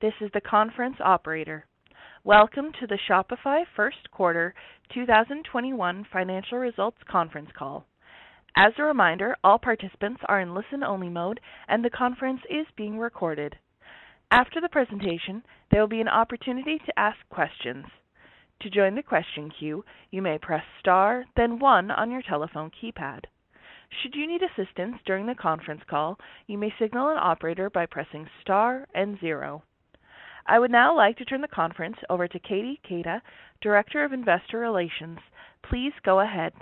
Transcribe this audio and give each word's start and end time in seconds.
This 0.00 0.14
is 0.20 0.30
the 0.32 0.40
conference 0.40 0.94
operator. 1.00 1.66
Welcome 2.22 2.70
to 2.78 2.86
the 2.86 3.00
Shopify 3.10 3.64
first 3.74 4.08
quarter 4.12 4.54
2021 4.94 6.06
financial 6.12 6.58
results 6.58 6.98
conference 7.10 7.50
call. 7.58 7.84
As 8.54 8.74
a 8.78 8.84
reminder, 8.84 9.36
all 9.42 9.58
participants 9.58 10.20
are 10.28 10.40
in 10.40 10.54
listen-only 10.54 11.08
mode, 11.08 11.40
and 11.66 11.84
the 11.84 11.90
conference 11.90 12.42
is 12.48 12.64
being 12.76 13.00
recorded. 13.00 13.56
After 14.30 14.60
the 14.60 14.68
presentation, 14.68 15.42
there 15.72 15.80
will 15.80 15.88
be 15.88 16.00
an 16.00 16.06
opportunity 16.06 16.78
to 16.78 16.96
ask 16.96 17.18
questions. 17.28 17.84
To 18.60 18.70
join 18.70 18.94
the 18.94 19.02
question 19.02 19.50
queue, 19.58 19.84
you 20.12 20.22
may 20.22 20.38
press 20.38 20.62
star 20.78 21.24
then 21.34 21.58
one 21.58 21.90
on 21.90 22.12
your 22.12 22.22
telephone 22.22 22.70
keypad. 22.70 23.24
Should 24.00 24.14
you 24.14 24.28
need 24.28 24.42
assistance 24.44 24.98
during 25.04 25.26
the 25.26 25.34
conference 25.34 25.82
call, 25.90 26.20
you 26.46 26.56
may 26.56 26.72
signal 26.78 27.08
an 27.08 27.18
operator 27.20 27.68
by 27.68 27.86
pressing 27.86 28.28
star 28.42 28.86
and 28.94 29.18
zero. 29.18 29.64
I 30.50 30.58
would 30.58 30.70
now 30.70 30.96
like 30.96 31.18
to 31.18 31.26
turn 31.26 31.42
the 31.42 31.48
conference 31.48 31.96
over 32.08 32.26
to 32.26 32.38
Katie 32.38 32.80
Keita, 32.90 33.20
Director 33.60 34.02
of 34.02 34.14
Investor 34.14 34.58
Relations. 34.58 35.18
Please 35.68 35.92
go 36.06 36.20
ahead. 36.20 36.54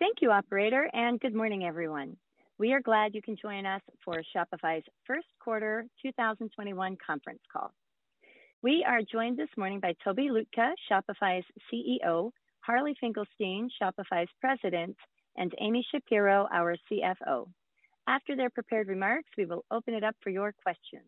Thank 0.00 0.16
you, 0.20 0.32
operator, 0.32 0.90
and 0.92 1.20
good 1.20 1.32
morning, 1.32 1.64
everyone. 1.64 2.16
We 2.58 2.72
are 2.72 2.80
glad 2.80 3.14
you 3.14 3.22
can 3.22 3.36
join 3.40 3.66
us 3.66 3.82
for 4.04 4.20
Shopify's 4.34 4.82
first 5.06 5.28
quarter 5.38 5.86
2021 6.02 6.96
conference 7.06 7.38
call. 7.52 7.72
We 8.62 8.84
are 8.84 9.00
joined 9.00 9.38
this 9.38 9.48
morning 9.56 9.78
by 9.78 9.94
Tobi 10.04 10.28
Lütke, 10.28 10.72
Shopify's 10.90 11.44
CEO, 11.72 12.32
Harley 12.58 12.96
Finkelstein, 13.00 13.70
Shopify's 13.80 14.28
President, 14.40 14.96
and 15.36 15.54
Amy 15.60 15.86
Shapero, 15.94 16.48
our 16.52 16.76
CFO. 16.90 17.46
After 18.08 18.34
their 18.34 18.50
prepared 18.50 18.88
remarks, 18.88 19.30
we 19.38 19.46
will 19.46 19.64
open 19.70 19.94
it 19.94 20.02
up 20.02 20.16
for 20.20 20.30
your 20.30 20.52
questions. 20.64 21.06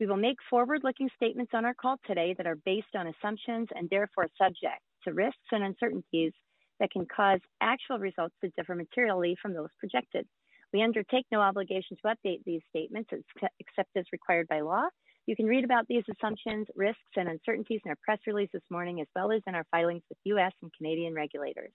We 0.00 0.06
will 0.06 0.16
make 0.16 0.38
forward-looking 0.50 1.08
statements 1.14 1.52
on 1.54 1.64
our 1.64 1.74
call 1.74 1.96
today 2.04 2.34
that 2.36 2.46
are 2.46 2.56
based 2.56 2.96
on 2.96 3.06
assumptions 3.06 3.68
and 3.74 3.88
therefore 3.88 4.28
subject 4.36 4.80
to 5.04 5.12
risks 5.12 5.38
and 5.52 5.62
uncertainties 5.62 6.32
that 6.80 6.90
can 6.90 7.06
cause 7.06 7.38
actual 7.60 7.98
results 7.98 8.34
to 8.42 8.50
differ 8.56 8.74
materially 8.74 9.36
from 9.40 9.54
those 9.54 9.68
projected. 9.78 10.26
We 10.72 10.82
undertake 10.82 11.26
no 11.30 11.40
obligation 11.40 11.96
to 12.02 12.14
update 12.14 12.42
these 12.44 12.62
statements 12.68 13.10
except 13.60 13.90
as 13.96 14.04
required 14.10 14.48
by 14.48 14.60
law. 14.62 14.88
You 15.26 15.36
can 15.36 15.46
read 15.46 15.64
about 15.64 15.86
these 15.88 16.02
assumptions, 16.10 16.66
risks, 16.74 17.00
and 17.16 17.28
uncertainties 17.28 17.80
in 17.84 17.90
our 17.90 17.96
press 18.04 18.18
release 18.26 18.50
this 18.52 18.62
morning, 18.70 19.00
as 19.00 19.06
well 19.14 19.30
as 19.30 19.42
in 19.46 19.54
our 19.54 19.64
filings 19.70 20.02
with 20.08 20.18
U.S. 20.24 20.52
and 20.60 20.72
Canadian 20.76 21.14
regulators. 21.14 21.70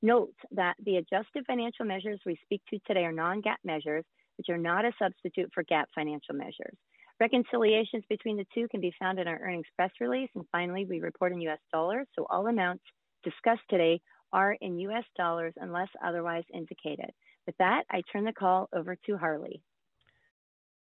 Note 0.00 0.32
that 0.52 0.76
the 0.84 0.96
adjusted 0.96 1.44
financial 1.46 1.84
measures 1.84 2.20
we 2.24 2.38
speak 2.44 2.62
to 2.70 2.78
today 2.86 3.04
are 3.04 3.12
non-GAAP 3.12 3.56
measures, 3.64 4.04
which 4.36 4.48
are 4.48 4.56
not 4.56 4.84
a 4.84 4.92
substitute 4.98 5.50
for 5.52 5.64
GAAP 5.64 5.86
financial 5.92 6.36
measures. 6.36 6.78
Reconciliations 7.20 8.04
between 8.08 8.36
the 8.36 8.46
two 8.54 8.68
can 8.68 8.80
be 8.80 8.94
found 8.98 9.18
in 9.18 9.26
our 9.26 9.40
earnings 9.40 9.66
press 9.74 9.90
release. 10.00 10.30
And 10.36 10.44
finally, 10.52 10.86
we 10.88 11.00
report 11.00 11.32
in 11.32 11.40
US 11.42 11.58
dollars, 11.72 12.06
so 12.14 12.26
all 12.30 12.46
amounts 12.46 12.84
discussed 13.24 13.68
today 13.68 14.00
are 14.32 14.56
in 14.60 14.78
US 14.78 15.04
dollars 15.16 15.52
unless 15.56 15.88
otherwise 16.04 16.44
indicated. 16.54 17.10
With 17.46 17.56
that, 17.58 17.84
I 17.90 18.02
turn 18.12 18.24
the 18.24 18.32
call 18.32 18.68
over 18.72 18.96
to 19.06 19.16
Harley. 19.16 19.62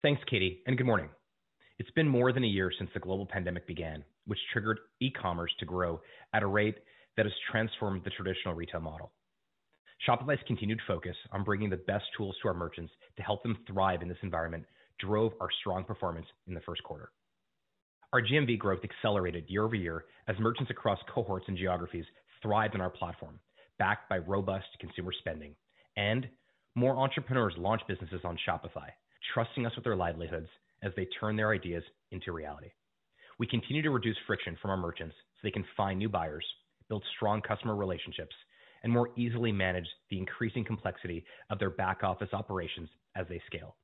Thanks, 0.02 0.22
Katie, 0.28 0.62
and 0.66 0.78
good 0.78 0.86
morning. 0.86 1.10
It's 1.78 1.90
been 1.90 2.08
more 2.08 2.32
than 2.32 2.44
a 2.44 2.48
year 2.48 2.72
since 2.78 2.90
the 2.94 3.00
global 3.00 3.26
pandemic 3.26 3.66
began, 3.66 4.02
which 4.26 4.38
triggered 4.52 4.78
e-commerce 5.00 5.52
to 5.58 5.66
grow 5.66 6.00
at 6.32 6.42
a 6.42 6.46
rate 6.46 6.76
that 7.16 7.26
has 7.26 7.32
transformed 7.50 8.02
the 8.04 8.10
traditional 8.10 8.54
retail 8.54 8.80
model. 8.80 9.12
Shopify's 10.08 10.42
continued 10.46 10.80
focus 10.86 11.16
on 11.30 11.44
bringing 11.44 11.70
the 11.70 11.76
best 11.76 12.04
tools 12.16 12.36
to 12.42 12.48
our 12.48 12.54
merchants 12.54 12.92
to 13.16 13.22
help 13.22 13.42
them 13.42 13.58
thrive 13.66 14.02
in 14.02 14.08
this 14.08 14.16
environment 14.22 14.64
drove 15.04 15.32
our 15.40 15.48
strong 15.60 15.84
performance 15.84 16.26
in 16.46 16.54
the 16.54 16.60
first 16.60 16.82
quarter. 16.82 17.10
Our 18.12 18.22
GMV 18.22 18.58
growth 18.58 18.80
accelerated 18.84 19.44
year-over-year 19.48 20.04
as 20.28 20.38
merchants 20.38 20.70
across 20.70 20.98
cohorts 21.12 21.46
and 21.48 21.56
geographies 21.56 22.04
thrived 22.42 22.74
on 22.74 22.80
our 22.80 22.90
platform, 22.90 23.38
backed 23.78 24.08
by 24.08 24.18
robust 24.18 24.66
consumer 24.80 25.12
spending. 25.18 25.54
And 25.96 26.28
more 26.74 26.96
entrepreneurs 26.96 27.54
launched 27.56 27.88
businesses 27.88 28.20
on 28.24 28.38
Shopify, 28.46 28.88
trusting 29.32 29.66
us 29.66 29.74
with 29.74 29.84
their 29.84 29.96
livelihoods 29.96 30.48
as 30.82 30.92
they 30.96 31.06
turn 31.18 31.36
their 31.36 31.52
ideas 31.52 31.82
into 32.10 32.32
reality. 32.32 32.70
We 33.38 33.46
continue 33.46 33.82
to 33.82 33.90
reduce 33.90 34.16
friction 34.26 34.56
from 34.60 34.70
our 34.70 34.76
merchants 34.76 35.14
so 35.16 35.40
they 35.42 35.50
can 35.50 35.64
find 35.76 35.98
new 35.98 36.08
buyers, 36.08 36.44
build 36.88 37.04
strong 37.16 37.40
customer 37.40 37.76
relationships, 37.76 38.34
and 38.82 38.92
more 38.92 39.10
easily 39.16 39.52
manage 39.52 39.86
the 40.10 40.18
increasing 40.18 40.64
complexity 40.64 41.24
of 41.50 41.58
their 41.58 41.70
back-office 41.70 42.30
operations 42.32 42.88
as 43.16 43.26
they 43.28 43.40
scale. 43.46 43.76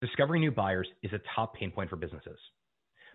Discovering 0.00 0.42
new 0.42 0.52
buyers 0.52 0.86
is 1.02 1.12
a 1.12 1.20
top 1.34 1.54
pain 1.54 1.72
point 1.72 1.90
for 1.90 1.96
businesses. 1.96 2.38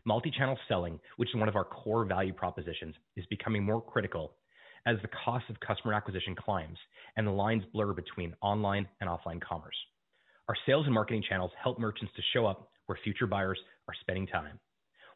Multi-channel 0.04 0.58
selling, 0.68 1.00
which 1.16 1.30
is 1.30 1.36
one 1.40 1.48
of 1.48 1.56
our 1.56 1.64
core 1.64 2.04
value 2.04 2.34
propositions, 2.34 2.94
is 3.16 3.26
becoming 3.28 3.64
more 3.64 3.82
critical 3.82 4.36
as 4.86 4.98
the 5.02 5.08
cost 5.24 5.46
of 5.50 5.58
customer 5.62 5.94
acquisition 5.94 6.36
climbs 6.36 6.78
and 7.16 7.26
the 7.26 7.32
lines 7.32 7.64
blur 7.72 7.94
between 7.94 8.36
online 8.42 8.86
and 9.00 9.10
offline 9.10 9.42
commerce. 9.42 9.78
Our 10.50 10.58
sales 10.66 10.86
and 10.86 10.94
marketing 10.94 11.24
channels 11.30 11.52
help 11.62 11.80
merchants 11.80 12.14
to 12.18 12.22
show 12.34 12.46
up 12.46 12.68
where 12.88 13.00
future 13.02 13.28
buyers 13.28 13.60
are 13.88 13.96
spending 14.02 14.28
time. 14.28 14.60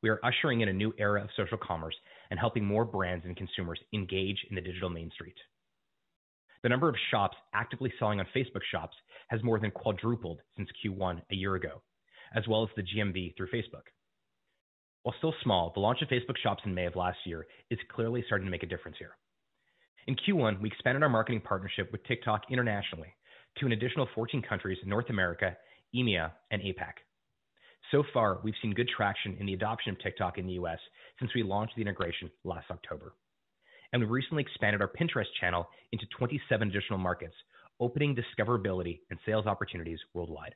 We 0.01 0.07
are 0.07 0.21
ushering 0.23 0.61
in 0.61 0.69
a 0.69 0.73
new 0.73 0.93
era 0.97 1.21
of 1.21 1.29
social 1.35 1.57
commerce 1.57 1.95
and 2.31 2.39
helping 2.39 2.63
more 2.63 2.85
brands 2.85 3.25
and 3.25 3.35
consumers 3.35 3.79
engage 3.93 4.37
in 4.49 4.55
the 4.55 4.61
digital 4.61 4.89
main 4.89 5.11
street. 5.11 5.35
The 6.63 6.69
number 6.69 6.89
of 6.89 6.95
shops 7.11 7.37
actively 7.53 7.93
selling 7.99 8.19
on 8.19 8.27
Facebook 8.35 8.63
Shops 8.71 8.97
has 9.29 9.43
more 9.43 9.59
than 9.59 9.71
quadrupled 9.71 10.41
since 10.55 10.69
Q1 10.83 11.21
a 11.31 11.35
year 11.35 11.55
ago, 11.55 11.81
as 12.35 12.47
well 12.47 12.63
as 12.63 12.69
the 12.75 12.83
GMV 12.83 13.35
through 13.35 13.49
Facebook. 13.53 13.83
While 15.03 15.15
still 15.19 15.33
small, 15.43 15.71
the 15.73 15.79
launch 15.79 16.01
of 16.01 16.09
Facebook 16.09 16.37
Shops 16.41 16.63
in 16.65 16.73
May 16.73 16.85
of 16.85 16.95
last 16.95 17.19
year 17.25 17.47
is 17.69 17.79
clearly 17.93 18.23
starting 18.25 18.45
to 18.45 18.51
make 18.51 18.63
a 18.63 18.67
difference 18.67 18.97
here. 18.97 19.11
In 20.07 20.15
Q1, 20.15 20.61
we 20.61 20.69
expanded 20.69 21.03
our 21.03 21.09
marketing 21.09 21.41
partnership 21.41 21.91
with 21.91 22.03
TikTok 22.05 22.43
internationally 22.49 23.13
to 23.57 23.65
an 23.65 23.73
additional 23.73 24.07
14 24.15 24.41
countries 24.41 24.77
in 24.83 24.89
North 24.89 25.09
America, 25.09 25.55
EMEA, 25.95 26.31
and 26.51 26.61
APAC. 26.61 26.93
So 27.91 28.03
far, 28.13 28.39
we've 28.43 28.53
seen 28.61 28.73
good 28.73 28.89
traction 28.89 29.37
in 29.39 29.45
the 29.45 29.53
adoption 29.53 29.93
of 29.93 29.99
TikTok 29.99 30.37
in 30.37 30.47
the 30.47 30.53
U.S. 30.53 30.79
since 31.19 31.31
we 31.33 31.43
launched 31.43 31.75
the 31.75 31.81
integration 31.81 32.29
last 32.43 32.69
October. 32.69 33.13
And 33.93 34.01
we 34.01 34.07
recently 34.07 34.43
expanded 34.43 34.81
our 34.81 34.89
Pinterest 34.89 35.25
channel 35.39 35.67
into 35.91 36.05
27 36.17 36.69
additional 36.69 36.99
markets, 36.99 37.35
opening 37.79 38.15
discoverability 38.15 38.99
and 39.09 39.19
sales 39.25 39.45
opportunities 39.45 39.99
worldwide. 40.13 40.55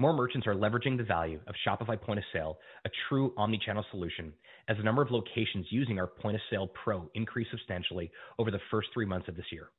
More 0.00 0.12
merchants 0.12 0.46
are 0.46 0.54
leveraging 0.54 0.96
the 0.96 1.02
value 1.02 1.40
of 1.48 1.56
Shopify 1.66 2.00
Point 2.00 2.20
of 2.20 2.24
Sale, 2.32 2.58
a 2.84 2.90
true 3.08 3.34
omni-channel 3.36 3.84
solution, 3.90 4.32
as 4.68 4.76
the 4.76 4.84
number 4.84 5.02
of 5.02 5.10
locations 5.10 5.66
using 5.70 5.98
our 5.98 6.06
Point 6.06 6.36
of 6.36 6.42
Sale 6.50 6.68
Pro 6.68 7.10
increased 7.14 7.50
substantially 7.50 8.10
over 8.38 8.52
the 8.52 8.60
first 8.70 8.88
three 8.94 9.06
months 9.06 9.26
of 9.26 9.34
this 9.34 9.50
year. 9.50 9.70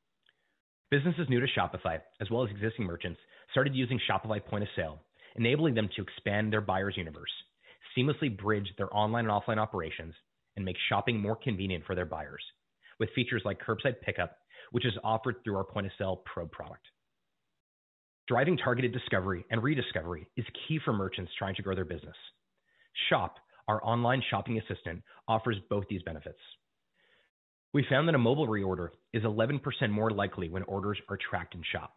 Businesses 0.92 1.30
new 1.30 1.40
to 1.40 1.48
Shopify, 1.58 2.00
as 2.20 2.30
well 2.30 2.44
as 2.44 2.50
existing 2.50 2.86
merchants, 2.86 3.20
started 3.52 3.76
using 3.76 4.00
Shopify 4.10 4.44
Point 4.44 4.64
of 4.64 4.70
Sale, 4.76 5.00
enabling 5.36 5.76
them 5.76 5.90
to 5.96 6.02
expand 6.02 6.52
their 6.52 6.62
buyers 6.62 6.98
universe, 6.98 7.32
seamlessly 7.98 8.36
bridge 8.36 8.68
their 8.78 8.94
online 8.94 9.26
and 9.26 9.32
offline 9.32 9.58
operations, 9.58 10.14
and 10.56 10.66
make 10.66 10.78
shopping 10.90 11.20
more 11.20 11.36
convenient 11.36 11.86
for 11.86 11.96
their 11.96 12.06
buyers 12.06 12.44
with 13.00 13.10
features 13.16 13.42
like 13.46 13.60
curbside 13.60 14.02
pickup, 14.02 14.38
which 14.72 14.86
is 14.86 14.94
offered 15.04 15.36
through 15.44 15.58
our 15.58 15.64
Point 15.64 15.88
of 15.88 15.92
Sale 15.98 16.22
Pro 16.26 16.48
product. 16.48 16.86
Driving 18.28 18.58
targeted 18.58 18.94
discovery 18.94 19.46
and 19.50 19.64
rediscovery 19.64 20.28
is 20.38 20.46
key 20.68 20.80
for 20.84 20.94
merchants 20.94 21.32
trying 21.38 21.56
to 21.56 21.64
grow 21.64 21.74
their 21.74 21.86
business. 21.86 22.16
Shop, 23.10 23.36
our 23.68 23.84
online 23.84 24.22
shopping 24.30 24.60
assistant, 24.60 25.02
offers 25.28 25.58
both 25.70 25.86
these 25.90 26.04
benefits. 26.04 26.40
We 27.74 27.86
found 27.90 28.08
that 28.08 28.16
a 28.16 28.20
mobile 28.20 28.48
reorder 28.48 28.90
is 29.14 29.24
11% 29.24 29.62
more 29.90 30.12
likely 30.12 30.50
when 30.50 30.64
orders 30.64 30.98
are 31.08 31.18
tracked 31.18 31.56
in 31.56 31.64
Shop. 31.72 31.94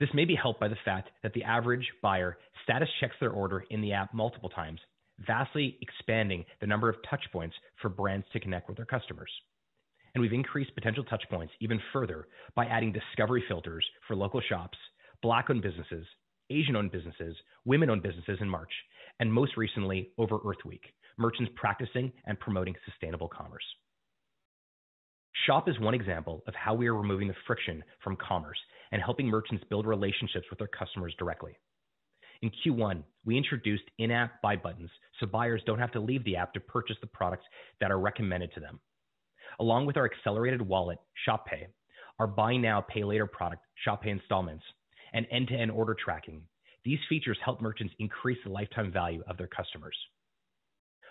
This 0.00 0.08
may 0.14 0.24
be 0.24 0.34
helped 0.34 0.60
by 0.60 0.68
the 0.68 0.76
fact 0.84 1.10
that 1.22 1.34
the 1.34 1.44
average 1.44 1.86
buyer 2.02 2.38
status 2.64 2.88
checks 3.00 3.16
their 3.20 3.30
order 3.30 3.64
in 3.70 3.82
the 3.82 3.92
app 3.92 4.14
multiple 4.14 4.48
times, 4.48 4.80
vastly 5.26 5.78
expanding 5.80 6.44
the 6.60 6.66
number 6.66 6.88
of 6.88 6.96
touch 7.08 7.24
points 7.32 7.56
for 7.80 7.88
brands 7.88 8.26
to 8.32 8.40
connect 8.40 8.68
with 8.68 8.76
their 8.76 8.86
customers. 8.86 9.30
And 10.14 10.22
we've 10.22 10.32
increased 10.32 10.74
potential 10.74 11.04
touch 11.04 11.22
points 11.30 11.52
even 11.60 11.80
further 11.92 12.28
by 12.56 12.66
adding 12.66 12.92
discovery 12.92 13.44
filters 13.48 13.84
for 14.08 14.16
local 14.16 14.40
shops, 14.40 14.78
Black-owned 15.22 15.62
businesses, 15.62 16.06
Asian 16.50 16.74
owned 16.74 16.90
businesses, 16.90 17.36
women 17.64 17.90
owned 17.90 18.02
businesses 18.02 18.38
in 18.40 18.48
March, 18.48 18.72
and 19.20 19.32
most 19.32 19.56
recently 19.56 20.10
over 20.18 20.38
Earth 20.44 20.64
Week, 20.64 20.82
merchants 21.16 21.52
practicing 21.54 22.10
and 22.26 22.40
promoting 22.40 22.74
sustainable 22.84 23.28
commerce. 23.28 23.64
Shop 25.46 25.68
is 25.68 25.78
one 25.78 25.94
example 25.94 26.42
of 26.46 26.54
how 26.54 26.74
we 26.74 26.88
are 26.88 26.94
removing 26.94 27.28
the 27.28 27.34
friction 27.46 27.84
from 28.02 28.16
commerce 28.16 28.58
and 28.92 29.00
helping 29.00 29.26
merchants 29.26 29.64
build 29.70 29.86
relationships 29.86 30.46
with 30.50 30.58
their 30.58 30.68
customers 30.68 31.14
directly. 31.18 31.56
In 32.42 32.50
Q1, 32.64 33.02
we 33.26 33.36
introduced 33.36 33.84
in-app 33.98 34.40
buy 34.40 34.56
buttons 34.56 34.90
so 35.18 35.26
buyers 35.26 35.62
don't 35.66 35.78
have 35.78 35.92
to 35.92 36.00
leave 36.00 36.24
the 36.24 36.36
app 36.36 36.54
to 36.54 36.60
purchase 36.60 36.96
the 37.00 37.06
products 37.06 37.44
that 37.80 37.90
are 37.90 38.00
recommended 38.00 38.52
to 38.54 38.60
them. 38.60 38.80
Along 39.58 39.84
with 39.84 39.98
our 39.98 40.06
accelerated 40.06 40.62
wallet, 40.62 40.98
Shop 41.26 41.44
Pay, 41.44 41.66
our 42.18 42.26
buy 42.26 42.56
now, 42.56 42.80
pay 42.80 43.04
later 43.04 43.26
product, 43.26 43.62
Shop 43.84 44.02
Pay 44.02 44.10
Installments, 44.10 44.64
and 45.12 45.26
end-to-end 45.30 45.70
order 45.70 45.94
tracking, 45.94 46.42
these 46.82 46.98
features 47.10 47.36
help 47.44 47.60
merchants 47.60 47.94
increase 47.98 48.38
the 48.42 48.50
lifetime 48.50 48.90
value 48.90 49.22
of 49.28 49.36
their 49.36 49.46
customers. 49.46 49.96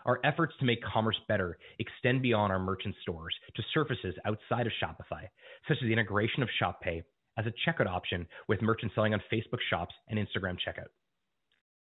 Our 0.05 0.19
efforts 0.23 0.53
to 0.59 0.65
make 0.65 0.81
commerce 0.81 1.19
better 1.27 1.59
extend 1.77 2.23
beyond 2.23 2.51
our 2.51 2.59
merchant 2.59 2.95
stores 3.03 3.35
to 3.55 3.63
surfaces 3.73 4.15
outside 4.25 4.65
of 4.65 4.73
Shopify, 4.81 5.27
such 5.67 5.77
as 5.77 5.83
the 5.83 5.93
integration 5.93 6.41
of 6.41 6.49
Shop 6.57 6.81
Pay 6.81 7.03
as 7.37 7.45
a 7.45 7.69
checkout 7.69 7.87
option 7.87 8.25
with 8.47 8.63
merchants 8.63 8.95
selling 8.95 9.13
on 9.13 9.21
Facebook 9.31 9.59
Shops 9.69 9.93
and 10.07 10.17
Instagram 10.17 10.55
Checkout. 10.55 10.89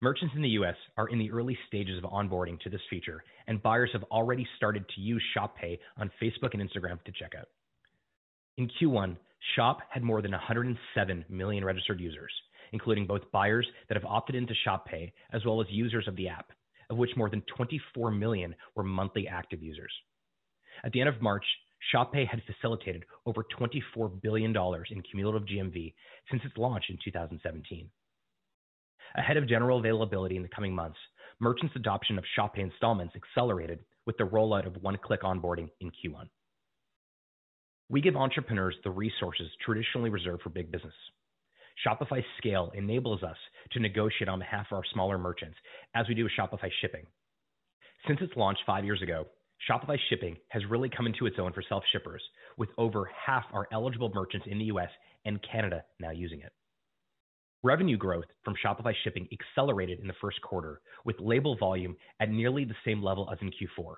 Merchants 0.03 0.35
in 0.35 0.41
the 0.41 0.49
U.S. 0.49 0.75
are 0.97 1.07
in 1.07 1.17
the 1.17 1.31
early 1.31 1.57
stages 1.65 1.97
of 1.97 2.03
onboarding 2.03 2.59
to 2.59 2.69
this 2.69 2.81
feature, 2.89 3.23
and 3.47 3.63
buyers 3.63 3.89
have 3.93 4.03
already 4.11 4.45
started 4.57 4.83
to 4.89 4.99
use 4.99 5.23
Shop 5.33 5.55
Pay 5.55 5.79
on 5.95 6.11
Facebook 6.21 6.49
and 6.53 6.61
Instagram 6.61 7.01
to 7.05 7.13
check 7.13 7.31
out. 7.39 7.47
In 8.57 8.69
Q1, 8.81 9.15
Shop 9.55 9.77
had 9.89 10.03
more 10.03 10.21
than 10.21 10.31
107 10.31 11.23
million 11.29 11.63
registered 11.63 12.01
users, 12.01 12.33
including 12.73 13.07
both 13.07 13.31
buyers 13.31 13.65
that 13.87 13.95
have 13.95 14.03
opted 14.03 14.35
into 14.35 14.53
Shop 14.65 14.85
Pay 14.85 15.13
as 15.31 15.45
well 15.45 15.61
as 15.61 15.67
users 15.69 16.05
of 16.09 16.17
the 16.17 16.27
app, 16.27 16.51
of 16.89 16.97
which 16.97 17.15
more 17.15 17.29
than 17.29 17.41
24 17.55 18.11
million 18.11 18.53
were 18.75 18.83
monthly 18.83 19.29
active 19.29 19.63
users. 19.63 19.93
At 20.83 20.91
the 20.91 20.99
end 20.99 21.07
of 21.07 21.21
March, 21.21 21.45
Shop 21.93 22.11
Pay 22.11 22.25
had 22.25 22.41
facilitated 22.45 23.05
over 23.25 23.45
$24 23.57 24.21
billion 24.21 24.53
in 24.53 25.01
cumulative 25.09 25.47
GMV 25.47 25.93
since 26.29 26.43
its 26.43 26.57
launch 26.57 26.83
in 26.89 26.97
2017. 27.05 27.89
Ahead 29.15 29.37
of 29.37 29.47
general 29.47 29.77
availability 29.77 30.35
in 30.35 30.41
the 30.41 30.49
coming 30.49 30.73
months, 30.73 30.97
merchants' 31.39 31.75
adoption 31.75 32.17
of 32.17 32.25
Shop 32.35 32.55
Pay 32.55 32.63
Installments 32.63 33.15
accelerated 33.15 33.79
with 34.05 34.17
the 34.17 34.23
rollout 34.23 34.65
of 34.65 34.81
one-click 34.81 35.21
onboarding 35.21 35.69
in 35.81 35.89
Q1. 35.91 36.27
We 37.89 38.01
give 38.01 38.15
entrepreneurs 38.15 38.75
the 38.83 38.89
resources 38.89 39.47
traditionally 39.63 40.09
reserved 40.09 40.41
for 40.41 40.49
big 40.49 40.71
business. 40.71 40.93
Shopify 41.85 42.23
scale 42.37 42.71
enables 42.73 43.23
us 43.23 43.37
to 43.71 43.79
negotiate 43.79 44.29
on 44.29 44.39
behalf 44.39 44.67
of 44.71 44.77
our 44.77 44.83
smaller 44.93 45.17
merchants 45.17 45.57
as 45.93 46.07
we 46.07 46.15
do 46.15 46.23
with 46.23 46.33
Shopify 46.37 46.69
Shipping. 46.81 47.05
Since 48.07 48.21
its 48.21 48.33
launch 48.35 48.57
five 48.65 48.83
years 48.83 49.01
ago, 49.01 49.27
Shopify 49.69 49.97
Shipping 50.09 50.37
has 50.49 50.63
really 50.69 50.89
come 50.89 51.05
into 51.05 51.25
its 51.25 51.37
own 51.39 51.53
for 51.53 51.63
self-shippers, 51.69 52.21
with 52.57 52.69
over 52.77 53.09
half 53.25 53.45
our 53.53 53.67
eligible 53.71 54.11
merchants 54.13 54.47
in 54.49 54.57
the 54.57 54.65
U.S. 54.65 54.89
and 55.25 55.39
Canada 55.49 55.83
now 55.99 56.11
using 56.11 56.41
it. 56.41 56.51
Revenue 57.65 57.95
growth 57.95 58.25
from 58.43 58.55
Shopify 58.61 58.91
Shipping 59.05 59.25
accelerated 59.31 60.01
in 60.01 60.07
the 60.07 60.13
first 60.19 60.41
quarter, 60.41 60.81
with 61.05 61.15
label 61.21 61.55
volume 61.55 61.95
at 62.19 62.29
nearly 62.29 62.65
the 62.65 62.75
same 62.85 63.01
level 63.01 63.29
as 63.31 63.37
in 63.41 63.51
Q4. 63.51 63.93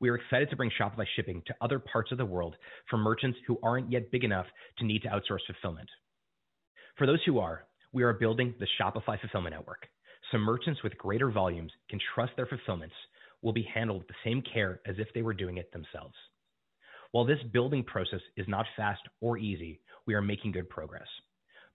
We 0.00 0.08
are 0.08 0.16
excited 0.16 0.50
to 0.50 0.56
bring 0.56 0.72
Shopify 0.76 1.04
Shipping 1.14 1.40
to 1.46 1.54
other 1.60 1.78
parts 1.78 2.10
of 2.10 2.18
the 2.18 2.24
world 2.24 2.56
for 2.90 2.96
merchants 2.96 3.38
who 3.46 3.60
aren't 3.62 3.92
yet 3.92 4.10
big 4.10 4.24
enough 4.24 4.46
to 4.78 4.84
need 4.84 5.02
to 5.02 5.08
outsource 5.08 5.46
fulfillment. 5.46 5.88
For 6.98 7.06
those 7.06 7.20
who 7.24 7.38
are, 7.38 7.64
we 7.92 8.02
are 8.02 8.12
building 8.12 8.54
the 8.58 8.66
Shopify 8.80 9.20
Fulfillment 9.20 9.54
Network, 9.54 9.86
so 10.32 10.38
merchants 10.38 10.82
with 10.82 10.98
greater 10.98 11.30
volumes 11.30 11.70
can 11.88 12.00
trust 12.12 12.32
their 12.34 12.46
fulfillments 12.46 12.96
will 13.40 13.52
be 13.52 13.68
handled 13.72 14.00
with 14.00 14.08
the 14.08 14.14
same 14.24 14.42
care 14.52 14.80
as 14.84 14.96
if 14.98 15.06
they 15.14 15.22
were 15.22 15.32
doing 15.32 15.58
it 15.58 15.70
themselves. 15.70 16.16
While 17.12 17.24
this 17.24 17.42
building 17.52 17.84
process 17.84 18.20
is 18.36 18.48
not 18.48 18.66
fast 18.76 19.02
or 19.20 19.38
easy, 19.38 19.80
we 20.08 20.14
are 20.14 20.22
making 20.22 20.50
good 20.50 20.68
progress. 20.68 21.06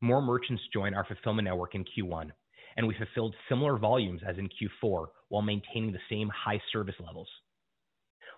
More 0.01 0.21
merchants 0.21 0.63
joined 0.71 0.95
our 0.95 1.05
fulfillment 1.05 1.45
network 1.45 1.75
in 1.75 1.83
Q1, 1.83 2.31
and 2.77 2.87
we 2.87 2.95
fulfilled 2.95 3.35
similar 3.49 3.77
volumes 3.77 4.21
as 4.25 4.37
in 4.37 4.47
Q4 4.47 5.07
while 5.27 5.41
maintaining 5.41 5.91
the 5.91 5.99
same 6.09 6.29
high 6.29 6.61
service 6.71 6.95
levels. 7.05 7.27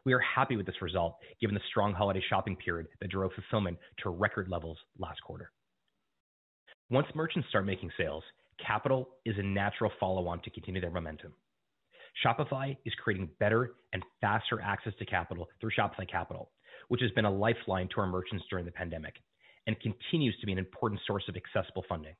We 0.04 0.14
are 0.14 0.20
happy 0.20 0.58
with 0.58 0.66
this 0.66 0.82
result 0.82 1.18
given 1.40 1.54
the 1.54 1.62
strong 1.70 1.94
holiday 1.94 2.24
shopping 2.28 2.56
period 2.56 2.88
that 3.00 3.12
drove 3.12 3.32
fulfillment 3.34 3.78
to 4.00 4.10
record 4.10 4.50
levels 4.50 4.80
last 4.98 5.22
quarter. 5.22 5.52
Once 6.90 7.08
merchants 7.14 7.48
start 7.50 7.68
making 7.68 7.92
sales, 7.96 8.24
capital 8.66 9.10
is 9.26 9.36
a 9.38 9.44
natural 9.44 9.92
follow-on 10.00 10.42
to 10.42 10.50
continue 10.50 10.82
their 10.82 10.90
momentum. 10.90 11.32
Shopify 12.26 12.76
is 12.86 12.94
creating 12.96 13.30
better 13.40 13.74
and 13.94 14.04
faster 14.20 14.60
access 14.60 14.94
to 14.98 15.06
capital 15.06 15.48
through 15.60 15.72
Shopify 15.78 16.10
Capital, 16.10 16.50
which 16.88 17.02
has 17.02 17.12
been 17.12 17.26
a 17.26 17.32
lifeline 17.32 17.88
to 17.90 18.02
our 18.02 18.08
merchants 18.08 18.46
during 18.50 18.66
the 18.66 18.72
pandemic 18.72 19.14
and 19.68 19.80
continues 19.80 20.38
to 20.40 20.46
be 20.46 20.52
an 20.52 20.58
important 20.58 21.02
source 21.06 21.24
of 21.28 21.36
accessible 21.36 21.86
funding. 21.88 22.16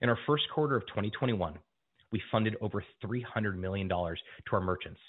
In 0.00 0.08
our 0.08 0.18
first 0.26 0.44
quarter 0.54 0.76
of 0.76 0.86
2021, 0.86 1.58
we 2.12 2.22
funded 2.30 2.56
over 2.60 2.82
$300 3.04 3.56
million 3.56 3.88
to 3.88 4.16
our 4.52 4.60
merchants, 4.60 5.00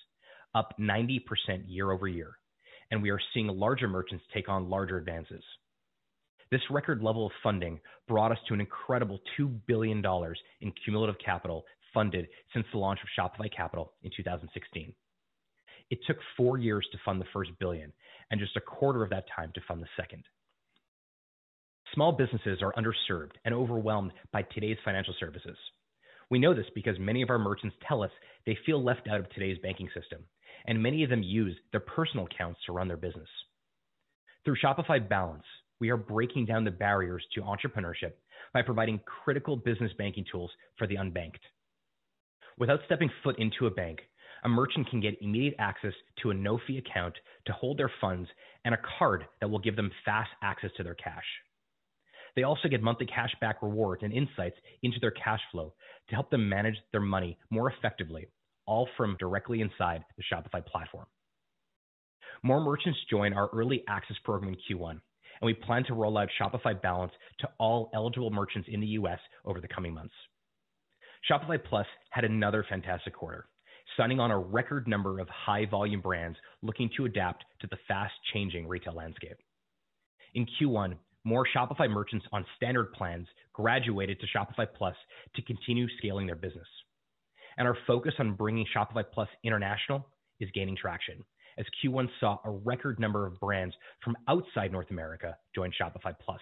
up 0.55 0.73
90% 0.79 1.21
year-over-year, 1.67 2.31
and 2.91 3.01
we 3.01 3.09
are 3.09 3.19
seeing 3.33 3.47
larger 3.47 3.87
merchants 3.87 4.23
take 4.33 4.49
on 4.49 4.69
larger 4.69 4.97
advances. 4.97 5.43
This 6.51 6.61
record 6.71 7.03
level 7.03 7.27
of 7.27 7.31
funding 7.43 7.79
brought 8.07 8.31
us 8.31 8.39
to 8.47 8.53
an 8.55 8.59
incredible 8.59 9.19
$2 9.39 9.59
billion 9.67 10.03
in 10.61 10.73
cumulative 10.83 11.21
capital 11.23 11.63
funded 11.93 12.27
since 12.53 12.65
the 12.71 12.79
launch 12.79 12.99
of 13.01 13.09
Shopify 13.17 13.55
Capital 13.55 13.93
in 14.03 14.11
2016. 14.15 14.93
It 15.91 15.99
took 16.05 16.17
four 16.37 16.57
years 16.57 16.87
to 16.91 16.99
fund 17.03 17.21
the 17.21 17.25
first 17.33 17.51
billion 17.59 17.93
and 18.31 18.39
just 18.39 18.57
a 18.57 18.61
quarter 18.61 19.03
of 19.03 19.09
that 19.11 19.25
time 19.35 19.51
to 19.55 19.61
fund 19.67 19.81
the 19.81 19.87
second. 19.97 20.23
Small 21.93 22.11
businesses 22.11 22.59
are 22.61 22.73
underserved 22.73 23.31
and 23.45 23.53
overwhelmed 23.53 24.13
by 24.31 24.43
today's 24.43 24.77
financial 24.85 25.13
services. 25.19 25.57
We 26.29 26.37
know 26.37 26.53
this 26.53 26.67
because 26.75 26.99
many 26.99 27.23
of 27.23 27.31
our 27.31 27.39
merchants 27.39 27.75
tell 27.87 28.03
us 28.03 28.11
they 28.45 28.57
feel 28.65 28.83
left 28.83 29.07
out 29.07 29.19
of 29.19 29.29
today's 29.31 29.57
banking 29.63 29.89
system, 29.99 30.23
and 30.67 30.81
many 30.81 31.03
of 31.03 31.09
them 31.09 31.23
use 31.23 31.57
their 31.71 31.79
personal 31.79 32.27
accounts 32.27 32.59
to 32.65 32.73
run 32.73 32.87
their 32.87 32.97
business. 32.97 33.27
Through 34.45 34.57
Shopify 34.63 35.07
Balance, 35.07 35.45
we 35.79 35.89
are 35.89 35.97
breaking 35.97 36.45
down 36.45 36.63
the 36.63 36.71
barriers 36.71 37.25
to 37.33 37.41
entrepreneurship 37.41 38.13
by 38.53 38.61
providing 38.61 38.99
critical 39.23 39.55
business 39.55 39.91
banking 39.97 40.25
tools 40.31 40.51
for 40.77 40.85
the 40.85 40.95
unbanked. 40.95 41.41
Without 42.59 42.81
stepping 42.85 43.09
foot 43.23 43.39
into 43.39 43.65
a 43.65 43.71
bank, 43.71 43.99
a 44.43 44.49
merchant 44.49 44.89
can 44.89 45.01
get 45.01 45.21
immediate 45.21 45.55
access 45.57 45.93
to 46.21 46.29
a 46.29 46.33
no-fee 46.33 46.77
account 46.77 47.15
to 47.45 47.53
hold 47.53 47.77
their 47.79 47.91
funds 47.99 48.29
and 48.63 48.75
a 48.75 48.81
card 48.97 49.25
that 49.41 49.49
will 49.49 49.59
give 49.59 49.75
them 49.75 49.91
fast 50.05 50.29
access 50.43 50.71
to 50.77 50.83
their 50.83 50.95
cash. 50.95 51.25
They 52.35 52.43
also 52.43 52.67
get 52.67 52.81
monthly 52.81 53.07
cashback 53.07 53.55
rewards 53.61 54.03
and 54.03 54.13
insights 54.13 54.57
into 54.83 54.99
their 54.99 55.11
cash 55.11 55.41
flow 55.51 55.73
to 56.09 56.15
help 56.15 56.29
them 56.29 56.47
manage 56.47 56.75
their 56.91 57.01
money 57.01 57.37
more 57.49 57.71
effectively, 57.71 58.27
all 58.65 58.87
from 58.97 59.17
directly 59.19 59.61
inside 59.61 60.03
the 60.17 60.23
Shopify 60.23 60.65
platform. 60.65 61.05
More 62.43 62.61
merchants 62.61 62.99
join 63.09 63.33
our 63.33 63.49
early 63.49 63.83
access 63.87 64.17
program 64.23 64.53
in 64.53 64.77
Q1, 64.77 64.91
and 64.91 65.01
we 65.41 65.53
plan 65.53 65.83
to 65.85 65.93
roll 65.93 66.17
out 66.17 66.29
Shopify 66.39 66.79
Balance 66.79 67.11
to 67.39 67.49
all 67.59 67.89
eligible 67.93 68.31
merchants 68.31 68.69
in 68.71 68.79
the 68.79 68.87
U.S. 68.87 69.19
over 69.45 69.59
the 69.59 69.67
coming 69.67 69.93
months. 69.93 70.13
Shopify 71.29 71.61
Plus 71.63 71.87
had 72.11 72.23
another 72.23 72.65
fantastic 72.69 73.13
quarter, 73.13 73.47
signing 73.97 74.19
on 74.19 74.31
a 74.31 74.39
record 74.39 74.87
number 74.87 75.19
of 75.19 75.27
high-volume 75.27 76.01
brands 76.01 76.37
looking 76.61 76.89
to 76.95 77.05
adapt 77.05 77.43
to 77.61 77.67
the 77.67 77.77
fast-changing 77.87 78.67
retail 78.67 78.95
landscape. 78.95 79.37
In 80.35 80.45
Q1, 80.45 80.95
more 81.23 81.45
Shopify 81.55 81.89
merchants 81.89 82.25
on 82.31 82.45
standard 82.55 82.93
plans 82.93 83.27
graduated 83.53 84.19
to 84.19 84.27
Shopify 84.27 84.67
Plus 84.73 84.95
to 85.35 85.41
continue 85.41 85.87
scaling 85.97 86.25
their 86.25 86.35
business. 86.35 86.67
And 87.57 87.67
our 87.67 87.77
focus 87.85 88.13
on 88.19 88.35
bringing 88.35 88.65
Shopify 88.75 89.03
Plus 89.11 89.29
international 89.43 90.07
is 90.39 90.49
gaining 90.53 90.77
traction 90.77 91.23
as 91.59 91.65
Q1 91.83 92.07
saw 92.19 92.39
a 92.45 92.49
record 92.51 92.99
number 92.99 93.27
of 93.27 93.39
brands 93.39 93.75
from 94.03 94.15
outside 94.27 94.71
North 94.71 94.89
America 94.91 95.37
join 95.53 95.71
Shopify 95.71 96.13
Plus. 96.19 96.39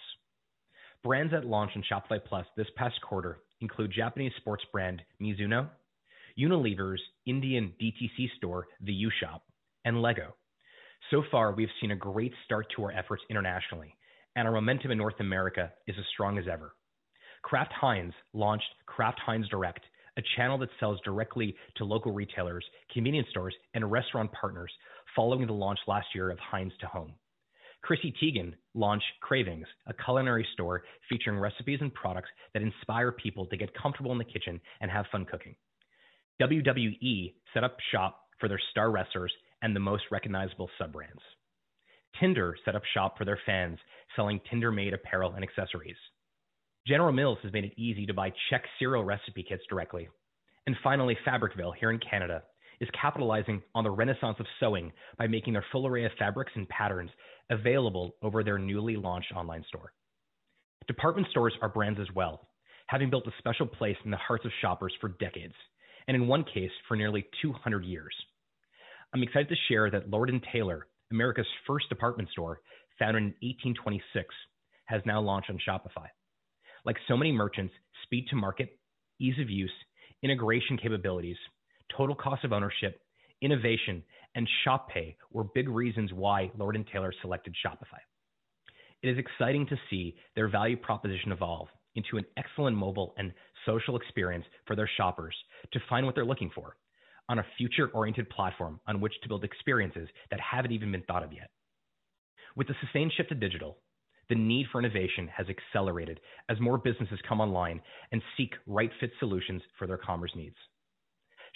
Brands 1.03 1.31
that 1.31 1.46
launched 1.46 1.75
on 1.75 1.84
Shopify 1.91 2.24
Plus 2.24 2.46
this 2.55 2.67
past 2.75 3.01
quarter 3.01 3.39
include 3.62 3.91
Japanese 3.91 4.31
sports 4.38 4.63
brand 4.72 5.01
Mizuno, 5.22 5.69
Unilever's 6.39 7.01
Indian 7.25 7.74
DTC 7.81 8.29
store, 8.38 8.67
The 8.81 8.93
U 8.93 9.12
Shop, 9.19 9.43
and 9.86 10.01
LEGO. 10.01 10.36
So 11.12 11.24
far, 11.31 11.53
we've 11.53 11.69
seen 11.81 11.91
a 11.91 11.96
great 11.96 12.34
start 12.46 12.67
to 12.75 12.84
our 12.84 12.91
efforts 12.91 13.24
internationally, 13.29 13.96
and 14.38 14.48
our 14.48 14.53
momentum 14.53 14.91
in 14.91 15.00
North 15.00 15.20
America 15.20 15.74
is 15.88 15.96
as 15.98 16.06
strong 16.13 16.38
as 16.38 16.46
ever. 16.50 16.75
Kraft 17.41 17.74
Heinz 17.74 18.13
launched 18.34 18.67
Kraft 18.86 19.20
Heinz 19.25 19.50
Direct, 19.50 19.84
a 20.15 20.22
channel 20.36 20.60
that 20.60 20.70
sells 20.79 21.00
directly 21.03 21.56
to 21.77 21.86
local 21.86 22.12
retailers, 22.12 22.63
convenience 22.94 23.27
stores, 23.32 23.56
and 23.74 23.91
restaurant 23.91 24.32
partners 24.32 24.72
following 25.15 25.48
the 25.48 25.53
launch 25.53 25.79
last 25.88 26.06
year 26.13 26.29
of 26.29 26.38
Heinz 26.38 26.72
to 26.82 26.86
Home. 26.86 27.13
Chrissy 27.82 28.13
Teigen 28.22 28.53
launched 28.75 29.06
Cravings, 29.22 29.65
a 29.88 29.94
culinary 30.06 30.46
store 30.53 30.84
featuring 31.10 31.39
recipes 31.39 31.79
and 31.82 31.94
products 31.94 32.29
that 32.53 32.62
inspire 32.62 33.12
people 33.12 33.48
to 33.48 33.58
get 33.58 33.74
comfortable 33.74 34.12
in 34.12 34.20
the 34.20 34.24
kitchen 34.24 34.62
and 34.82 34.91
have 34.91 35.06
fun 35.12 35.25
cooking. 35.25 35.56
WWE 36.39 37.34
set 37.56 37.63
up 37.63 37.77
shop 37.91 38.20
for 38.39 38.48
their 38.48 38.62
star 38.70 38.91
wrestlers 38.91 39.34
and 39.63 39.75
the 39.75 39.79
most 39.79 40.03
recognizable 40.12 40.70
sub 40.77 40.94
brands. 40.94 41.22
Tinder 42.20 42.56
set 42.66 42.76
up 42.76 42.84
shop 42.94 43.18
for 43.18 43.26
their 43.26 43.40
fans, 43.46 43.78
selling 44.16 44.40
Tinder 44.50 44.72
made 44.72 44.94
apparel 44.94 45.34
and 45.34 45.44
accessories. 45.44 45.98
General 46.88 47.12
Mills 47.12 47.38
has 47.44 47.54
made 47.54 47.66
it 47.66 47.74
easy 47.78 48.06
to 48.06 48.14
buy 48.14 48.30
Chex 48.52 48.62
cereal 48.80 49.04
recipe 49.04 49.44
kits 49.44 49.64
directly. 49.70 50.08
And 50.66 50.76
finally, 50.84 51.18
Fabricville 51.26 51.76
here 51.78 51.92
in 51.92 52.00
Canada 52.00 52.44
is 52.80 52.90
capitalizing 53.00 53.62
on 53.76 53.84
the 53.84 53.92
renaissance 53.92 54.38
of 54.40 54.46
sewing 54.60 54.92
by 55.18 55.28
making 55.28 55.54
their 55.54 55.66
full 55.72 55.88
array 55.88 56.06
of 56.06 56.12
fabrics 56.18 56.52
and 56.56 56.68
patterns 56.70 57.10
available 57.50 58.16
over 58.22 58.44
their 58.44 58.58
newly 58.58 58.96
launched 58.96 59.34
online 59.36 59.64
store. 59.68 59.94
Department 60.88 61.28
stores 61.32 61.54
are 61.62 61.70
brands 61.70 62.00
as 62.00 62.08
well, 62.16 62.48
having 62.88 63.10
built 63.10 63.28
a 63.28 63.32
special 63.40 63.66
place 63.66 63.98
in 64.06 64.12
the 64.12 64.18
hearts 64.18 64.46
of 64.46 64.52
shoppers 64.62 64.94
for 65.02 65.10
decades, 65.10 65.56
and 66.08 66.16
in 66.16 66.28
one 66.28 66.44
case 66.44 66.72
for 66.88 66.96
nearly 66.96 67.28
200 67.42 67.84
years. 67.84 68.14
I'm 69.14 69.24
excited 69.24 69.50
to 69.50 69.56
share 69.68 69.90
that 69.92 70.10
Lord 70.10 70.32
& 70.44 70.54
Taylor, 70.54 70.88
America's 71.12 71.48
first 71.66 71.90
department 71.90 72.30
store, 72.30 72.62
founded 73.00 73.24
in 73.24 73.30
1826, 73.42 74.34
has 74.86 75.02
now 75.06 75.22
launched 75.22 75.50
on 75.50 75.60
Shopify. 75.68 76.08
Like 76.86 76.98
so 77.08 77.18
many 77.18 77.32
merchants, 77.32 77.74
speed 78.04 78.28
to 78.30 78.36
market, 78.36 78.78
ease 79.20 79.40
of 79.42 79.50
use, 79.50 79.72
integration 80.24 80.78
capabilities, 80.78 81.38
total 81.96 82.16
cost 82.16 82.44
of 82.44 82.54
ownership, 82.54 83.02
innovation, 83.42 84.04
and 84.36 84.48
shop 84.64 84.90
pay 84.90 85.16
were 85.32 85.44
big 85.44 85.70
reasons 85.70 86.12
why 86.14 86.52
Lord 86.58 86.78
& 86.90 86.92
Taylor 86.92 87.14
selected 87.22 87.56
Shopify. 87.66 88.00
It 89.04 89.10
is 89.10 89.18
exciting 89.18 89.68
to 89.68 89.80
see 89.90 90.16
their 90.36 90.50
value 90.50 90.78
proposition 90.78 91.32
evolve 91.32 91.68
into 91.96 92.18
an 92.18 92.26
excellent 92.38 92.76
mobile 92.76 93.14
and 93.18 93.32
social 93.66 93.96
experience 93.96 94.46
for 94.66 94.76
their 94.76 94.90
shoppers 94.98 95.36
to 95.74 95.80
find 95.90 96.06
what 96.06 96.16
they're 96.16 96.26
looking 96.26 96.52
for 96.54 96.78
on 97.29 97.39
a 97.39 97.46
future-oriented 97.57 98.29
platform 98.29 98.79
on 98.88 99.01
which 99.01 99.13
to 99.22 99.27
build 99.27 99.43
experiences 99.43 100.07
that 100.31 100.39
haven't 100.39 100.72
even 100.72 100.91
been 100.91 101.03
thought 101.03 101.24
of 101.24 101.34
yet. 101.34 101.50
With 102.55 102.67
the 102.67 102.75
sustained 102.81 103.12
shift 103.15 103.29
to 103.29 103.36
digital, 103.36 103.77
the 104.29 104.36
need 104.36 104.67
for 104.72 104.79
innovation 104.79 105.29
has 105.36 105.48
accelerated 105.48 106.19
as 106.50 106.60
more 106.60 106.77
businesses 106.77 107.19
come 107.27 107.39
online 107.39 107.81
and 108.12 108.22
seek 108.36 108.53
right 108.65 108.91
fit 109.00 109.12
solutions 109.19 109.62
for 109.77 109.88
their 109.88 109.98
commerce 109.98 110.31
needs. 110.36 110.55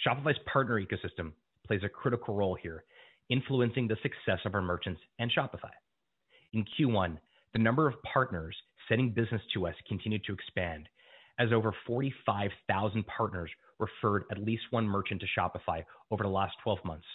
Shopify's 0.06 0.38
partner 0.50 0.80
ecosystem 0.80 1.32
plays 1.66 1.82
a 1.84 1.88
critical 1.88 2.34
role 2.34 2.56
here, 2.60 2.84
influencing 3.28 3.88
the 3.88 3.96
success 4.02 4.40
of 4.44 4.54
our 4.54 4.62
merchants 4.62 5.00
and 5.18 5.30
Shopify. 5.30 5.70
In 6.52 6.64
Q1, 6.78 7.18
the 7.52 7.58
number 7.58 7.86
of 7.86 8.02
partners 8.02 8.56
sending 8.88 9.10
business 9.10 9.42
to 9.54 9.66
us 9.66 9.74
continued 9.86 10.24
to 10.24 10.32
expand 10.32 10.88
as 11.38 11.52
over 11.52 11.74
45,000 11.86 13.06
partners 13.06 13.50
referred 13.82 14.24
at 14.30 14.42
least 14.42 14.62
one 14.70 14.86
merchant 14.86 15.20
to 15.20 15.26
Shopify 15.38 15.84
over 16.10 16.22
the 16.22 16.30
last 16.30 16.54
12 16.62 16.78
months, 16.84 17.06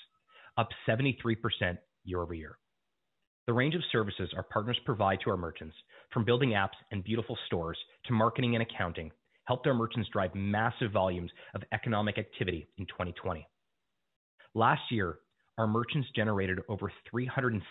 up 0.57 0.69
73% 0.87 1.35
year-over-year. 2.03 2.57
The 3.47 3.53
range 3.53 3.75
of 3.75 3.81
services 3.91 4.29
our 4.35 4.43
partners 4.43 4.77
provide 4.85 5.19
to 5.23 5.29
our 5.29 5.37
merchants, 5.37 5.75
from 6.13 6.25
building 6.25 6.49
apps 6.49 6.75
and 6.91 7.03
beautiful 7.03 7.37
stores 7.45 7.77
to 8.05 8.13
marketing 8.13 8.55
and 8.55 8.61
accounting, 8.61 9.11
helped 9.45 9.65
our 9.65 9.73
merchants 9.73 10.09
drive 10.11 10.35
massive 10.35 10.91
volumes 10.91 11.31
of 11.55 11.63
economic 11.71 12.17
activity 12.17 12.67
in 12.77 12.85
2020. 12.87 13.47
Last 14.53 14.81
year, 14.91 15.19
our 15.57 15.67
merchants 15.67 16.09
generated 16.15 16.59
over 16.67 16.91
$307 17.13 17.61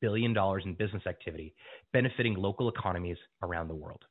billion 0.00 0.36
in 0.36 0.74
business 0.74 1.06
activity, 1.06 1.54
benefiting 1.92 2.34
local 2.34 2.68
economies 2.68 3.16
around 3.42 3.68
the 3.68 3.74
world. 3.74 4.02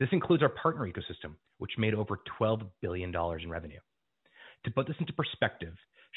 This 0.00 0.08
includes 0.12 0.42
our 0.42 0.48
partner 0.48 0.86
ecosystem, 0.86 1.36
which 1.58 1.78
made 1.78 1.94
over 1.94 2.18
$12 2.40 2.62
billion 2.80 3.14
in 3.14 3.50
revenue. 3.50 3.80
To 4.64 4.70
put 4.70 4.86
this 4.86 4.96
into 4.98 5.12
perspective, 5.12 5.74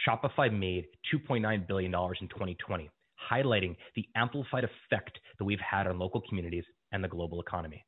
Shopify 0.08 0.52
made 0.52 0.86
$2.9 1.14 1.68
billion 1.68 1.94
in 1.94 2.28
2020, 2.28 2.90
highlighting 3.32 3.76
the 3.96 4.06
amplified 4.16 4.64
effect 4.64 5.20
that 5.38 5.46
we've 5.46 5.60
had 5.60 5.88
on 5.88 6.00
local 6.00 6.22
communities 6.28 6.64
and 6.92 7.04
the 7.04 7.08
global 7.08 7.42
economy. 7.42 7.86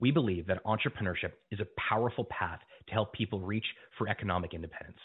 We 0.00 0.10
believe 0.10 0.46
that 0.46 0.64
entrepreneurship 0.64 1.32
is 1.50 1.60
a 1.60 1.80
powerful 1.88 2.24
path 2.24 2.60
to 2.88 2.92
help 2.92 3.12
people 3.12 3.40
reach 3.40 3.64
for 3.96 4.08
economic 4.08 4.52
independence. 4.54 4.98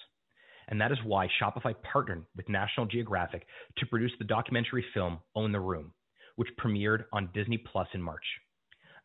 And 0.68 0.80
that 0.80 0.92
is 0.92 0.98
why 1.06 1.28
Shopify 1.42 1.74
partnered 1.92 2.26
with 2.36 2.50
National 2.50 2.86
Geographic 2.86 3.46
to 3.78 3.86
produce 3.86 4.12
the 4.20 4.26
documentary 4.26 4.86
film 4.94 5.20
Own 5.36 5.52
the 5.52 5.60
Room, 5.60 5.94
which 6.36 6.50
premiered 6.60 7.06
on 7.14 7.30
Disney 7.34 7.58
Plus 7.58 7.88
in 7.94 8.02
March. 8.02 8.24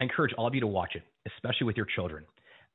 I 0.01 0.05
encourage 0.05 0.33
all 0.35 0.47
of 0.47 0.55
you 0.55 0.61
to 0.61 0.67
watch 0.67 0.95
it, 0.95 1.03
especially 1.35 1.67
with 1.67 1.77
your 1.77 1.87
children, 1.87 2.25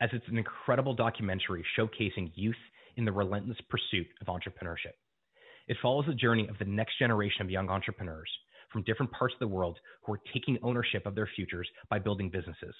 as 0.02 0.10
it's 0.14 0.28
an 0.28 0.38
incredible 0.38 0.94
documentary 0.94 1.64
showcasing 1.78 2.32
youth 2.36 2.56
in 2.98 3.06
the 3.06 3.12
relentless 3.12 3.58
pursuit 3.70 4.08
of 4.20 4.28
entrepreneurship. 4.28 4.98
It 5.68 5.78
follows 5.82 6.06
the 6.08 6.14
journey 6.14 6.48
of 6.48 6.58
the 6.58 6.66
next 6.66 7.00
generation 7.00 7.44
of 7.44 7.52
young 7.52 7.70
entrepreneurs 7.70 8.30
from 8.74 8.84
different 8.84 9.12
parts 9.12 9.36
of 9.36 9.40
the 9.40 9.48
world 9.48 9.78
who 10.04 10.14
are 10.14 10.22
taking 10.34 10.58
ownership 10.64 11.06
of 11.06 11.16
their 11.16 11.30
futures 11.36 11.70
by 11.90 12.00
building 12.00 12.30
businesses. 12.30 12.76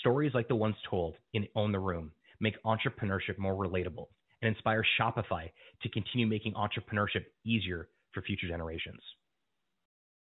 Stories 0.00 0.32
like 0.34 0.46
the 0.46 0.54
ones 0.54 0.76
told 0.88 1.14
in 1.32 1.48
Own 1.56 1.72
the 1.72 1.78
Room 1.78 2.12
make 2.38 2.62
entrepreneurship 2.64 3.38
more 3.38 3.54
relatable 3.54 4.06
and 4.42 4.54
inspire 4.54 4.84
Shopify 4.98 5.50
to 5.82 5.88
continue 5.88 6.26
making 6.26 6.54
entrepreneurship 6.54 7.24
easier 7.44 7.88
for 8.12 8.22
future 8.22 8.48
generations. 8.48 9.00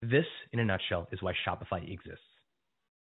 This, 0.02 0.26
in 0.54 0.60
a 0.60 0.66
nutshell, 0.66 1.08
is 1.12 1.22
why 1.22 1.34
Shopify 1.46 1.92
exists. 1.92 2.24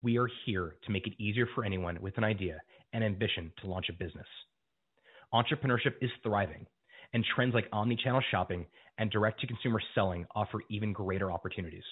We 0.07 0.19
are 0.19 0.29
here 0.45 0.77
to 0.85 0.93
make 0.93 1.09
it 1.09 1.21
easier 1.21 1.49
for 1.53 1.65
anyone 1.65 2.01
with 2.01 2.17
an 2.17 2.23
idea 2.23 2.61
and 2.93 3.03
ambition 3.03 3.51
to 3.61 3.67
launch 3.67 3.87
a 3.89 3.93
business. 3.93 4.29
Entrepreneurship 5.35 5.95
is 6.01 6.13
thriving, 6.23 6.65
and 7.13 7.25
trends 7.25 7.55
like 7.55 7.67
omni-channel 7.73 8.23
shopping 8.31 8.67
and 8.99 9.11
direct-to-consumer 9.11 9.81
selling 9.97 10.25
offer 10.33 10.61
even 10.71 10.93
greater 10.93 11.33
opportunities. 11.33 11.83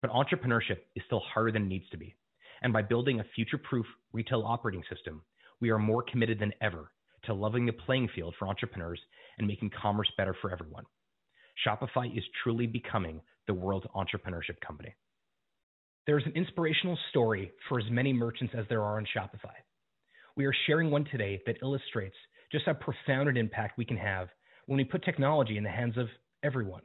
But 0.00 0.12
entrepreneurship 0.12 0.78
is 0.94 1.02
still 1.06 1.18
harder 1.34 1.50
than 1.50 1.62
it 1.62 1.68
needs 1.68 1.88
to 1.90 1.96
be, 1.96 2.14
and 2.62 2.72
by 2.72 2.82
building 2.82 3.18
a 3.18 3.26
future-proof 3.34 3.86
retail 4.12 4.44
operating 4.46 4.84
system, 4.88 5.22
we 5.60 5.70
are 5.70 5.78
more 5.80 6.04
committed 6.04 6.38
than 6.38 6.52
ever 6.60 6.92
to 7.24 7.34
leveling 7.34 7.66
the 7.66 7.72
playing 7.72 8.08
field 8.14 8.36
for 8.38 8.46
entrepreneurs 8.46 9.00
and 9.38 9.46
making 9.48 9.72
commerce 9.82 10.12
better 10.16 10.36
for 10.40 10.52
everyone. 10.52 10.84
Shopify 11.66 12.16
is 12.16 12.22
truly 12.44 12.68
becoming 12.68 13.20
the 13.48 13.54
world's 13.54 13.86
entrepreneurship 13.96 14.60
company. 14.64 14.94
There's 16.08 16.24
an 16.24 16.32
inspirational 16.36 16.98
story 17.10 17.52
for 17.68 17.78
as 17.78 17.84
many 17.90 18.14
merchants 18.14 18.54
as 18.56 18.64
there 18.70 18.82
are 18.82 18.96
on 18.96 19.06
Shopify. 19.14 19.52
We 20.38 20.46
are 20.46 20.54
sharing 20.66 20.90
one 20.90 21.04
today 21.04 21.38
that 21.44 21.58
illustrates 21.60 22.16
just 22.50 22.64
how 22.64 22.72
profound 22.72 23.28
an 23.28 23.36
impact 23.36 23.76
we 23.76 23.84
can 23.84 23.98
have 23.98 24.28
when 24.64 24.78
we 24.78 24.84
put 24.84 25.04
technology 25.04 25.58
in 25.58 25.64
the 25.64 25.68
hands 25.68 25.98
of 25.98 26.06
everyone. 26.42 26.80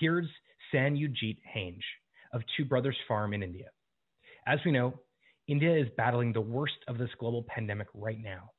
Here's 0.00 0.26
Satyajit 0.74 1.38
Hange 1.54 1.84
of 2.32 2.42
Two 2.56 2.64
Brothers 2.64 2.96
Farm 3.06 3.34
in 3.34 3.44
India. 3.44 3.66
As 4.48 4.58
we 4.64 4.72
know, 4.72 4.94
India 5.46 5.78
is 5.78 5.86
battling 5.96 6.32
the 6.32 6.40
worst 6.40 6.74
of 6.88 6.98
this 6.98 7.10
global 7.20 7.44
pandemic 7.46 7.86
right 7.94 8.18
now. 8.20 8.50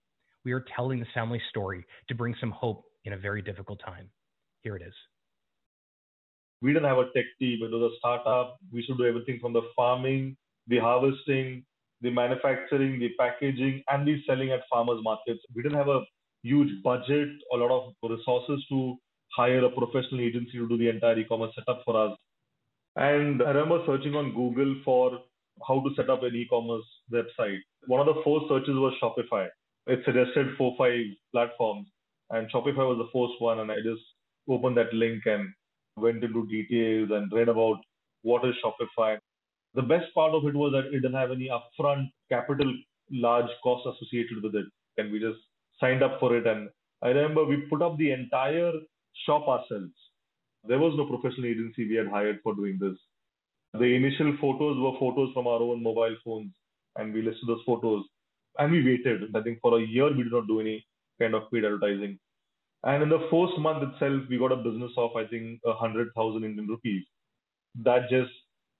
We 0.45 0.53
are 0.53 0.63
telling 0.73 0.99
this 0.99 1.09
family 1.13 1.41
story 1.49 1.85
to 2.07 2.15
bring 2.15 2.33
some 2.39 2.51
hope 2.51 2.85
in 3.03 3.11
a 3.11 3.17
very 3.17 3.41
difficult 3.41 3.81
time. 3.85 4.09
Here 4.61 4.77
it 4.77 4.83
is 4.83 4.93
we 6.61 6.73
didn't 6.73 6.87
have 6.87 6.99
a 6.99 7.05
tech 7.15 7.25
team. 7.39 7.59
It 7.63 7.71
was 7.71 7.91
a 7.91 7.97
startup. 7.97 8.57
We 8.71 8.83
should 8.83 8.97
do 8.97 9.05
everything 9.05 9.39
from 9.41 9.53
the 9.53 9.63
farming, 9.75 10.37
the 10.67 10.79
harvesting, 10.79 11.63
the 12.01 12.11
manufacturing, 12.11 12.99
the 12.99 13.09
packaging, 13.19 13.83
and 13.89 14.07
the 14.07 14.21
selling 14.27 14.51
at 14.51 14.61
farmers 14.69 15.01
markets. 15.03 15.41
We 15.55 15.63
didn't 15.63 15.77
have 15.77 15.87
a 15.87 16.01
huge 16.43 16.81
budget, 16.83 17.29
a 17.53 17.57
lot 17.57 17.71
of 17.71 17.93
resources 18.09 18.65
to 18.69 18.97
hire 19.35 19.63
a 19.63 19.69
professional 19.69 20.21
agency 20.21 20.53
to 20.53 20.67
do 20.67 20.77
the 20.77 20.89
entire 20.89 21.17
e-commerce 21.19 21.53
setup 21.55 21.81
for 21.85 21.95
us. 21.97 22.17
And 22.95 23.41
I 23.41 23.51
remember 23.51 23.83
searching 23.85 24.15
on 24.15 24.33
Google 24.33 24.75
for 24.83 25.19
how 25.67 25.79
to 25.81 25.95
set 25.95 26.09
up 26.09 26.23
an 26.23 26.35
e-commerce 26.35 26.85
website. 27.11 27.59
One 27.87 27.99
of 27.99 28.07
the 28.07 28.21
first 28.25 28.49
searches 28.49 28.75
was 28.75 28.93
Shopify. 29.01 29.47
It 29.87 30.01
suggested 30.05 30.55
four, 30.57 30.75
five 30.77 31.05
platforms, 31.31 31.87
and 32.29 32.51
Shopify 32.51 32.85
was 32.85 32.97
the 32.97 33.09
first 33.13 33.39
one. 33.41 33.59
And 33.59 33.71
I 33.71 33.77
just 33.77 34.01
opened 34.49 34.77
that 34.77 34.93
link 34.93 35.23
and 35.25 35.53
went 35.97 36.23
into 36.23 36.47
details 36.47 37.09
and 37.11 37.31
read 37.31 37.49
about 37.49 37.77
what 38.23 38.45
is 38.45 38.55
Shopify. 38.63 39.17
The 39.73 39.81
best 39.81 40.13
part 40.13 40.33
of 40.33 40.45
it 40.45 40.55
was 40.55 40.73
that 40.73 40.87
it 40.93 41.01
didn't 41.01 41.13
have 41.13 41.31
any 41.31 41.49
upfront 41.49 42.09
capital 42.29 42.73
large 43.11 43.49
costs 43.63 43.87
associated 43.87 44.43
with 44.43 44.55
it. 44.55 44.65
And 44.97 45.11
we 45.11 45.19
just 45.19 45.39
signed 45.79 46.03
up 46.03 46.19
for 46.19 46.35
it. 46.35 46.45
And 46.45 46.69
I 47.01 47.09
remember 47.09 47.45
we 47.45 47.67
put 47.69 47.81
up 47.81 47.97
the 47.97 48.11
entire 48.11 48.71
shop 49.25 49.47
ourselves. 49.47 49.93
There 50.67 50.79
was 50.79 50.93
no 50.95 51.05
professional 51.05 51.47
agency 51.47 51.87
we 51.87 51.95
had 51.95 52.07
hired 52.07 52.39
for 52.43 52.53
doing 52.55 52.77
this. 52.79 52.97
The 53.73 53.95
initial 53.95 54.35
photos 54.39 54.77
were 54.77 54.99
photos 54.99 55.33
from 55.33 55.47
our 55.47 55.61
own 55.61 55.81
mobile 55.81 56.15
phones, 56.25 56.51
and 56.97 57.13
we 57.13 57.21
listed 57.21 57.47
those 57.47 57.63
photos. 57.65 58.03
And 58.59 58.71
we 58.71 58.83
waited. 58.83 59.35
I 59.35 59.41
think 59.41 59.59
for 59.61 59.79
a 59.79 59.81
year 59.83 60.09
we 60.15 60.23
did 60.23 60.33
not 60.33 60.47
do 60.47 60.59
any 60.59 60.85
kind 61.19 61.33
of 61.33 61.49
paid 61.51 61.63
advertising. 61.65 62.19
And 62.83 63.03
in 63.03 63.09
the 63.09 63.27
first 63.29 63.57
month 63.59 63.83
itself, 63.83 64.23
we 64.29 64.37
got 64.37 64.51
a 64.51 64.55
business 64.55 64.91
of, 64.97 65.15
I 65.15 65.25
think, 65.27 65.59
100,000 65.63 66.43
Indian 66.43 66.67
rupees. 66.67 67.03
That 67.83 68.09
just 68.09 68.31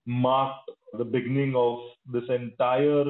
marked 0.05 0.69
the 0.97 1.05
beginning 1.05 1.55
of 1.55 1.79
this 2.11 2.23
entire 2.29 3.05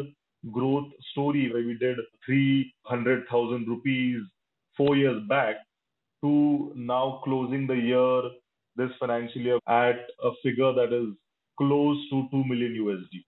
growth 0.51 0.89
story 1.11 1.51
where 1.51 1.63
we 1.63 1.77
did 1.77 1.97
300,000 2.25 3.67
rupees 3.67 4.21
four 4.75 4.95
years 4.95 5.21
back 5.29 5.55
to 6.23 6.71
now 6.75 7.21
closing 7.23 7.67
the 7.67 7.75
year 7.75 8.21
this 8.75 8.91
financial 8.99 9.41
year 9.41 9.59
at 9.67 9.99
a 10.23 10.31
figure 10.43 10.73
that 10.73 10.93
is 10.93 11.13
close 11.57 11.97
to 12.09 12.27
2 12.31 12.43
million 12.45 12.73
USD. 12.73 13.23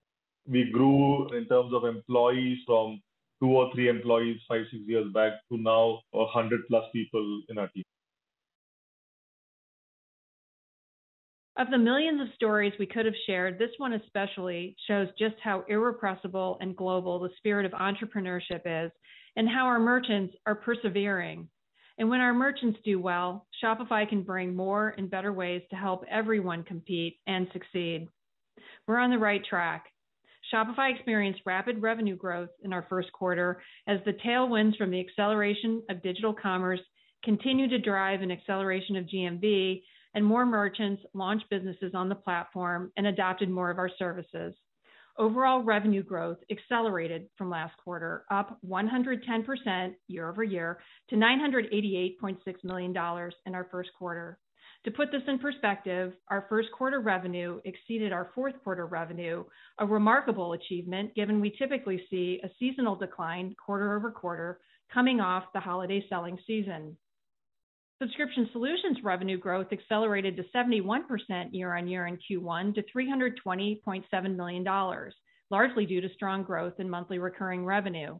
We 0.46 0.70
grew 0.70 1.28
in 1.36 1.46
terms 1.46 1.72
of 1.72 1.84
employees 1.84 2.58
from 2.66 3.00
two 3.44 3.50
or 3.50 3.70
three 3.74 3.88
employees 3.88 4.40
five, 4.48 4.64
six 4.70 4.82
years 4.86 5.06
back 5.12 5.32
to 5.50 5.58
now 5.58 6.00
100 6.12 6.60
plus 6.68 6.84
people 6.92 7.42
in 7.48 7.58
our 7.58 7.68
team. 7.68 7.84
Of 11.56 11.70
the 11.70 11.78
millions 11.78 12.20
of 12.20 12.34
stories 12.34 12.72
we 12.78 12.86
could 12.86 13.06
have 13.06 13.14
shared, 13.26 13.58
this 13.58 13.70
one 13.78 13.92
especially 13.92 14.76
shows 14.88 15.08
just 15.18 15.36
how 15.42 15.64
irrepressible 15.68 16.58
and 16.60 16.74
global 16.74 17.20
the 17.20 17.28
spirit 17.36 17.64
of 17.66 17.72
entrepreneurship 17.72 18.62
is 18.64 18.90
and 19.36 19.48
how 19.48 19.66
our 19.66 19.78
merchants 19.78 20.34
are 20.46 20.56
persevering. 20.56 21.48
And 21.98 22.08
when 22.08 22.20
our 22.20 22.34
merchants 22.34 22.80
do 22.84 22.98
well, 22.98 23.46
Shopify 23.62 24.08
can 24.08 24.22
bring 24.22 24.56
more 24.56 24.94
and 24.98 25.08
better 25.08 25.32
ways 25.32 25.62
to 25.70 25.76
help 25.76 26.04
everyone 26.10 26.64
compete 26.64 27.18
and 27.28 27.46
succeed. 27.52 28.08
We're 28.88 28.98
on 28.98 29.10
the 29.10 29.18
right 29.18 29.44
track. 29.48 29.84
Shopify 30.54 30.94
experienced 30.94 31.40
rapid 31.44 31.82
revenue 31.82 32.14
growth 32.16 32.50
in 32.62 32.72
our 32.72 32.86
first 32.88 33.10
quarter 33.12 33.60
as 33.88 33.98
the 34.04 34.12
tailwinds 34.24 34.76
from 34.76 34.92
the 34.92 35.00
acceleration 35.00 35.82
of 35.90 36.00
digital 36.02 36.32
commerce 36.32 36.78
continue 37.24 37.68
to 37.68 37.78
drive 37.78 38.22
an 38.22 38.30
acceleration 38.30 38.94
of 38.94 39.06
GMV 39.06 39.82
and 40.14 40.24
more 40.24 40.46
merchants 40.46 41.02
launched 41.12 41.50
businesses 41.50 41.92
on 41.94 42.08
the 42.08 42.14
platform 42.14 42.92
and 42.96 43.08
adopted 43.08 43.50
more 43.50 43.68
of 43.68 43.78
our 43.78 43.90
services. 43.98 44.54
Overall 45.18 45.62
revenue 45.64 46.04
growth 46.04 46.38
accelerated 46.52 47.26
from 47.36 47.50
last 47.50 47.76
quarter, 47.82 48.24
up 48.30 48.58
110% 48.64 49.94
year-over-year 50.06 50.78
to 51.10 51.16
$988.6 51.16 52.36
million 52.62 52.90
in 53.46 53.54
our 53.56 53.66
first 53.72 53.90
quarter. 53.98 54.38
To 54.84 54.90
put 54.90 55.10
this 55.10 55.22
in 55.26 55.38
perspective, 55.38 56.12
our 56.28 56.44
first 56.50 56.70
quarter 56.72 57.00
revenue 57.00 57.58
exceeded 57.64 58.12
our 58.12 58.30
fourth 58.34 58.54
quarter 58.62 58.84
revenue, 58.84 59.44
a 59.78 59.86
remarkable 59.86 60.52
achievement 60.52 61.14
given 61.14 61.40
we 61.40 61.56
typically 61.58 62.04
see 62.10 62.38
a 62.44 62.50
seasonal 62.58 62.94
decline 62.94 63.56
quarter-over-quarter 63.64 64.60
coming 64.92 65.20
off 65.20 65.44
the 65.54 65.60
holiday 65.60 66.04
selling 66.10 66.38
season. 66.46 66.94
Subscription 68.02 68.50
Solutions 68.52 68.98
revenue 69.02 69.38
growth 69.38 69.68
accelerated 69.72 70.36
to 70.36 70.44
71% 70.54 71.04
year-on-year 71.52 72.06
in 72.06 72.18
Q1 72.18 72.74
to 72.74 72.82
$320.7 72.94 74.36
million, 74.36 74.64
largely 75.50 75.86
due 75.86 76.02
to 76.02 76.12
strong 76.12 76.42
growth 76.42 76.74
in 76.78 76.90
monthly 76.90 77.18
recurring 77.18 77.64
revenue. 77.64 78.18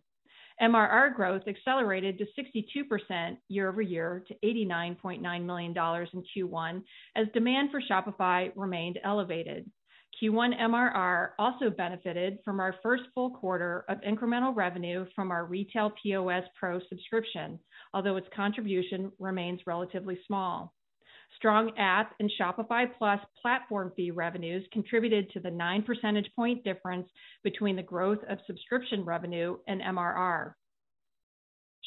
MRR 0.63 1.15
growth 1.15 1.43
accelerated 1.49 2.19
to 2.19 2.27
62% 2.39 3.37
year-over-year 3.49 4.25
to 4.29 4.35
$89.9 4.45 5.45
million 5.45 5.71
in 5.73 6.49
Q1 6.49 6.83
as 7.17 7.27
demand 7.35 7.71
for 7.71 7.81
Shopify 7.81 8.53
remained 8.55 8.99
elevated. 9.05 9.69
Q1 10.23 10.61
MRR 10.61 11.31
also 11.39 11.71
benefited 11.71 12.39
from 12.45 12.61
our 12.61 12.77
first 12.83 13.03
full 13.15 13.31
quarter 13.31 13.85
of 13.89 14.01
incremental 14.03 14.55
revenue 14.55 15.07
from 15.15 15.33
our 15.33 15.45
Retail 15.45 15.93
POS 16.01 16.45
Pro 16.59 16.81
subscription, 16.89 17.59
although 17.93 18.17
its 18.17 18.29
contribution 18.35 19.11
remains 19.19 19.61
relatively 19.67 20.19
small. 20.27 20.73
Strong 21.37 21.73
app 21.79 22.14
and 22.21 22.31
Shopify 22.41 22.87
Plus 22.97 23.21
platform 23.43 23.93
fee 23.97 24.11
revenues 24.11 24.67
contributed 24.73 25.31
to 25.31 25.41
the 25.41 25.50
9 25.50 25.83
percentage 25.83 26.31
point 26.37 26.64
difference 26.64 27.09
between 27.43 27.76
the 27.76 27.83
growth 27.83 28.21
of 28.29 28.38
subscription 28.47 29.05
revenue 29.05 29.57
and 29.67 29.81
MRR. 29.81 30.55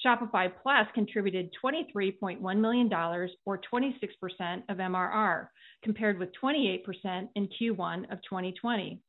Shopify 0.05 0.51
Plus 0.61 0.87
contributed 0.93 1.49
$23.1 1.63 2.59
million 2.59 2.93
or 2.93 3.59
26% 3.73 4.63
of 4.69 4.77
MRR, 4.77 5.47
compared 5.83 6.19
with 6.19 6.29
28% 6.41 6.83
in 7.35 7.47
Q1 7.59 8.11
of 8.11 8.19
2020. 8.29 9.01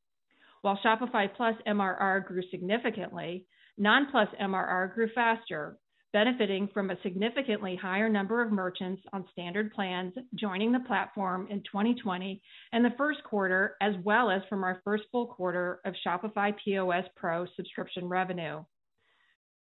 While 0.61 0.79
Shopify 0.83 1.27
Plus 1.35 1.55
MRR 1.67 2.25
grew 2.25 2.41
significantly, 2.49 3.45
non-Plus 3.77 4.29
MRR 4.41 4.93
grew 4.93 5.09
faster, 5.13 5.77
benefiting 6.11 6.67
from 6.73 6.89
a 6.89 7.01
significantly 7.03 7.75
higher 7.75 8.09
number 8.09 8.41
of 8.41 8.51
merchants 8.51 9.01
on 9.13 9.25
standard 9.31 9.71
plans 9.73 10.13
joining 10.35 10.71
the 10.71 10.79
platform 10.81 11.47
in 11.49 11.59
2020 11.59 12.41
and 12.71 12.83
the 12.83 12.93
first 12.97 13.23
quarter, 13.23 13.75
as 13.81 13.93
well 14.03 14.31
as 14.31 14.41
from 14.49 14.63
our 14.63 14.81
first 14.83 15.03
full 15.11 15.27
quarter 15.27 15.79
of 15.85 15.93
Shopify 16.05 16.53
POS 16.63 17.05
Pro 17.15 17.45
subscription 17.55 18.07
revenue. 18.07 18.63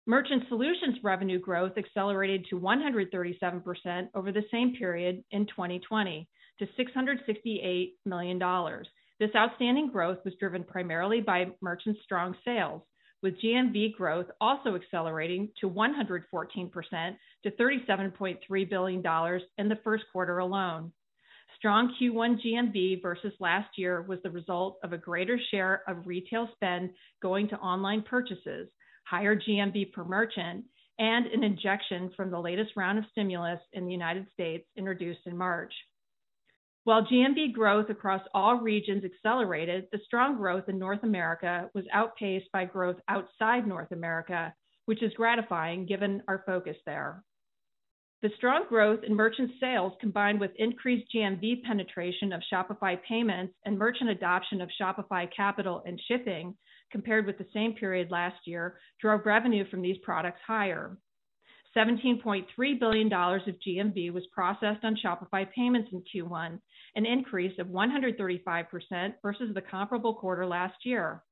Merchant 0.06 0.44
Solutions 0.48 0.96
revenue 1.02 1.38
growth 1.38 1.72
accelerated 1.76 2.46
to 2.48 2.58
137% 2.58 4.08
over 4.14 4.32
the 4.32 4.44
same 4.50 4.74
period 4.74 5.22
in 5.32 5.44
2020 5.46 6.26
to 6.60 6.66
$668 6.66 7.92
million. 8.06 8.38
This 9.20 9.30
outstanding 9.36 9.90
growth 9.90 10.18
was 10.24 10.32
driven 10.40 10.64
primarily 10.64 11.20
by 11.20 11.48
merchant 11.60 11.98
strong 12.04 12.34
sales, 12.44 12.82
with 13.22 13.40
GMV 13.42 13.94
growth 13.94 14.26
also 14.40 14.74
accelerating 14.74 15.48
to 15.60 15.68
114% 15.68 16.22
to 17.42 17.50
$37.3 17.50 18.70
billion 18.70 19.02
in 19.58 19.68
the 19.68 19.78
first 19.82 20.04
quarter 20.12 20.38
alone. 20.38 20.92
Strong 21.56 21.96
Q1 22.00 22.38
GMV 22.44 23.02
versus 23.02 23.32
last 23.40 23.70
year 23.76 24.02
was 24.02 24.20
the 24.22 24.30
result 24.30 24.78
of 24.84 24.92
a 24.92 24.98
greater 24.98 25.40
share 25.50 25.82
of 25.88 26.06
retail 26.06 26.48
spend 26.54 26.90
going 27.20 27.48
to 27.48 27.56
online 27.56 28.02
purchases, 28.02 28.68
higher 29.04 29.34
GMV 29.34 29.92
per 29.92 30.04
merchant, 30.04 30.64
and 30.98 31.26
an 31.26 31.42
injection 31.42 32.12
from 32.16 32.30
the 32.30 32.38
latest 32.38 32.72
round 32.76 32.98
of 32.98 33.04
stimulus 33.10 33.60
in 33.72 33.86
the 33.86 33.92
United 33.92 34.26
States 34.32 34.66
introduced 34.76 35.20
in 35.26 35.36
March. 35.36 35.72
While 36.84 37.04
GMV 37.04 37.52
growth 37.52 37.90
across 37.90 38.22
all 38.32 38.56
regions 38.56 39.04
accelerated, 39.04 39.88
the 39.92 40.00
strong 40.06 40.36
growth 40.36 40.68
in 40.68 40.78
North 40.78 41.02
America 41.02 41.68
was 41.74 41.84
outpaced 41.92 42.50
by 42.52 42.64
growth 42.64 42.96
outside 43.08 43.66
North 43.66 43.92
America, 43.92 44.54
which 44.86 45.02
is 45.02 45.12
gratifying 45.14 45.84
given 45.84 46.22
our 46.28 46.42
focus 46.46 46.76
there. 46.86 47.22
The 48.20 48.30
strong 48.36 48.66
growth 48.68 49.04
in 49.04 49.14
merchant 49.14 49.52
sales, 49.60 49.92
combined 50.00 50.40
with 50.40 50.50
increased 50.56 51.12
GMV 51.14 51.62
penetration 51.62 52.32
of 52.32 52.42
Shopify 52.52 53.00
Payments 53.02 53.54
and 53.64 53.78
merchant 53.78 54.10
adoption 54.10 54.60
of 54.60 54.70
Shopify 54.80 55.28
Capital 55.30 55.82
and 55.86 56.00
Shipping 56.08 56.56
compared 56.90 57.26
with 57.26 57.38
the 57.38 57.46
same 57.52 57.74
period 57.74 58.10
last 58.10 58.46
year, 58.46 58.80
drove 59.00 59.24
revenue 59.24 59.68
from 59.70 59.82
these 59.82 59.98
products 60.02 60.40
higher. 60.44 60.98
$17.3 61.76 62.44
billion 62.80 63.12
of 63.12 63.54
GMV 63.66 64.12
was 64.12 64.26
processed 64.32 64.84
on 64.84 64.96
Shopify 65.04 65.46
Payments 65.54 65.90
in 65.92 66.02
Q1, 66.02 66.58
an 66.96 67.06
increase 67.06 67.58
of 67.58 67.68
135% 67.68 69.14
versus 69.22 69.54
the 69.54 69.60
comparable 69.60 70.14
quarter 70.14 70.46
last 70.46 70.74
year. 70.84 71.22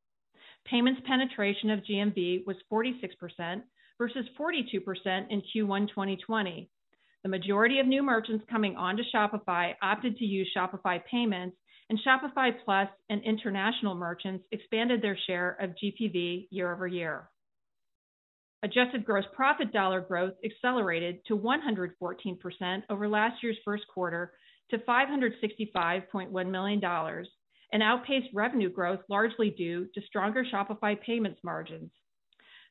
Payments 0.65 1.01
penetration 1.07 1.71
of 1.71 1.81
GMV 1.81 2.47
was 2.47 2.57
46% 2.73 3.63
versus 3.99 4.27
42% 4.39 5.27
in 5.31 5.43
Q1 5.55 5.89
2020. 5.89 6.71
The 7.23 7.29
majority 7.29 7.81
of 7.81 7.87
new 7.87 8.03
merchants 8.03 8.45
coming 8.51 8.77
onto 8.77 9.03
Shopify 9.15 9.75
opted 9.83 10.17
to 10.19 10.25
use 10.25 10.51
Shopify 10.57 11.01
Payments, 11.11 11.57
and 11.89 11.99
Shopify 12.07 12.51
Plus 12.65 12.89
and 13.11 13.23
international 13.23 13.95
merchants 13.95 14.45
expanded 14.53 15.03
their 15.03 15.19
share 15.27 15.57
of 15.61 15.71
GPV 15.71 16.49
year-over-year. 16.51 17.29
Adjusted 18.63 19.05
gross 19.05 19.25
profit 19.35 19.73
dollar 19.73 20.01
growth 20.01 20.35
accelerated 20.45 21.19
to 21.27 21.37
114% 21.37 22.83
over 22.91 23.09
last 23.09 23.43
year's 23.43 23.59
first 23.65 23.85
quarter 23.93 24.33
to 24.71 24.79
$565.1 24.79 26.51
million 26.51 26.81
and 27.73 27.83
outpaced 27.83 28.29
revenue 28.35 28.71
growth 28.71 29.01
largely 29.09 29.51
due 29.51 29.87
to 29.95 30.01
stronger 30.07 30.45
Shopify 30.45 31.01
Payments 31.01 31.41
margins. 31.45 31.91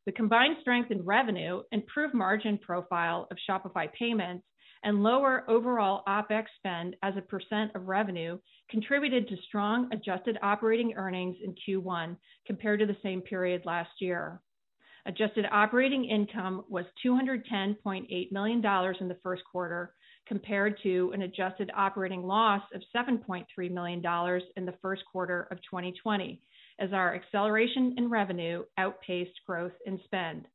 The 0.05 0.11
combined 0.11 0.57
strength 0.61 0.91
in 0.91 1.03
revenue, 1.03 1.63
improved 1.71 2.13
margin 2.13 2.57
profile 2.57 3.27
of 3.31 3.37
Shopify 3.49 3.91
Payments, 3.93 4.45
and 4.83 5.01
lower 5.01 5.49
overall 5.49 6.03
OpEx 6.07 6.45
spend 6.57 6.95
as 7.01 7.15
a 7.17 7.21
percent 7.21 7.71
of 7.73 7.87
revenue 7.87 8.37
contributed 8.69 9.27
to 9.27 9.37
strong 9.47 9.89
adjusted 9.91 10.37
operating 10.43 10.93
earnings 10.95 11.37
in 11.43 11.55
Q1 11.55 12.17
compared 12.45 12.79
to 12.79 12.85
the 12.85 12.97
same 13.01 13.21
period 13.21 13.63
last 13.65 13.89
year. 13.99 14.41
Adjusted 15.07 15.45
operating 15.51 16.05
income 16.05 16.65
was 16.67 16.85
$210.8 17.05 18.31
million 18.31 18.57
in 18.99 19.07
the 19.07 19.17
first 19.21 19.43
quarter, 19.51 19.93
compared 20.27 20.79
to 20.81 21.11
an 21.13 21.21
adjusted 21.21 21.69
operating 21.75 22.23
loss 22.23 22.63
of 22.73 22.81
$7.3 22.95 23.45
million 23.71 24.03
in 24.57 24.65
the 24.65 24.73
first 24.81 25.03
quarter 25.11 25.47
of 25.51 25.57
2020, 25.57 26.41
as 26.79 26.91
our 26.91 27.13
acceleration 27.13 27.93
in 27.97 28.09
revenue 28.09 28.63
outpaced 28.79 29.39
growth 29.45 29.73
in 29.85 29.99
spend. 30.05 30.47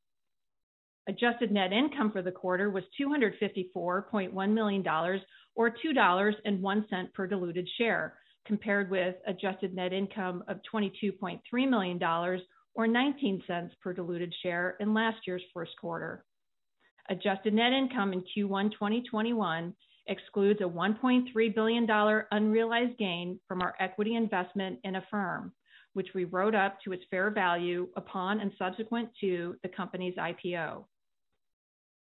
Adjusted 1.09 1.53
net 1.53 1.73
income 1.73 2.11
for 2.11 2.23
the 2.23 2.33
quarter 2.33 2.71
was 2.71 2.85
$254.1 3.01 4.53
million, 4.53 4.85
or 5.55 5.71
$2.01 5.71 7.13
per 7.15 7.27
diluted 7.27 7.69
share, 7.79 8.15
compared 8.45 8.91
with 8.91 9.15
adjusted 9.27 9.75
net 9.75 9.93
income 9.93 10.43
of 10.49 10.59
$22.3 10.73 11.41
million 11.69 12.01
or 12.75 12.87
19 12.87 13.43
cents 13.47 13.75
per 13.83 13.93
diluted 13.93 14.35
share 14.43 14.77
in 14.81 14.95
last 14.95 15.19
year's 15.27 15.43
first 15.53 15.73
quarter. 15.81 16.25
Adjusted 17.09 17.55
net 17.55 17.73
income 17.73 18.13
in 18.13 18.21
Q1 18.21 18.73
2021 18.73 19.75
excludes 20.07 20.61
a 20.61 20.65
$1.3 20.65 21.55
billion 21.55 21.87
unrealized 22.31 22.99
gain 22.99 23.39
from 23.47 23.63
our 23.63 23.75
equity 23.81 24.15
investment 24.17 24.79
in 24.85 24.97
Affirm, 24.97 25.53
which 25.95 26.09
we 26.15 26.25
wrote 26.25 26.55
up 26.55 26.79
to 26.85 26.93
its 26.93 27.05
fair 27.11 27.31
value 27.31 27.89
upon 27.97 28.41
and 28.41 28.53
subsequent 28.59 29.09
to 29.21 29.57
the 29.63 29.69
company's 29.69 30.15
IPO. 30.17 30.85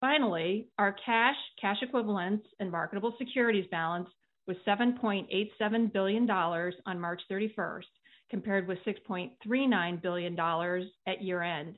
Finally, 0.01 0.67
our 0.77 0.95
cash, 1.05 1.35
cash 1.59 1.77
equivalents, 1.81 2.45
and 2.59 2.71
marketable 2.71 3.15
securities 3.17 3.65
balance 3.71 4.09
was 4.47 4.57
$7.87 4.67 5.91
billion 5.91 6.29
on 6.29 6.99
March 6.99 7.21
31st, 7.31 7.81
compared 8.35 8.67
with 8.67 8.77
$6.39 8.85 10.01
billion 10.01 10.37
at 11.07 11.21
year-end. 11.23 11.77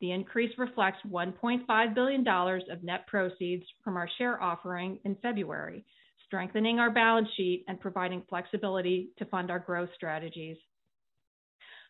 The 0.00 0.10
increase 0.10 0.50
reflects 0.58 0.98
$1.5 1.08 1.94
billion 1.94 2.26
of 2.26 2.82
net 2.82 3.06
proceeds 3.06 3.62
from 3.84 3.96
our 3.96 4.08
share 4.18 4.42
offering 4.42 4.98
in 5.04 5.14
February, 5.22 5.84
strengthening 6.26 6.80
our 6.80 6.90
balance 6.90 7.28
sheet 7.36 7.64
and 7.68 7.78
providing 7.78 8.24
flexibility 8.28 9.10
to 9.18 9.26
fund 9.26 9.48
our 9.48 9.60
growth 9.60 9.90
strategies. 9.94 10.56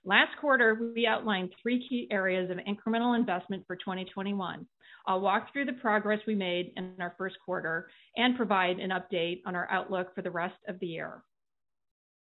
Last 0.05 0.33
quarter, 0.43 0.93
we 0.95 1.07
outlined 1.07 1.49
three 1.63 1.83
key 1.89 2.07
areas 2.11 2.51
of 2.51 2.59
incremental 2.59 3.19
investment 3.19 3.65
for 3.67 3.77
2021. 3.77 4.67
I'll 5.07 5.21
walk 5.23 5.55
through 5.55 5.65
the 5.65 5.73
progress 5.81 6.21
we 6.27 6.35
made 6.35 6.75
in 6.77 6.97
our 7.01 7.15
first 7.17 7.37
quarter 7.47 7.89
and 8.19 8.37
provide 8.37 8.79
an 8.79 8.91
update 8.91 9.41
on 9.47 9.57
our 9.57 9.71
outlook 9.71 10.15
for 10.15 10.21
the 10.21 10.31
rest 10.31 10.59
of 10.69 10.79
the 10.81 10.87
year. 10.87 11.23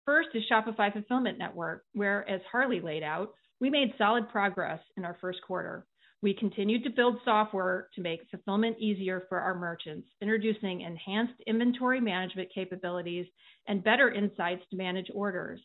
First 0.05 0.31
is 0.35 0.43
Shopify 0.51 0.93
Fulfillment 0.93 1.39
Network, 1.39 1.85
where, 1.93 2.29
as 2.29 2.41
Harley 2.51 2.81
laid 2.81 3.05
out, 3.05 3.35
we 3.61 3.71
made 3.71 3.95
solid 3.97 4.29
progress 4.29 4.81
in 4.97 5.05
our 5.05 5.17
first 5.21 5.39
quarter. 5.47 5.87
We 6.23 6.35
continued 6.35 6.83
to 6.85 6.91
build 6.91 7.19
software 7.25 7.89
to 7.95 8.01
make 8.01 8.29
fulfillment 8.29 8.79
easier 8.81 9.23
for 9.29 9.39
our 9.39 9.55
merchants, 9.55 10.09
introducing 10.21 10.81
enhanced 10.81 11.41
inventory 11.47 12.01
management 12.01 12.49
capabilities 12.53 13.27
and 13.69 13.85
better 13.85 14.11
insights 14.11 14.63
to 14.71 14.77
manage 14.77 15.07
orders. 15.15 15.61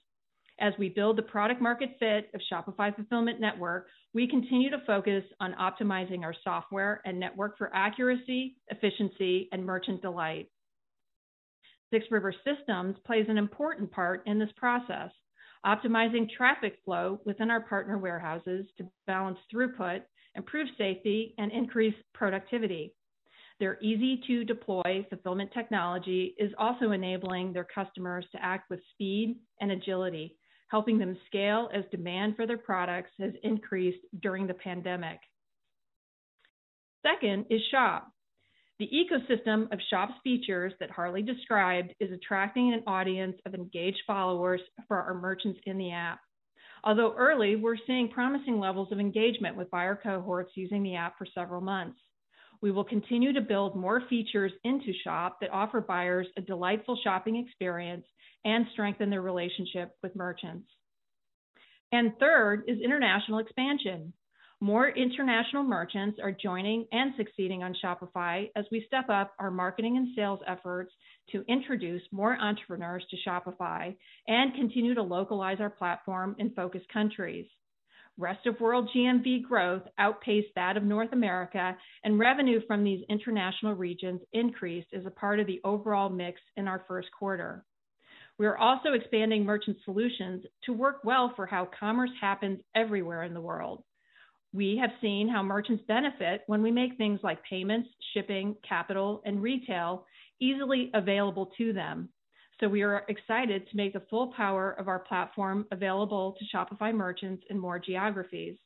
As 0.60 0.74
we 0.78 0.90
build 0.90 1.18
the 1.18 1.24
product 1.24 1.62
market 1.62 1.96
fit 2.00 2.30
of 2.36 2.42
Shopify 2.52 2.96
Fulfillment 2.96 3.40
Network, 3.40 3.88
we 4.14 4.28
continue 4.28 4.70
to 4.70 4.82
focus 4.86 5.24
on 5.40 5.54
optimizing 5.54 6.24
our 6.24 6.36
software 6.44 7.02
and 7.06 7.20
network 7.20 7.58
for 7.58 7.72
accuracy, 7.76 8.58
efficiency, 8.70 9.50
and 9.52 9.66
merchant 9.66 10.02
delight. 10.04 10.48
6 11.92 12.06
River 12.12 12.34
Systems 12.44 12.96
plays 13.06 13.26
an 13.30 13.38
important 13.38 13.92
part 13.92 14.24
in 14.26 14.40
this 14.40 14.52
process, 14.58 15.10
optimizing 15.66 16.30
traffic 16.30 16.78
flow 16.84 17.20
within 17.26 17.50
our 17.50 17.62
partner 17.62 17.98
warehouses 17.98 18.66
to 18.78 18.90
balance 19.06 19.38
throughput, 19.54 20.02
improve 20.36 20.68
safety, 20.78 21.34
and 21.38 21.52
increase 21.52 21.96
productivity. 22.14 22.94
Their 23.60 23.80
easy-to-deploy 23.82 25.08
fulfillment 25.10 25.52
technology 25.52 26.36
is 26.38 26.52
also 26.60 26.92
enabling 26.92 27.54
their 27.54 27.68
customers 27.74 28.26
to 28.32 28.44
act 28.44 28.70
with 28.70 28.80
speed 28.92 29.38
and 29.62 29.72
agility, 29.72 30.38
helping 30.68 31.00
them 31.00 31.18
scale 31.26 31.70
as 31.74 31.84
demand 31.90 32.36
for 32.36 32.46
their 32.46 32.58
products 32.58 33.12
has 33.20 33.32
increased 33.44 34.06
during 34.22 34.46
the 34.46 34.54
pandemic. 34.54 35.20
Second 37.06 37.46
is 37.50 37.62
Shop. 37.72 38.12
The 38.80 38.90
ecosystem 38.94 39.72
of 39.74 39.80
Shop's 39.90 40.14
features 40.24 40.72
that 40.80 40.92
Harley 40.92 41.24
described 41.24 41.96
is 42.00 42.12
attracting 42.12 42.74
an 42.74 42.84
audience 42.86 43.36
of 43.48 43.56
engaged 43.56 44.02
followers 44.06 44.62
for 44.88 45.02
our 45.02 45.16
merchants 45.16 45.60
in 45.66 45.80
the 45.80 45.92
app. 45.92 46.20
Although 46.84 47.16
early, 47.18 47.56
we're 47.56 47.78
seeing 47.88 48.10
promising 48.10 48.60
levels 48.60 48.92
of 48.92 49.00
engagement 49.00 49.58
with 49.58 49.72
buyer 49.72 50.00
cohorts 50.02 50.52
using 50.56 50.84
the 50.84 50.96
app 50.96 51.18
for 51.18 51.26
several 51.34 51.60
months. 51.60 52.00
We 52.62 52.72
will 52.72 52.84
continue 52.84 53.34
to 53.34 53.42
build 53.42 53.76
more 53.76 54.04
features 54.10 54.52
into 54.64 54.94
Shop 55.04 55.38
that 55.42 55.52
offer 55.52 55.82
buyers 55.82 56.28
a 56.38 56.42
delightful 56.42 57.00
shopping 57.04 57.36
experience 57.36 58.06
and 58.46 58.68
strengthen 58.74 59.10
their 59.10 59.24
relationship 59.24 59.94
with 60.04 60.16
merchants. 60.16 60.70
And 61.92 62.14
Third 62.20 62.64
is 62.68 62.80
international 62.80 63.40
expansion. 63.40 64.14
More 64.60 64.90
international 64.90 65.62
merchants 65.62 66.20
are 66.22 66.32
joining 66.32 66.88
and 66.92 67.14
succeeding 67.16 67.62
on 67.62 67.76
Shopify 67.84 68.50
as 68.56 68.66
we 68.72 68.84
step 68.88 69.08
up 69.08 69.34
our 69.38 69.52
marketing 69.52 69.98
and 69.98 70.08
sales 70.16 70.40
efforts 70.48 70.92
to 71.32 71.46
introduce 71.48 72.02
more 72.12 72.36
entrepreneurs 72.36 73.06
to 73.12 73.18
Shopify 73.18 73.96
and 74.28 74.56
continue 74.56 74.96
to 74.96 75.04
localize 75.04 75.60
our 75.60 75.70
platform 75.70 76.36
in 76.40 76.50
focus 76.56 76.82
countries. 76.92 77.46
Rest 78.18 78.48
of 78.48 78.60
world 78.60 78.90
GMV 78.96 79.44
growth 79.44 79.84
outpaced 80.00 80.56
that 80.56 80.76
of 80.76 80.82
North 80.82 81.14
America, 81.14 81.78
and 82.04 82.18
revenue 82.18 82.60
from 82.66 82.84
these 82.84 83.06
international 83.10 83.76
regions 83.76 84.22
increased 84.34 84.88
as 84.92 85.06
a 85.06 85.12
part 85.12 85.40
of 85.40 85.46
the 85.46 85.62
overall 85.64 86.10
mix 86.10 86.42
in 86.56 86.68
our 86.68 86.84
first 86.88 87.10
quarter. 87.12 87.64
We 88.40 88.48
are 88.48 88.58
also 88.58 88.94
expanding 88.94 89.46
merchant 89.46 89.78
solutions 89.86 90.46
to 90.64 90.74
work 90.74 91.04
well 91.04 91.34
for 91.36 91.46
how 91.46 91.70
commerce 91.80 92.10
happens 92.20 92.60
everywhere 92.76 93.22
in 93.22 93.36
the 93.36 93.42
world. 93.42 93.84
We 94.58 94.76
have 94.82 94.90
seen 95.02 95.30
how 95.30 95.44
merchants 95.44 95.84
benefit 95.88 96.42
when 96.48 96.64
we 96.64 96.72
make 96.72 96.98
things 96.98 97.20
like 97.22 97.38
payments, 97.44 97.90
shipping, 98.16 98.56
capital, 98.68 99.22
and 99.24 99.40
retail 99.40 100.08
easily 100.42 100.90
available 100.96 101.52
to 101.60 101.74
them. 101.74 102.10
So 102.60 102.68
we 102.68 102.82
are 102.82 103.06
excited 103.08 103.70
to 103.70 103.78
make 103.78 103.94
the 103.94 104.02
full 104.10 104.34
power 104.36 104.72
of 104.80 104.88
our 104.88 104.98
platform 104.98 105.68
available 105.72 106.36
to 106.40 106.58
Shopify 106.58 106.92
merchants 106.92 107.44
in 107.52 107.60
more 107.60 107.78
geographies. 107.78 108.58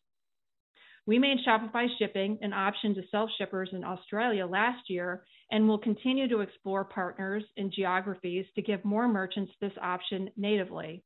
We 1.08 1.19
made 1.19 1.39
Shopify 1.45 1.88
Shipping 1.99 2.38
an 2.41 2.54
option 2.54 2.95
to 2.95 3.01
self-shippers 3.12 3.71
in 3.73 3.84
Australia 3.84 4.45
last 4.45 4.89
year 4.89 5.25
and 5.51 5.67
will 5.67 5.77
continue 5.77 6.30
to 6.30 6.39
explore 6.39 6.86
partners 6.86 7.43
in 7.58 7.69
geographies 7.69 8.45
to 8.56 8.62
give 8.62 8.86
more 8.86 9.10
merchants 9.10 9.51
this 9.60 9.73
option 9.82 10.30
natively. 10.38 11.04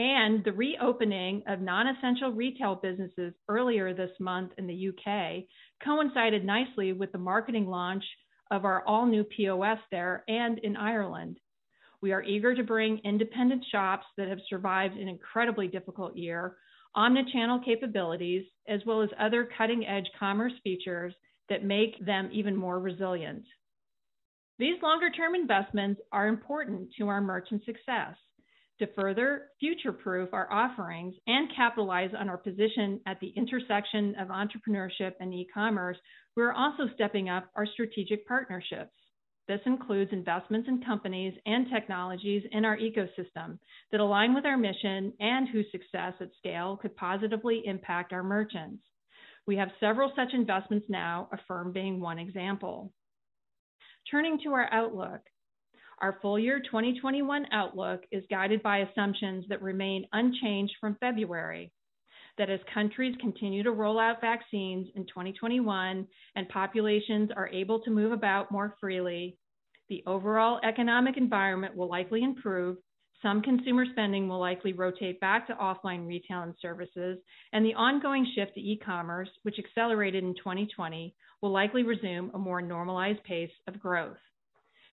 And 0.00 0.42
the 0.44 0.52
reopening 0.52 1.42
of 1.46 1.60
non-essential 1.60 2.32
retail 2.32 2.74
businesses 2.74 3.34
earlier 3.50 3.92
this 3.92 4.18
month 4.18 4.52
in 4.56 4.66
the 4.66 4.72
U.K. 4.72 5.46
coincided 5.84 6.42
nicely 6.42 6.94
with 6.94 7.12
the 7.12 7.18
marketing 7.18 7.66
launch 7.66 8.02
of 8.50 8.64
our 8.64 8.82
all-new 8.86 9.24
POS 9.24 9.76
there 9.90 10.24
and 10.26 10.58
in 10.60 10.74
Ireland. 10.74 11.38
We 12.00 12.12
are 12.12 12.22
eager 12.22 12.54
to 12.54 12.62
bring 12.62 13.02
independent 13.04 13.62
shops 13.70 14.06
that 14.16 14.26
have 14.26 14.38
survived 14.48 14.96
an 14.96 15.06
incredibly 15.06 15.68
difficult 15.68 16.16
year, 16.16 16.56
omni-channel 16.94 17.60
capabilities, 17.62 18.46
as 18.68 18.80
well 18.86 19.02
as 19.02 19.10
other 19.20 19.50
cutting-edge 19.58 20.08
commerce 20.18 20.54
features 20.64 21.12
that 21.50 21.62
make 21.62 22.02
them 22.06 22.30
even 22.32 22.56
more 22.56 22.80
resilient. 22.80 23.44
These 24.58 24.80
longer-term 24.82 25.34
investments 25.34 26.00
are 26.10 26.26
important 26.26 26.88
to 26.96 27.08
our 27.08 27.20
merchant 27.20 27.66
success. 27.66 28.16
To 28.80 28.86
further 28.98 29.48
future-proof 29.60 30.30
our 30.32 30.50
offerings 30.50 31.14
and 31.26 31.54
capitalize 31.54 32.12
on 32.18 32.30
our 32.30 32.38
position 32.38 32.98
at 33.06 33.20
the 33.20 33.30
intersection 33.36 34.14
of 34.18 34.28
entrepreneurship 34.28 35.12
and 35.20 35.34
e-commerce, 35.34 35.98
we're 36.34 36.54
also 36.54 36.84
stepping 36.94 37.28
up 37.28 37.50
our 37.56 37.66
strategic 37.66 38.26
partnerships. 38.26 38.94
This 39.48 39.60
includes 39.66 40.14
investments 40.14 40.66
in 40.66 40.82
companies 40.82 41.34
and 41.44 41.66
technologies 41.70 42.42
in 42.52 42.64
our 42.64 42.78
ecosystem 42.78 43.58
that 43.92 44.00
align 44.00 44.32
with 44.34 44.46
our 44.46 44.56
mission 44.56 45.12
and 45.20 45.46
whose 45.46 45.66
success 45.70 46.14
at 46.18 46.30
scale 46.38 46.78
could 46.80 46.96
positively 46.96 47.60
impact 47.66 48.14
our 48.14 48.22
merchants. 48.22 48.82
We 49.46 49.56
have 49.56 49.68
several 49.78 50.10
such 50.16 50.32
investments 50.32 50.86
now, 50.88 51.28
Affirm 51.34 51.72
being 51.72 52.00
one 52.00 52.18
example. 52.18 52.94
Turning 54.10 54.38
to 54.44 54.54
our 54.54 54.72
outlook. 54.72 55.20
Our 56.00 56.18
full 56.22 56.38
year 56.38 56.60
2021 56.60 57.46
outlook 57.52 58.04
is 58.10 58.24
guided 58.30 58.62
by 58.62 58.78
assumptions 58.78 59.44
that 59.48 59.60
remain 59.60 60.06
unchanged 60.12 60.72
from 60.80 60.96
February. 60.98 61.72
That 62.38 62.48
as 62.48 62.60
countries 62.72 63.14
continue 63.20 63.62
to 63.62 63.72
roll 63.72 63.98
out 63.98 64.22
vaccines 64.22 64.88
in 64.94 65.04
2021 65.06 66.06
and 66.36 66.48
populations 66.48 67.30
are 67.36 67.48
able 67.48 67.80
to 67.80 67.90
move 67.90 68.12
about 68.12 68.50
more 68.50 68.74
freely, 68.80 69.36
the 69.90 70.02
overall 70.06 70.58
economic 70.64 71.18
environment 71.18 71.76
will 71.76 71.90
likely 71.90 72.22
improve, 72.22 72.78
some 73.20 73.42
consumer 73.42 73.84
spending 73.92 74.26
will 74.26 74.40
likely 74.40 74.72
rotate 74.72 75.20
back 75.20 75.46
to 75.48 75.54
offline 75.54 76.06
retail 76.06 76.40
and 76.40 76.54
services, 76.62 77.18
and 77.52 77.62
the 77.62 77.74
ongoing 77.74 78.26
shift 78.34 78.54
to 78.54 78.60
e-commerce, 78.60 79.28
which 79.42 79.58
accelerated 79.58 80.24
in 80.24 80.34
2020, 80.36 81.14
will 81.42 81.50
likely 81.50 81.82
resume 81.82 82.30
a 82.32 82.38
more 82.38 82.62
normalized 82.62 83.22
pace 83.24 83.52
of 83.68 83.78
growth. 83.78 84.16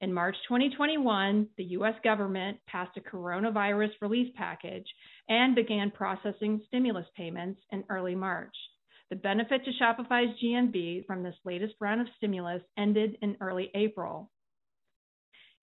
In 0.02 0.12
March 0.12 0.36
2021, 0.48 1.48
the 1.58 1.64
U.S. 1.64 1.94
government 2.04 2.58
passed 2.66 2.98
a 2.98 3.02
coronavirus 3.02 3.92
relief 4.02 4.34
package 4.34 4.88
and 5.30 5.54
began 5.54 5.92
processing 5.92 6.60
stimulus 6.66 7.06
payments 7.16 7.62
in 7.72 7.84
early 7.88 8.16
March. 8.16 8.56
The 9.12 9.16
benefit 9.18 9.62
to 9.64 9.72
Shopify's 9.80 10.36
GMV 10.44 11.06
from 11.06 11.22
this 11.22 11.36
latest 11.46 11.76
round 11.80 12.02
of 12.02 12.08
stimulus 12.18 12.64
ended 12.80 13.16
in 13.22 13.38
early 13.42 13.70
April. 13.76 14.32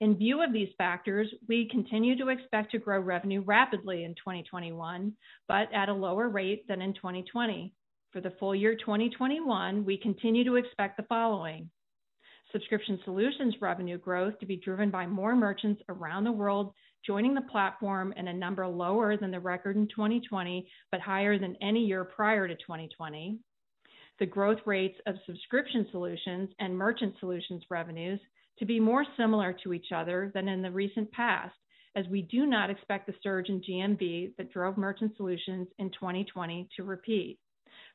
In 0.01 0.17
view 0.17 0.41
of 0.45 0.53
these 0.53 0.69
factors, 0.79 1.27
we 1.49 1.69
continue 1.69 2.17
to 2.19 2.29
expect 2.29 2.71
to 2.71 2.79
grow 2.79 3.01
revenue 3.01 3.41
rapidly 3.41 4.05
in 4.05 4.15
2021, 4.15 5.15
but 5.49 5.69
at 5.75 5.89
a 5.89 5.93
lower 5.93 6.29
rate 6.29 6.69
than 6.69 6.81
in 6.81 6.95
2020. 6.95 7.75
For 8.13 8.21
the 8.21 8.35
full 8.39 8.55
year 8.55 8.77
2021, 8.77 9.85
we 9.85 9.97
continue 9.97 10.45
to 10.45 10.55
expect 10.55 10.97
the 10.97 11.03
following: 11.09 11.69
Subscription 12.53 12.99
solutions 13.05 13.55
revenue 13.61 13.99
growth 13.99 14.39
to 14.39 14.47
be 14.47 14.57
driven 14.57 14.91
by 14.91 15.07
more 15.07 15.37
merchants 15.37 15.83
around 15.89 16.25
the 16.25 16.33
world 16.33 16.73
joining 17.07 17.35
the 17.35 17.43
platform 17.43 18.13
in 18.17 18.29
a 18.29 18.33
number 18.33 18.67
lower 18.67 19.17
than 19.17 19.31
the 19.31 19.41
record 19.41 19.77
in 19.77 19.87
2020, 19.89 20.69
but 20.91 21.01
higher 21.01 21.39
than 21.39 21.57
any 21.61 21.85
year 21.85 22.05
prior 22.05 22.49
to 22.49 22.55
2020. 22.55 23.39
The 24.19 24.27
growth 24.27 24.59
rates 24.67 24.99
of 25.07 25.15
subscription 25.27 25.87
solutions 25.91 26.51
and 26.59 26.77
merchant 26.77 27.15
solutions 27.21 27.63
revenues 27.71 28.21
to 28.59 28.65
be 28.65 28.81
more 28.81 29.05
similar 29.17 29.55
to 29.63 29.73
each 29.73 29.93
other 29.95 30.33
than 30.35 30.49
in 30.49 30.63
the 30.63 30.71
recent 30.71 31.11
past, 31.13 31.55
as 31.95 32.07
we 32.11 32.23
do 32.23 32.47
not 32.47 32.71
expect 32.71 33.07
the 33.07 33.15
surge 33.23 33.49
in 33.49 33.61
GMV 33.61 34.37
that 34.37 34.53
drove 34.53 34.77
merchant 34.77 35.17
solutions 35.17 35.69
in 35.79 35.91
2020 35.91 36.69
to 36.77 36.83
repeat. 36.83 37.39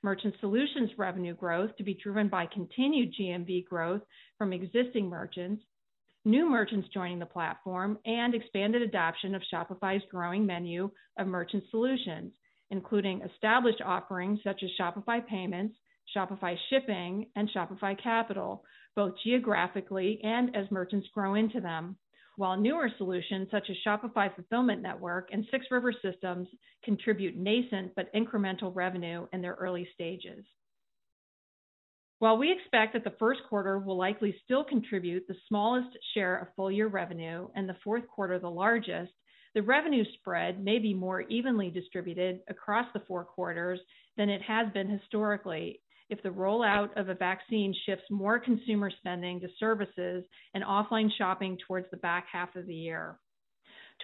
Merchant 0.03 0.35
solutions 0.41 0.91
revenue 0.97 1.33
growth 1.33 1.75
to 1.77 1.83
be 1.83 1.93
driven 1.93 2.27
by 2.27 2.45
continued 2.45 3.13
GMV 3.17 3.65
growth 3.65 4.01
from 4.37 4.51
existing 4.51 5.07
merchants, 5.07 5.63
new 6.25 6.49
merchants 6.49 6.89
joining 6.93 7.19
the 7.19 7.25
platform, 7.25 7.97
and 8.05 8.35
expanded 8.35 8.81
adoption 8.81 9.33
of 9.33 9.41
Shopify's 9.51 10.03
growing 10.11 10.45
menu 10.45 10.91
of 11.17 11.27
merchant 11.27 11.63
solutions, 11.71 12.33
including 12.69 13.21
established 13.21 13.81
offerings 13.81 14.39
such 14.43 14.61
as 14.61 14.69
Shopify 14.77 15.25
Payments, 15.25 15.75
Shopify 16.13 16.57
Shipping, 16.69 17.27
and 17.37 17.49
Shopify 17.55 17.95
Capital, 18.01 18.65
both 18.97 19.13
geographically 19.23 20.19
and 20.21 20.53
as 20.53 20.69
merchants 20.69 21.07
grow 21.13 21.35
into 21.35 21.61
them. 21.61 21.95
While 22.35 22.57
newer 22.57 22.89
solutions 22.97 23.47
such 23.51 23.69
as 23.69 23.77
Shopify 23.85 24.33
Fulfillment 24.33 24.81
Network 24.81 25.29
and 25.31 25.45
6 25.51 25.65
River 25.69 25.93
Systems 26.01 26.47
contribute 26.83 27.37
nascent 27.37 27.93
but 27.95 28.13
incremental 28.13 28.75
revenue 28.75 29.27
in 29.33 29.41
their 29.41 29.53
early 29.53 29.87
stages. 29.93 30.43
While 32.19 32.37
we 32.37 32.51
expect 32.51 32.93
that 32.93 33.03
the 33.03 33.17
first 33.19 33.41
quarter 33.49 33.77
will 33.77 33.97
likely 33.97 34.35
still 34.43 34.63
contribute 34.63 35.27
the 35.27 35.35
smallest 35.47 35.95
share 36.13 36.37
of 36.37 36.47
full 36.55 36.71
year 36.71 36.87
revenue 36.87 37.49
and 37.55 37.67
the 37.67 37.77
fourth 37.83 38.07
quarter 38.07 38.39
the 38.39 38.49
largest, 38.49 39.11
the 39.53 39.61
revenue 39.61 40.05
spread 40.15 40.63
may 40.63 40.79
be 40.79 40.93
more 40.93 41.21
evenly 41.21 41.69
distributed 41.69 42.39
across 42.47 42.87
the 42.93 43.01
four 43.07 43.23
quarters 43.25 43.79
than 44.17 44.29
it 44.29 44.41
has 44.41 44.71
been 44.73 44.89
historically 44.89 45.81
if 46.09 46.21
the 46.23 46.29
rollout 46.29 46.89
of 46.95 47.09
a 47.09 47.15
vaccine 47.15 47.73
shifts 47.85 48.05
more 48.09 48.39
consumer 48.39 48.91
spending 48.91 49.39
to 49.39 49.47
services 49.59 50.23
and 50.53 50.63
offline 50.63 51.09
shopping 51.17 51.57
towards 51.67 51.87
the 51.91 51.97
back 51.97 52.25
half 52.31 52.55
of 52.55 52.67
the 52.67 52.75
year. 52.75 53.19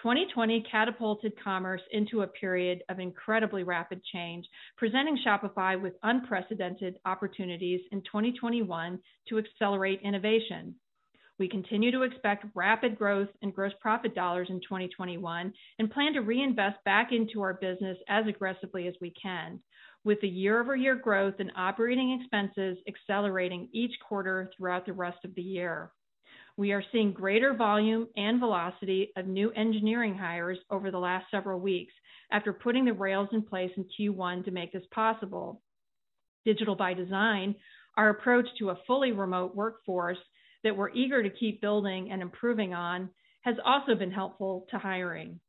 2020 0.02 0.66
catapulted 0.72 1.34
commerce 1.44 1.82
into 1.92 2.22
a 2.22 2.28
period 2.28 2.84
of 2.90 3.00
incredibly 3.00 3.64
rapid 3.64 4.02
change, 4.14 4.46
presenting 4.78 5.18
Shopify 5.26 5.80
with 5.80 5.94
unprecedented 6.04 6.98
opportunities 7.06 7.82
in 7.92 8.02
2021 8.04 9.00
to 9.28 9.38
accelerate 9.38 10.00
innovation. 10.04 10.76
We 11.40 11.48
continue 11.48 11.90
to 11.92 12.04
expect 12.04 12.46
rapid 12.54 12.98
growth 12.98 13.30
in 13.42 13.52
gross 13.52 13.72
profit 13.80 14.14
dollars 14.14 14.50
in 14.50 14.60
2021 14.60 15.54
and 15.80 15.92
plan 15.92 16.12
to 16.14 16.20
reinvest 16.20 16.84
back 16.84 17.14
into 17.14 17.42
our 17.42 17.54
business 17.54 17.98
as 18.10 18.28
aggressively 18.28 18.88
as 18.90 18.94
we 19.00 19.12
can, 19.12 19.62
with 20.04 20.20
the 20.20 20.28
year-over-year 20.28 20.96
growth 20.96 21.36
in 21.40 21.50
operating 21.56 22.20
expenses 22.20 22.78
accelerating 22.90 23.70
each 23.72 23.94
quarter 24.06 24.52
throughout 24.56 24.86
the 24.86 24.92
rest 24.92 25.20
of 25.24 25.34
the 25.36 25.42
year. 25.42 25.92
We 26.58 26.74
are 26.74 26.84
seeing 26.92 27.14
greater 27.14 27.54
volume 27.54 28.10
and 28.18 28.38
velocity 28.42 29.14
of 29.16 29.26
new 29.26 29.50
engineering 29.52 30.16
hires 30.16 30.58
over 30.70 30.92
the 30.92 31.00
last 31.00 31.28
several 31.32 31.62
weeks 31.62 31.94
after 32.34 32.52
putting 32.52 32.84
the 32.84 32.92
rails 32.92 33.30
in 33.32 33.44
place 33.44 33.72
in 33.78 33.86
Q1 33.98 34.44
to 34.44 34.52
make 34.52 34.74
this 34.74 34.84
possible. 34.92 35.62
Digital 36.44 36.76
by 36.76 36.94
design, 36.94 37.56
our 37.96 38.10
approach 38.10 38.46
to 38.58 38.72
a 38.72 38.80
fully 38.86 39.14
remote 39.14 39.56
workforce 39.56 40.18
that 40.64 40.76
we're 40.76 40.92
eager 40.92 41.24
to 41.24 41.30
keep 41.30 41.62
building 41.62 42.12
and 42.12 42.22
improving 42.22 42.74
on, 42.74 43.10
has 43.42 43.56
also 43.66 43.96
been 43.96 44.12
helpful 44.12 44.66
to 44.72 44.78
hiring. 44.78 45.40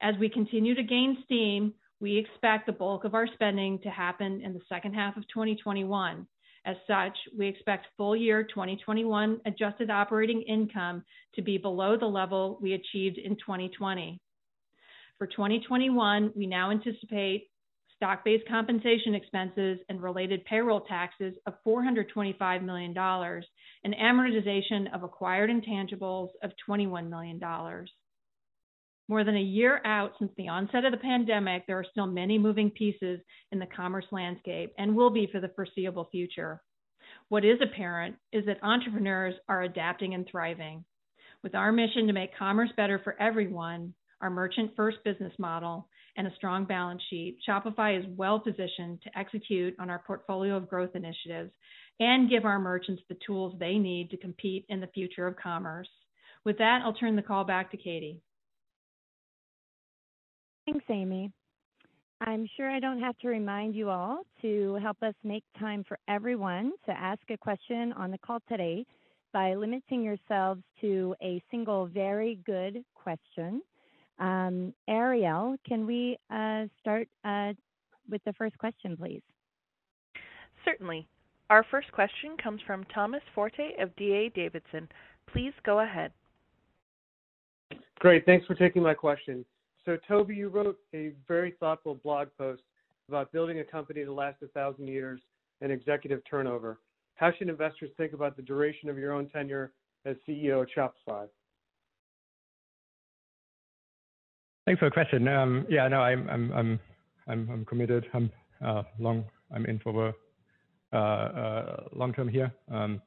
As 0.00 0.14
we 0.18 0.28
continue 0.28 0.74
to 0.74 0.82
gain 0.82 1.18
steam, 1.24 1.74
we 2.00 2.18
expect 2.18 2.66
the 2.66 2.72
bulk 2.72 3.04
of 3.04 3.14
our 3.14 3.26
spending 3.34 3.78
to 3.80 3.90
happen 3.90 4.40
in 4.42 4.52
the 4.52 4.60
second 4.68 4.94
half 4.94 5.16
of 5.16 5.26
2021. 5.28 6.26
As 6.66 6.76
such, 6.86 7.16
we 7.36 7.46
expect 7.46 7.86
full 7.96 8.16
year 8.16 8.42
2021 8.42 9.40
adjusted 9.46 9.90
operating 9.90 10.42
income 10.42 11.04
to 11.34 11.42
be 11.42 11.58
below 11.58 11.96
the 11.96 12.06
level 12.06 12.58
we 12.60 12.72
achieved 12.72 13.18
in 13.18 13.36
2020. 13.36 14.18
For 15.18 15.26
2021, 15.26 16.32
we 16.34 16.46
now 16.46 16.70
anticipate 16.70 17.48
stock-based 17.96 18.48
compensation 18.48 19.14
expenses 19.14 19.78
and 19.88 20.02
related 20.02 20.44
payroll 20.46 20.80
taxes 20.80 21.34
of 21.46 21.54
$425 21.66 22.62
million 22.62 22.94
and 23.84 23.94
amortization 23.94 24.92
of 24.94 25.02
acquired 25.02 25.50
intangibles 25.50 26.28
of 26.42 26.52
$21 26.68 27.08
million. 27.08 27.38
More 29.08 29.22
than 29.22 29.36
a 29.36 29.40
year 29.40 29.82
out 29.84 30.12
since 30.18 30.32
the 30.36 30.48
onset 30.48 30.86
of 30.86 30.92
the 30.92 30.98
pandemic, 30.98 31.66
there 31.66 31.78
are 31.78 31.86
still 31.90 32.06
many 32.06 32.38
moving 32.38 32.70
pieces 32.70 33.20
in 33.52 33.58
the 33.58 33.66
commerce 33.66 34.06
landscape 34.10 34.72
and 34.78 34.96
will 34.96 35.10
be 35.10 35.28
for 35.30 35.40
the 35.40 35.50
foreseeable 35.54 36.08
future. 36.10 36.62
What 37.28 37.44
is 37.44 37.58
apparent 37.62 38.16
is 38.32 38.46
that 38.46 38.62
entrepreneurs 38.62 39.34
are 39.48 39.62
adapting 39.62 40.14
and 40.14 40.26
thriving. 40.26 40.84
With 41.42 41.54
our 41.54 41.70
mission 41.70 42.06
to 42.06 42.14
make 42.14 42.36
commerce 42.38 42.70
better 42.78 42.98
for 43.04 43.20
everyone, 43.20 43.92
our 44.22 44.30
merchant-first 44.30 44.98
business 45.04 45.32
model, 45.38 45.86
and 46.16 46.26
a 46.26 46.34
strong 46.36 46.64
balance 46.64 47.02
sheet, 47.10 47.38
Shopify 47.46 47.98
is 47.98 48.06
well-positioned 48.16 49.02
to 49.02 49.18
execute 49.18 49.74
on 49.78 49.90
our 49.90 50.02
portfolio 50.06 50.56
of 50.56 50.68
growth 50.68 50.94
initiatives 50.94 51.50
and 52.00 52.30
give 52.30 52.44
our 52.44 52.58
merchants 52.58 53.02
the 53.08 53.16
tools 53.26 53.54
they 53.58 53.78
need 53.78 54.10
to 54.10 54.16
compete 54.16 54.64
in 54.68 54.80
the 54.80 54.86
future 54.88 55.26
of 55.26 55.36
commerce. 55.36 55.88
With 56.44 56.58
that, 56.58 56.80
I'll 56.84 56.92
turn 56.92 57.16
the 57.16 57.22
call 57.22 57.44
back 57.44 57.70
to 57.70 57.76
Katie. 57.76 58.20
Thanks, 60.66 60.84
Amy. 60.90 61.30
I'm 62.20 62.48
sure 62.56 62.70
I 62.70 62.80
don't 62.80 63.00
have 63.00 63.18
to 63.18 63.28
remind 63.28 63.74
you 63.74 63.90
all 63.90 64.22
to 64.40 64.78
help 64.82 65.02
us 65.02 65.14
make 65.24 65.44
time 65.58 65.84
for 65.86 65.98
everyone 66.08 66.72
to 66.86 66.92
ask 66.92 67.20
a 67.30 67.36
question 67.36 67.92
on 67.94 68.10
the 68.10 68.18
call 68.18 68.38
today 68.48 68.86
by 69.32 69.54
limiting 69.54 70.02
yourselves 70.02 70.62
to 70.80 71.14
a 71.22 71.42
single 71.50 71.86
very 71.86 72.38
good 72.46 72.82
question. 72.94 73.60
Um, 74.18 74.72
Ariel, 74.88 75.56
can 75.66 75.86
we 75.86 76.16
uh, 76.30 76.64
start 76.80 77.08
uh, 77.24 77.52
with 78.08 78.22
the 78.24 78.32
first 78.34 78.56
question, 78.58 78.96
please? 78.96 79.22
Certainly. 80.64 81.06
Our 81.50 81.64
first 81.70 81.92
question 81.92 82.36
comes 82.42 82.60
from 82.66 82.84
Thomas 82.94 83.22
Forte 83.34 83.72
of 83.80 83.94
D.A. 83.96 84.30
Davidson. 84.30 84.88
Please 85.30 85.52
go 85.64 85.80
ahead. 85.80 86.12
Great. 87.98 88.24
Thanks 88.24 88.46
for 88.46 88.54
taking 88.54 88.82
my 88.82 88.94
question. 88.94 89.44
So, 89.84 89.98
Tobi, 90.08 90.36
you 90.36 90.48
wrote 90.48 90.78
a 90.94 91.12
very 91.28 91.54
thoughtful 91.60 91.96
blog 91.96 92.28
post 92.38 92.62
about 93.08 93.30
building 93.32 93.60
a 93.60 93.64
company 93.64 94.04
to 94.04 94.12
last 94.12 94.42
a 94.42 94.48
thousand 94.48 94.88
years 94.88 95.20
and 95.60 95.70
executive 95.70 96.22
turnover. 96.28 96.78
How 97.16 97.30
should 97.36 97.48
investors 97.48 97.90
think 97.96 98.12
about 98.12 98.36
the 98.36 98.42
duration 98.42 98.88
of 98.88 98.98
your 98.98 99.12
own 99.12 99.28
tenure 99.28 99.72
as 100.06 100.16
CEO 100.26 100.62
at 100.62 100.68
Shopify? 100.76 101.28
Thanks 104.64 104.78
for 104.78 104.86
the 104.86 104.90
question. 104.90 105.28
Um, 105.28 105.66
yeah, 105.68 105.86
no, 105.88 106.00
I'm 106.00 106.28
I'm 106.30 106.52
I'm 106.52 106.80
I'm, 107.28 107.48
I'm 107.50 107.64
committed. 107.66 108.06
I'm 108.14 108.30
uh, 108.64 108.82
long. 108.98 109.24
I'm 109.54 109.66
in 109.66 109.78
for 109.78 110.14
long 110.94 112.12
term 112.14 112.28
here. 112.28 112.52
Um, 112.70 113.00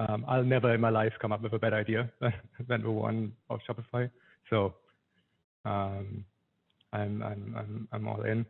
um, 0.00 0.24
I'll 0.28 0.44
never 0.44 0.74
in 0.74 0.80
my 0.80 0.90
life 0.90 1.12
come 1.20 1.32
up 1.32 1.42
with 1.42 1.52
a 1.52 1.58
better 1.58 1.76
idea 1.76 2.10
than 2.68 2.82
the 2.82 2.90
one 2.90 3.32
of 3.50 3.60
Shopify. 3.68 4.08
So 4.48 4.74
um, 5.64 6.24
I'm, 6.92 7.22
I'm, 7.22 7.54
I'm, 7.56 7.88
I'm 7.92 8.08
all 8.08 8.22
in. 8.22 8.46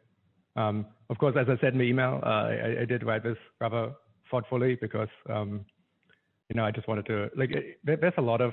Of 0.56 1.18
course, 1.18 1.36
as 1.38 1.46
I 1.48 1.58
said 1.60 1.72
in 1.72 1.78
the 1.78 1.84
email, 1.84 2.20
uh, 2.22 2.48
I, 2.80 2.84
did 2.84 3.04
write 3.04 3.22
this 3.22 3.36
rather 3.60 3.92
thoughtfully 4.30 4.76
because, 4.80 5.08
you 5.28 6.54
know, 6.54 6.64
I 6.64 6.70
just 6.70 6.88
wanted 6.88 7.06
to, 7.06 7.30
like, 7.36 7.50
there's 7.84 8.12
a 8.18 8.22
lot 8.22 8.40
of, 8.40 8.52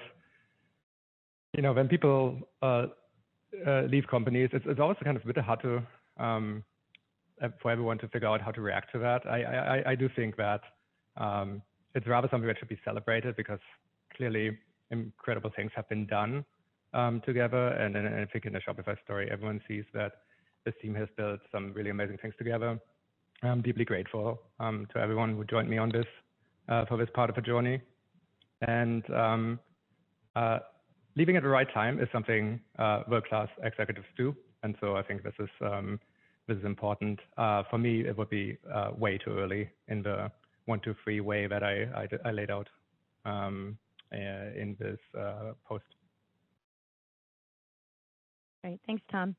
you 1.56 1.64
know, 1.64 1.74
when 1.74 1.88
people 1.88 2.40
uh, 2.62 2.88
uh, 3.66 3.82
leave 3.84 4.08
companies, 4.08 4.50
it's, 4.54 4.66
it's 4.68 4.80
always 4.80 4.98
kind 5.04 5.18
of 5.18 5.24
a 5.24 5.34
bit 5.34 5.38
hard 5.38 5.62
to, 5.62 5.82
for 7.62 7.72
everyone 7.72 7.98
to 8.00 8.08
figure 8.08 8.28
out 8.28 8.42
how 8.42 8.52
to 8.52 8.62
react 8.62 8.92
to 8.94 9.00
that. 9.00 9.26
I, 9.28 9.44
I, 9.44 9.92
I 9.92 9.96
do 9.96 10.10
think 10.16 10.38
that 10.38 10.62
um, 11.18 11.62
it's 11.94 12.08
rather 12.08 12.28
something 12.30 12.48
that 12.48 12.58
should 12.60 12.70
be 12.70 12.80
celebrated 12.84 13.36
because 13.36 13.60
clearly 14.16 14.58
incredible 14.92 15.52
things 15.56 15.72
have 15.76 15.88
been 15.90 16.06
done 16.06 16.46
um, 16.94 17.22
together. 17.26 17.70
And, 17.70 17.96
and 17.96 18.08
I 18.08 18.26
think 18.26 18.46
in 18.46 18.54
the 18.54 18.60
Shopify 18.60 18.96
story, 19.04 19.30
everyone 19.32 19.62
sees 19.68 19.84
that 19.94 20.14
this 20.66 20.74
team 20.82 20.96
has 20.96 21.08
built 21.16 21.40
some 21.52 21.74
really 21.74 21.90
amazing 21.90 22.18
things 22.18 22.34
together. 22.38 22.80
I'm 23.44 23.62
deeply 23.62 23.86
grateful 23.86 24.42
um, 24.60 24.88
to 24.94 25.00
everyone 25.00 25.36
who 25.36 25.44
joined 25.46 25.70
me 25.70 25.78
on 25.78 25.90
this 25.90 26.06
uh, 26.70 26.86
for 26.86 26.98
this 26.98 27.10
part 27.14 27.30
of 27.30 27.36
the 27.36 27.42
journey. 27.42 27.82
And 28.62 29.04
um, 29.14 29.60
uh, 30.36 30.60
leaving 31.16 31.36
at 31.36 31.44
the 31.44 31.50
right 31.50 31.72
time 31.74 32.00
is 32.00 32.08
something 32.12 32.60
uh, 32.80 33.04
world-class 33.08 33.50
executives 33.62 34.08
do, 34.18 34.36
and 34.64 34.76
so 34.80 34.96
I 34.96 35.04
think 35.04 35.24
this 35.24 35.34
is 35.40 35.50
um, 35.62 36.00
this 36.48 36.58
is 36.58 36.66
important. 36.66 37.20
Uh, 37.38 37.64
for 37.70 37.78
me, 37.78 38.02
it 38.02 38.18
would 38.18 38.30
be 38.30 38.58
uh, 38.74 38.92
way 38.98 39.18
too 39.18 39.38
early 39.38 39.70
in 39.88 40.02
the 40.04 40.32
one, 40.66 40.80
two, 40.84 40.96
three 41.04 41.22
way 41.22 41.48
that 41.48 41.64
I 41.64 41.84
I, 42.04 42.08
I 42.30 42.32
laid 42.32 42.52
out 42.52 42.68
um, 43.26 43.78
uh, 44.14 44.18
in 44.18 44.76
this 44.80 45.00
uh, 45.18 45.54
post. 45.68 45.86
Great, 48.64 48.80
thanks, 48.86 49.04
Tom. 49.12 49.36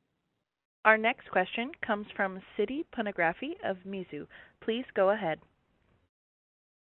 Our 0.85 0.97
next 0.97 1.29
question 1.31 1.73
comes 1.85 2.07
from 2.15 2.41
Siti 2.57 2.85
Panigrahi 2.97 3.55
of 3.65 3.77
Mizuho. 3.87 4.27
Please 4.61 4.85
go 4.95 5.11
ahead. 5.11 5.41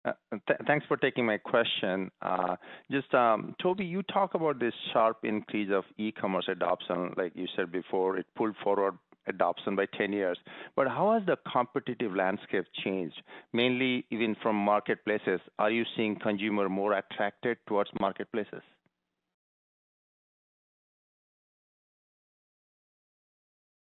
Uh, 0.05 0.13
th 0.47 0.59
thanks 0.67 0.85
for 0.87 0.97
taking 0.97 1.25
my 1.25 1.37
question. 1.37 2.11
Uh, 2.21 2.55
just, 2.91 3.13
um, 3.13 3.55
Tobi, 3.61 3.85
you 3.87 4.01
talk 4.03 4.33
about 4.33 4.59
this 4.59 4.73
sharp 4.91 5.17
increase 5.23 5.69
of 5.71 5.85
e-commerce 5.97 6.47
adoption. 6.49 7.13
Like 7.15 7.31
you 7.35 7.47
said 7.55 7.71
before, 7.71 8.17
it 8.17 8.25
pulled 8.35 8.55
forward 8.63 8.95
adoption 9.27 9.75
by 9.75 9.85
10 9.97 10.13
years. 10.13 10.37
But 10.75 10.87
how 10.87 11.13
has 11.13 11.25
the 11.25 11.37
competitive 11.51 12.15
landscape 12.15 12.65
changed? 12.83 13.21
Mainly 13.53 14.05
even 14.11 14.35
from 14.41 14.55
marketplaces. 14.55 15.39
Are 15.59 15.71
you 15.71 15.83
seeing 15.95 16.17
consumer 16.19 16.69
more 16.69 16.93
attracted 16.93 17.57
towards 17.67 17.89
marketplaces? 17.99 18.61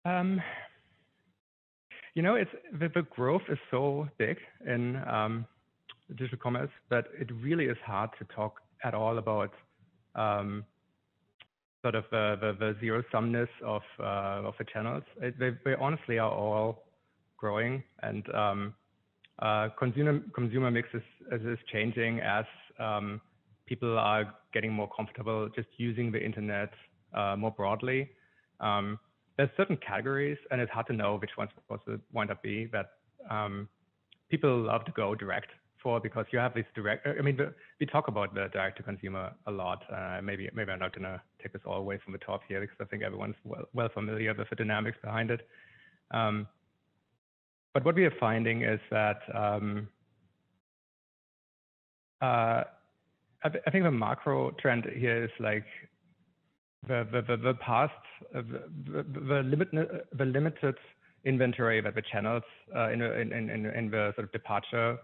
Um, 0.05 0.43
you 2.15 2.23
know, 2.23 2.35
it's 2.35 2.51
the, 2.73 2.89
the 2.89 3.03
growth 3.03 3.43
is 3.49 3.59
so 3.71 4.09
big 4.19 4.37
in 4.67 4.97
um, 5.09 5.47
digital 6.17 6.39
commerce, 6.39 6.71
that 6.91 7.07
it 7.19 7.31
really 7.41 7.67
is 7.67 7.77
hard 7.85 8.11
to 8.19 8.25
talk 8.35 8.61
at 8.85 8.95
all 8.95 9.19
about 9.19 9.53
um, 10.15 10.65
sort 11.83 11.95
of 11.95 12.05
the, 12.11 12.37
the, 12.41 12.57
the 12.59 12.77
zero 12.81 13.03
sumness 13.13 13.49
of 13.65 13.83
uh, 14.01 14.49
of 14.49 14.55
the 14.59 14.65
channels. 14.73 15.03
It, 15.21 15.39
they, 15.39 15.51
they 15.65 15.75
honestly 15.75 16.19
are 16.19 16.31
all 16.31 16.85
growing, 17.37 17.83
and 18.03 18.25
um, 18.35 18.75
uh, 19.41 19.69
consumer 19.79 20.21
consumer 20.35 20.71
mix 20.71 20.89
is, 20.95 21.03
is 21.33 21.59
changing 21.73 22.21
as 22.21 22.45
um, 22.79 23.21
people 23.67 23.99
are 23.99 24.33
getting 24.53 24.73
more 24.73 24.89
comfortable 24.97 25.49
just 25.55 25.69
using 25.77 26.13
the 26.13 26.25
internet 26.25 26.71
uh, 27.15 27.35
more 27.37 27.51
broadly. 27.51 28.11
Um, 28.61 28.99
there's 29.37 29.51
certain 29.57 29.79
categories, 29.79 30.39
and 30.51 30.61
it's 30.61 30.71
hard 30.71 30.87
to 30.87 30.93
know 30.93 31.17
which 31.17 31.31
ones 31.37 31.51
supposed 31.55 31.85
to 31.87 32.01
wind 32.13 32.31
up 32.31 32.43
be 32.43 32.67
that 32.73 32.91
um, 33.31 33.69
people 34.31 34.57
love 34.63 34.85
to 34.85 34.93
go 34.93 35.15
direct 35.15 35.49
for 35.83 35.99
because 36.01 36.27
you 36.33 36.39
have 36.39 36.55
this 36.55 36.65
direct. 36.75 37.07
I 37.07 37.21
mean, 37.23 37.39
we 37.81 37.87
talk 37.87 38.09
about 38.09 38.35
the 38.35 38.49
direct 38.53 38.77
to 38.77 38.83
consumer 38.83 39.33
a 39.47 39.51
lot. 39.51 39.83
Uh, 39.93 40.21
maybe 40.23 40.49
maybe 40.55 40.71
I'm 40.71 40.79
not 40.79 40.95
gonna 40.95 41.21
take 41.43 41.53
this 41.53 41.63
all 41.67 41.77
away 41.77 41.99
from 42.03 42.13
the 42.13 42.19
top 42.19 42.43
here 42.49 42.61
because 42.61 42.77
I 42.81 42.85
think 42.85 43.03
everyone's 43.03 43.35
well, 43.45 43.65
well 43.73 43.89
familiar 43.93 44.35
with 44.35 44.49
the 44.51 44.57
dynamics 44.57 44.99
behind 45.03 45.31
it. 45.31 45.47
Um, 46.11 46.47
but 47.75 47.85
what 47.85 47.95
we 47.95 48.05
are 48.05 48.15
finding 48.21 48.63
is 48.63 48.81
that 48.91 49.21
um, 49.35 49.89
uh, 52.21 52.65
I, 53.45 53.49
I, 53.67 53.71
think 53.71 53.85
the 53.85 53.91
macro 53.91 54.51
trend 54.53 54.87
here 54.95 55.25
is 55.25 55.31
like 55.41 55.65
the 56.87 57.07
the 57.11 57.23
the, 57.23 57.37
the 57.37 57.55
past 57.55 57.93
uh, 58.35 58.43
the, 58.43 59.03
the, 59.03 59.21
the 59.21 59.43
limit 59.43 59.69
the 59.73 60.25
limited 60.25 60.77
inventory 61.25 61.81
that 61.81 61.95
the 61.95 62.03
channels 62.03 62.43
uh, 62.77 62.91
in, 62.91 63.01
in, 63.01 63.33
in, 63.33 63.67
in 63.67 63.91
the 63.91 64.13
sort 64.17 64.25
of 64.25 64.33
departure 64.33 64.99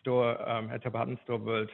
store 0.00 0.48
um, 0.48 0.68
at 0.72 0.82
department 0.82 1.18
store 1.24 1.38
world 1.38 1.70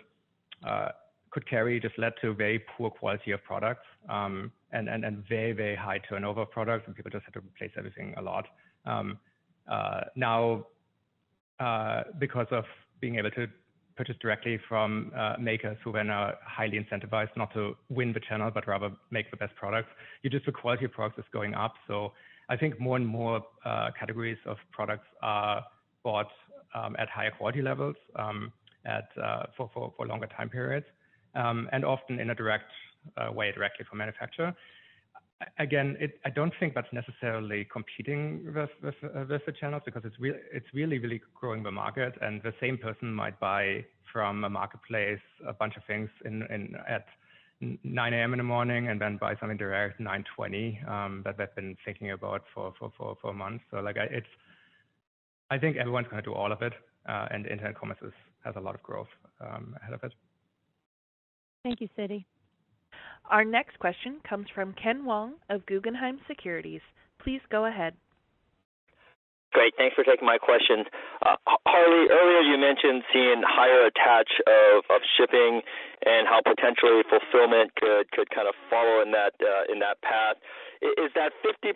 uh, 0.66 0.88
could 1.30 1.48
carry 1.48 1.80
just 1.80 1.98
led 1.98 2.12
to 2.22 2.34
very 2.34 2.58
poor 2.76 2.90
quality 2.90 3.32
of 3.32 3.42
products 3.44 3.86
um, 4.08 4.50
and, 4.72 4.88
and, 4.88 5.04
and 5.04 5.24
very, 5.28 5.52
very 5.52 5.76
high 5.76 5.98
turnover 6.08 6.44
products, 6.44 6.84
and 6.86 6.94
people 6.96 7.10
just 7.10 7.24
had 7.24 7.34
to 7.34 7.40
replace 7.40 7.70
everything 7.76 8.14
a 8.16 8.22
lot. 8.22 8.46
Um, 8.86 9.18
uh, 9.70 10.02
now, 10.16 10.66
uh, 11.60 12.04
because 12.18 12.46
of 12.50 12.64
being 13.00 13.16
able 13.16 13.30
to 13.32 13.46
purchase 13.96 14.16
directly 14.20 14.60
from 14.68 15.10
uh, 15.16 15.34
makers 15.40 15.76
who 15.82 15.92
then 15.92 16.08
are 16.08 16.36
highly 16.46 16.78
incentivized 16.78 17.36
not 17.36 17.52
to 17.52 17.76
win 17.88 18.12
the 18.12 18.20
channel, 18.20 18.50
but 18.52 18.66
rather 18.68 18.90
make 19.10 19.28
the 19.30 19.36
best 19.36 19.54
products, 19.56 19.88
you 20.22 20.30
just 20.30 20.46
the 20.46 20.52
quality 20.52 20.84
of 20.84 20.92
products 20.92 21.18
is 21.18 21.24
going 21.32 21.52
up. 21.54 21.74
So 21.88 22.12
I 22.48 22.56
think 22.56 22.78
more 22.80 22.96
and 22.96 23.06
more 23.06 23.44
uh, 23.64 23.90
categories 23.98 24.38
of 24.46 24.56
products 24.70 25.06
are 25.20 25.64
bought 26.04 26.30
um, 26.74 26.94
at 26.98 27.08
higher 27.08 27.32
quality 27.32 27.60
levels 27.60 27.96
um, 28.16 28.52
at 28.86 29.08
uh, 29.22 29.46
for, 29.56 29.68
for, 29.74 29.92
for 29.96 30.06
longer 30.06 30.28
time 30.28 30.48
periods, 30.48 30.86
um, 31.38 31.68
and 31.72 31.84
often 31.84 32.20
in 32.20 32.30
a 32.30 32.34
direct 32.34 32.70
uh, 33.16 33.32
way 33.32 33.52
directly 33.52 33.86
from 33.88 33.98
manufacturer. 33.98 34.54
Again, 35.58 35.96
it, 36.00 36.18
I 36.24 36.30
don't 36.30 36.52
think 36.58 36.74
that's 36.74 36.92
necessarily 36.92 37.64
competing 37.72 38.52
with, 38.52 38.70
with, 38.82 38.94
uh, 39.04 39.24
with 39.28 39.42
the 39.46 39.52
channels 39.52 39.82
because 39.84 40.02
it's 40.04 40.18
really 40.18 40.40
it's 40.52 40.66
really 40.74 40.98
really 40.98 41.20
growing 41.40 41.62
the 41.62 41.70
market, 41.70 42.14
and 42.20 42.42
the 42.42 42.52
same 42.60 42.76
person 42.76 43.14
might 43.14 43.38
buy 43.38 43.84
from 44.12 44.42
a 44.42 44.50
marketplace 44.50 45.20
a 45.46 45.52
bunch 45.52 45.76
of 45.76 45.84
things 45.84 46.10
in, 46.24 46.42
in 46.50 46.74
at 46.88 47.06
9 47.60 48.14
a.m. 48.14 48.32
in 48.32 48.38
the 48.38 48.44
morning 48.44 48.88
and 48.88 49.00
then 49.00 49.16
buy 49.16 49.34
something 49.38 49.56
direct 49.56 50.00
9:20 50.00 50.88
um, 50.90 51.22
that 51.24 51.38
they've 51.38 51.54
been 51.54 51.76
thinking 51.84 52.10
about 52.10 52.42
for 52.52 52.74
for 52.76 52.90
for, 52.98 53.16
for 53.22 53.32
months. 53.32 53.62
So 53.70 53.78
like 53.78 53.96
I, 53.96 54.04
it's 54.10 54.32
I 55.50 55.58
think 55.58 55.76
everyone's 55.76 56.08
going 56.08 56.22
to 56.22 56.28
do 56.28 56.34
all 56.34 56.50
of 56.50 56.62
it, 56.62 56.72
uh, 57.08 57.28
and 57.30 57.46
internet 57.46 57.78
commerce 57.78 57.98
is, 58.02 58.12
has 58.44 58.54
a 58.56 58.60
lot 58.60 58.74
of 58.74 58.82
growth 58.82 59.08
um, 59.40 59.76
ahead 59.80 59.94
of 59.94 60.02
it. 60.02 60.12
Thank 61.68 61.82
you, 61.82 61.88
Siti. 62.00 62.24
Our 63.28 63.44
next 63.44 63.78
question 63.78 64.24
comes 64.26 64.46
from 64.54 64.72
Ken 64.72 65.04
Wong 65.04 65.34
of 65.50 65.66
Guggenheim 65.66 66.16
Securities. 66.26 66.80
Please 67.20 67.42
go 67.52 67.66
ahead. 67.66 67.92
Great. 69.52 69.74
Thanks 69.76 69.94
for 69.94 70.02
taking 70.02 70.24
my 70.24 70.38
question. 70.38 70.88
Uh, 71.20 71.36
Harley, 71.68 72.08
earlier 72.08 72.40
you 72.40 72.56
mentioned 72.56 73.04
seeing 73.12 73.44
higher 73.44 73.84
attach 73.84 74.32
of, 74.48 74.84
of 74.88 75.04
shipping 75.20 75.60
and 76.08 76.24
how 76.24 76.40
potentially 76.40 77.04
fulfillment 77.04 77.76
could, 77.76 78.10
could 78.12 78.30
kind 78.30 78.48
of 78.48 78.54
follow 78.72 79.04
in 79.04 79.12
that 79.12 79.36
uh, 79.36 79.68
in 79.68 79.78
that 79.80 80.00
path. 80.00 80.40
Is 80.80 81.12
that 81.16 81.32
50% 81.44 81.74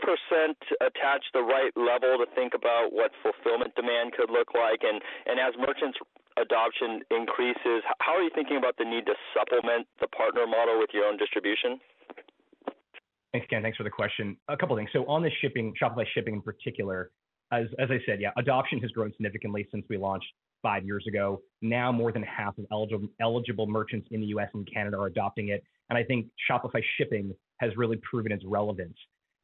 attach 0.80 1.24
the 1.34 1.42
right 1.42 1.74
level 1.76 2.16
to 2.16 2.26
think 2.32 2.54
about 2.54 2.96
what 2.96 3.10
fulfillment 3.20 3.74
demand 3.74 4.12
could 4.16 4.30
look 4.30 4.54
like? 4.54 4.86
And, 4.86 5.02
and 5.26 5.36
as 5.40 5.52
merchants 5.58 5.98
adoption 6.42 7.02
increases, 7.10 7.82
how 8.00 8.12
are 8.12 8.22
you 8.22 8.30
thinking 8.34 8.56
about 8.56 8.76
the 8.76 8.84
need 8.84 9.06
to 9.06 9.14
supplement 9.32 9.86
the 10.00 10.08
partner 10.08 10.46
model 10.46 10.78
with 10.78 10.90
your 10.92 11.06
own 11.06 11.16
distribution? 11.16 11.78
Thanks, 13.32 13.46
Ken. 13.48 13.62
Thanks 13.62 13.78
for 13.78 13.84
the 13.84 13.90
question. 13.90 14.36
A 14.48 14.56
couple 14.56 14.76
of 14.76 14.80
things. 14.80 14.90
So 14.92 15.06
on 15.06 15.22
the 15.22 15.30
shipping, 15.40 15.72
Shopify 15.80 16.04
shipping 16.14 16.34
in 16.34 16.42
particular, 16.42 17.10
as, 17.50 17.66
as 17.78 17.88
I 17.90 17.98
said, 18.04 18.20
yeah, 18.20 18.30
adoption 18.36 18.78
has 18.80 18.90
grown 18.90 19.10
significantly 19.12 19.66
since 19.70 19.86
we 19.88 19.96
launched 19.96 20.26
five 20.62 20.84
years 20.84 21.04
ago. 21.08 21.40
Now 21.62 21.90
more 21.90 22.12
than 22.12 22.22
half 22.22 22.56
of 22.58 22.66
eligible, 22.70 23.08
eligible 23.20 23.66
merchants 23.66 24.08
in 24.10 24.20
the 24.20 24.26
US 24.28 24.48
and 24.54 24.68
Canada 24.72 24.98
are 24.98 25.06
adopting 25.06 25.48
it. 25.48 25.64
And 25.88 25.98
I 25.98 26.04
think 26.04 26.26
Shopify 26.50 26.82
shipping 26.98 27.34
has 27.58 27.76
really 27.76 27.98
proven 28.08 28.32
its 28.32 28.44
relevance. 28.46 28.96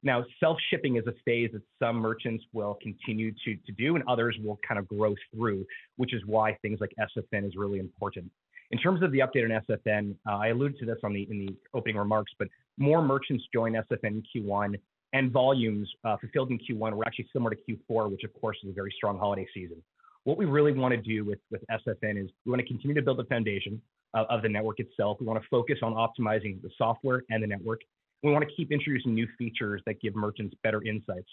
Now, 0.03 0.25
self-shipping 0.39 0.97
is 0.97 1.05
a 1.07 1.15
phase 1.25 1.51
that 1.53 1.63
some 1.79 1.97
merchants 1.97 2.45
will 2.53 2.79
continue 2.81 3.33
to, 3.45 3.57
to 3.57 3.73
do 3.73 3.97
and 3.97 4.05
others 4.07 4.37
will 4.45 4.59
kind 4.67 4.79
of 4.79 4.87
grow 4.89 5.15
through, 5.35 5.67
which 5.97 6.15
is 6.15 6.23
why 6.25 6.57
things 6.63 6.81
like 6.81 6.93
SFN 7.01 7.47
is 7.47 7.57
really 7.57 7.81
important. 7.81 8.31
In 8.71 8.79
terms 8.79 9.03
of 9.03 9.11
the 9.13 9.21
update 9.21 9.45
on 9.45 9.63
SFN, 9.69 10.15
uh, 10.29 10.37
I 10.37 10.49
alluded 10.49 10.79
to 10.81 10.87
this 10.87 10.99
on 11.03 11.15
the, 11.15 11.27
in 11.31 11.47
the 11.47 11.57
opening 11.75 11.97
remarks, 11.97 12.33
but 12.39 12.49
more 12.77 13.03
merchants 13.03 13.45
joined 13.53 13.77
SFN 13.77 14.23
in 14.35 14.45
Q1 14.45 14.77
and 15.15 15.33
volumes 15.33 15.89
uh, 16.05 16.17
fulfilled 16.19 16.51
in 16.51 16.59
Q1 16.59 16.93
were 16.93 17.07
actually 17.07 17.29
similar 17.33 17.55
to 17.55 17.57
Q4, 17.91 18.11
which 18.11 18.25
of 18.25 18.41
course 18.41 18.59
is 18.63 18.71
a 18.71 18.73
very 18.73 18.93
strong 18.97 19.19
holiday 19.19 19.47
season. 19.55 19.83
What 20.25 20.37
we 20.37 20.45
really 20.45 20.73
want 20.73 20.93
to 20.93 21.01
do 21.01 21.25
with, 21.25 21.39
with 21.51 21.63
SFN 21.71 22.23
is 22.23 22.31
we 22.45 22.51
want 22.51 22.61
to 22.61 22.67
continue 22.67 22.95
to 22.95 23.03
build 23.03 23.19
the 23.19 23.25
foundation 23.25 23.81
of, 24.15 24.27
of 24.29 24.43
the 24.43 24.49
network 24.49 24.81
itself. 24.81 25.17
We 25.21 25.27
want 25.27 25.41
to 25.41 25.49
focus 25.49 25.79
on 25.83 25.95
optimizing 25.95 26.61
the 26.61 26.71
software 26.77 27.23
and 27.31 27.43
the 27.43 27.47
network. 27.47 27.81
We 28.23 28.33
want 28.33 28.49
to 28.49 28.55
keep 28.55 28.73
introducing 28.73 29.15
new 29.15 29.29
features 29.39 29.83
that 29.87 30.01
give 30.01 30.15
merchants 30.17 30.55
better 30.63 30.83
insights. 30.85 31.29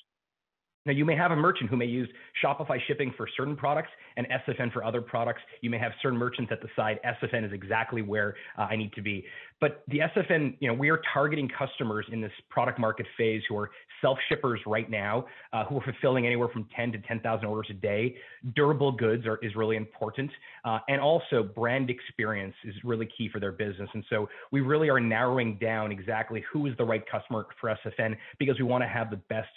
Now, 0.85 0.91
you 0.93 1.03
may 1.03 1.15
have 1.15 1.31
a 1.31 1.35
merchant 1.35 1.71
who 1.71 1.77
may 1.77 1.85
use 1.85 2.07
Shopify 2.43 2.77
shipping 2.87 3.11
for 3.17 3.27
certain 3.35 3.55
products 3.55 3.89
and 4.17 4.27
SFN 4.27 4.71
for 4.71 4.83
other 4.83 5.01
products. 5.01 5.41
You 5.61 5.71
may 5.71 5.79
have 5.79 5.93
certain 5.99 6.17
merchants 6.17 6.51
that 6.51 6.59
decide 6.61 6.99
SFN 7.03 7.43
is 7.43 7.51
exactly 7.53 8.03
where 8.03 8.35
uh, 8.55 8.67
I 8.69 8.75
need 8.75 8.93
to 8.93 9.01
be. 9.01 9.25
But 9.59 9.83
the 9.87 9.99
SFN, 9.99 10.57
you 10.59 10.67
know, 10.67 10.75
we 10.75 10.89
are 10.91 11.01
targeting 11.11 11.49
customers 11.49 12.05
in 12.11 12.21
this 12.21 12.31
product 12.49 12.77
market 12.77 13.07
phase 13.17 13.41
who 13.49 13.57
are 13.57 13.71
self 13.99 14.19
shippers 14.29 14.59
right 14.67 14.87
now, 14.87 15.25
uh, 15.53 15.65
who 15.65 15.77
are 15.77 15.83
fulfilling 15.83 16.27
anywhere 16.27 16.49
from 16.49 16.67
10 16.75 16.91
to 16.91 16.99
10,000 16.99 17.45
orders 17.45 17.67
a 17.71 17.73
day. 17.73 18.15
Durable 18.55 18.91
goods 18.91 19.25
are, 19.25 19.39
is 19.41 19.55
really 19.55 19.77
important. 19.77 20.29
Uh, 20.65 20.79
and 20.87 21.01
also, 21.01 21.41
brand 21.41 21.89
experience 21.89 22.53
is 22.63 22.75
really 22.83 23.07
key 23.17 23.27
for 23.27 23.39
their 23.39 23.53
business. 23.53 23.89
And 23.93 24.03
so, 24.07 24.29
we 24.51 24.61
really 24.61 24.89
are 24.89 24.99
narrowing 24.99 25.57
down 25.57 25.91
exactly 25.91 26.43
who 26.51 26.67
is 26.67 26.77
the 26.77 26.85
right 26.85 27.03
customer 27.09 27.47
for 27.59 27.75
SFN 27.83 28.15
because 28.37 28.59
we 28.59 28.65
want 28.65 28.83
to 28.83 28.87
have 28.87 29.09
the 29.09 29.17
best 29.29 29.49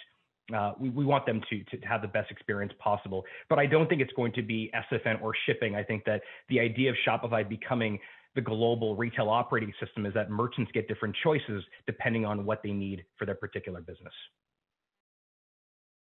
uh, 0.55 0.73
we, 0.79 0.89
we 0.89 1.05
want 1.05 1.25
them 1.25 1.41
to, 1.49 1.63
to 1.63 1.85
have 1.85 2.01
the 2.01 2.07
best 2.07 2.31
experience 2.31 2.73
possible. 2.79 3.23
But 3.49 3.59
I 3.59 3.65
don't 3.65 3.87
think 3.87 4.01
it's 4.01 4.13
going 4.13 4.33
to 4.33 4.41
be 4.41 4.71
SFN 4.91 5.21
or 5.21 5.33
shipping. 5.45 5.75
I 5.75 5.83
think 5.83 6.05
that 6.05 6.21
the 6.49 6.59
idea 6.59 6.89
of 6.89 6.95
Shopify 7.07 7.47
becoming 7.47 7.99
the 8.35 8.41
global 8.41 8.95
retail 8.95 9.29
operating 9.29 9.73
system 9.83 10.05
is 10.05 10.13
that 10.13 10.29
merchants 10.29 10.71
get 10.73 10.87
different 10.87 11.15
choices 11.23 11.63
depending 11.87 12.25
on 12.25 12.45
what 12.45 12.61
they 12.63 12.71
need 12.71 13.03
for 13.17 13.25
their 13.25 13.35
particular 13.35 13.81
business. 13.81 14.13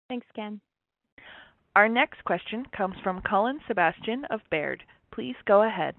Thanks, 0.10 0.28
Ken. 0.36 0.62
Our 1.76 1.88
next 1.88 2.24
question 2.26 2.66
comes 2.76 2.96
from 3.04 3.22
Colin 3.22 3.60
Sebastian 3.68 4.26
of 4.26 4.42
Baird. 4.50 4.84
Please 5.14 5.36
go 5.46 5.64
ahead. 5.64 5.96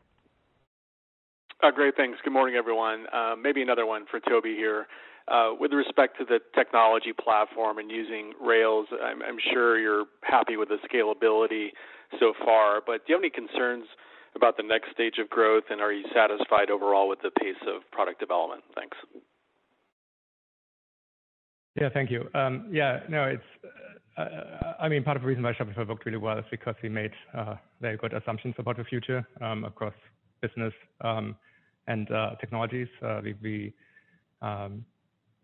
Great. 1.74 1.96
Thanks. 1.96 2.18
Good 2.24 2.32
morning, 2.32 2.56
everyone. 2.56 3.06
Maybe 3.40 3.62
another 3.62 3.86
one 3.86 4.04
for 4.10 4.20
Tobi 4.20 4.56
here. 4.56 4.86
Uh, 5.28 5.50
with 5.58 5.72
respect 5.72 6.18
to 6.18 6.24
the 6.24 6.40
technology 6.54 7.12
platform 7.12 7.78
and 7.78 7.90
using 7.90 8.32
Rails, 8.42 8.88
I'm 9.02 9.38
sure 9.52 9.78
you're 9.78 10.06
happy 10.22 10.56
with 10.56 10.68
the 10.68 10.78
scalability 10.88 11.68
so 12.18 12.34
far, 12.44 12.80
but 12.84 13.06
do 13.06 13.12
you 13.12 13.14
have 13.14 13.22
any 13.22 13.30
concerns 13.30 13.86
about 14.34 14.56
the 14.56 14.64
next 14.64 14.90
stage 14.92 15.18
of 15.18 15.30
growth, 15.30 15.64
and 15.70 15.80
are 15.80 15.92
you 15.92 16.04
satisfied 16.14 16.70
overall 16.70 17.08
with 17.08 17.20
the 17.22 17.30
pace 17.38 17.54
of 17.68 17.88
product 17.92 18.18
development? 18.18 18.64
Thanks. 18.74 18.96
Yeah, 21.80 21.88
thank 21.94 22.10
you. 22.10 22.28
Um, 22.34 22.66
yeah, 22.70 23.00
no, 23.08 23.24
it's, 23.24 23.42
uh, 24.18 24.72
I 24.80 24.88
mean, 24.88 25.04
part 25.04 25.16
of 25.16 25.22
the 25.22 25.28
reason 25.28 25.42
why 25.42 25.52
Shopify 25.52 25.86
worked 25.88 26.04
really 26.04 26.18
well 26.18 26.38
is 26.38 26.44
because 26.50 26.74
we 26.82 26.88
made 26.88 27.12
uh, 27.32 27.54
very 27.80 27.96
good 27.96 28.12
assumptions 28.12 28.54
about 28.58 28.76
the 28.76 28.84
future 28.84 29.26
um, 29.40 29.64
across 29.64 29.94
business 30.40 30.74
um, 31.02 31.36
and 31.86 32.08
technologies. 32.40 32.88
We 33.42 33.72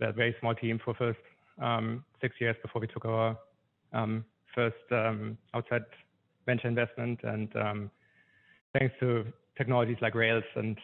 were 0.01 0.09
a 0.09 0.13
very 0.13 0.35
small 0.41 0.55
team 0.55 0.81
for 0.85 0.95
first 0.95 1.19
um, 1.61 2.05
six 2.21 2.35
years 2.41 2.57
before 2.63 2.81
we 2.81 2.87
took 2.87 3.05
our 3.05 3.37
um, 3.93 4.25
first 4.55 4.77
um, 4.91 5.37
outside 5.55 5.85
venture 6.47 6.69
investment. 6.69 7.21
And 7.23 7.49
thanks 8.79 8.95
to 9.01 9.25
technologies 9.57 9.97
like 10.01 10.15
Rails 10.15 10.45
and 10.57 10.79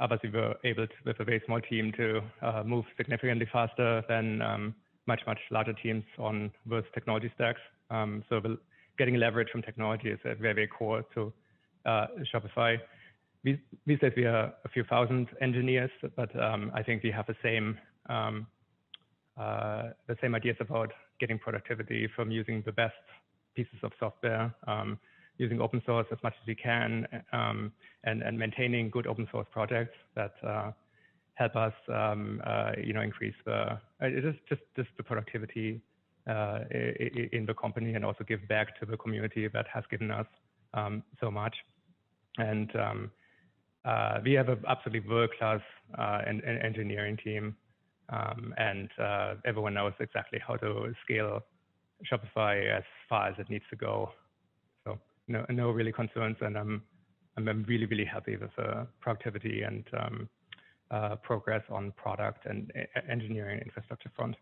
others, 0.00 0.20
we 0.22 0.30
were 0.30 0.54
able 0.64 0.86
to, 0.86 0.94
with 1.04 1.20
a 1.20 1.24
very 1.24 1.42
small 1.46 1.60
team, 1.60 1.92
to 1.96 2.20
uh, 2.42 2.62
move 2.64 2.84
significantly 2.96 3.46
faster 3.52 4.02
than 4.08 4.38
much 5.06 5.20
much 5.26 5.38
larger 5.50 5.72
teams 5.72 6.04
on 6.18 6.50
those 6.66 6.84
technology 6.94 7.30
stacks. 7.34 7.60
So 8.28 8.40
getting 8.98 9.16
leverage 9.16 9.48
from 9.50 9.62
technology 9.62 10.10
is 10.10 10.18
a 10.24 10.34
very, 10.34 10.54
very 10.54 10.66
core 10.66 11.04
to 11.14 11.32
uh, 11.86 12.06
Shopify. 12.32 12.78
These 13.86 14.00
days 14.00 14.12
we 14.16 14.24
are 14.24 14.52
a 14.64 14.68
few 14.68 14.84
thousand 14.84 15.28
engineers, 15.40 15.90
but 16.16 16.34
um, 16.40 16.70
I 16.74 16.82
think 16.82 17.02
we 17.02 17.10
have 17.10 17.26
the 17.26 17.36
same 17.42 17.78
um, 18.08 18.46
uh, 19.38 19.90
the 20.08 20.16
same 20.20 20.34
ideas 20.34 20.56
about 20.58 20.92
getting 21.20 21.38
productivity 21.38 22.08
from 22.16 22.30
using 22.30 22.62
the 22.66 22.72
best 22.72 22.94
pieces 23.54 23.78
of 23.82 23.92
software, 24.00 24.52
um, 24.66 24.98
using 25.36 25.60
open 25.60 25.80
source 25.86 26.06
as 26.10 26.18
much 26.22 26.34
as 26.40 26.46
we 26.46 26.54
can, 26.54 27.06
and 27.32 28.22
and 28.22 28.38
maintaining 28.38 28.90
good 28.90 29.06
open 29.06 29.28
source 29.30 29.46
projects 29.52 29.96
that 30.16 30.34
uh, 30.44 30.72
help 31.34 31.54
us, 31.54 31.72
uh, 31.88 32.72
you 32.82 32.92
know, 32.92 33.02
increase 33.02 33.34
the 33.44 33.78
just 34.02 34.38
just 34.48 34.62
just 34.76 34.88
the 34.96 35.02
productivity 35.02 35.80
in 36.26 37.44
the 37.46 37.54
company 37.54 37.94
and 37.94 38.04
also 38.04 38.24
give 38.24 38.46
back 38.48 38.78
to 38.80 38.84
the 38.84 38.96
community 38.96 39.48
that 39.48 39.66
has 39.72 39.84
given 39.90 40.10
us 40.10 40.26
so 41.20 41.30
much. 41.30 41.54
Uh, 43.88 44.20
we 44.22 44.32
have 44.34 44.50
an 44.50 44.62
absolutely 44.68 45.08
world-class 45.08 45.60
uh, 45.98 46.20
and 46.26 46.42
engineering 46.44 47.16
team, 47.24 47.56
um, 48.10 48.52
and 48.58 48.90
uh, 49.02 49.34
everyone 49.46 49.72
knows 49.72 49.94
exactly 49.98 50.38
how 50.46 50.56
to 50.56 50.92
scale 51.02 51.40
Shopify 52.10 52.70
as 52.70 52.82
far 53.08 53.28
as 53.28 53.34
it 53.38 53.48
needs 53.48 53.64
to 53.70 53.76
go. 53.76 54.10
So 54.84 54.98
no 55.26 55.70
real 55.70 55.90
concerns, 55.92 56.36
and 56.42 56.58
I'm 56.58 56.82
I'm, 57.38 57.64
really 57.66 57.86
really 57.86 58.04
happy 58.04 58.36
with 58.36 58.50
the 58.56 58.86
productivity 59.00 59.62
and 59.62 59.84
um, 59.98 60.28
progress 61.22 61.62
on 61.70 61.92
product 61.92 62.44
and 62.44 62.70
engineering 63.10 63.60
infrastructure 63.64 64.10
front. 64.14 64.36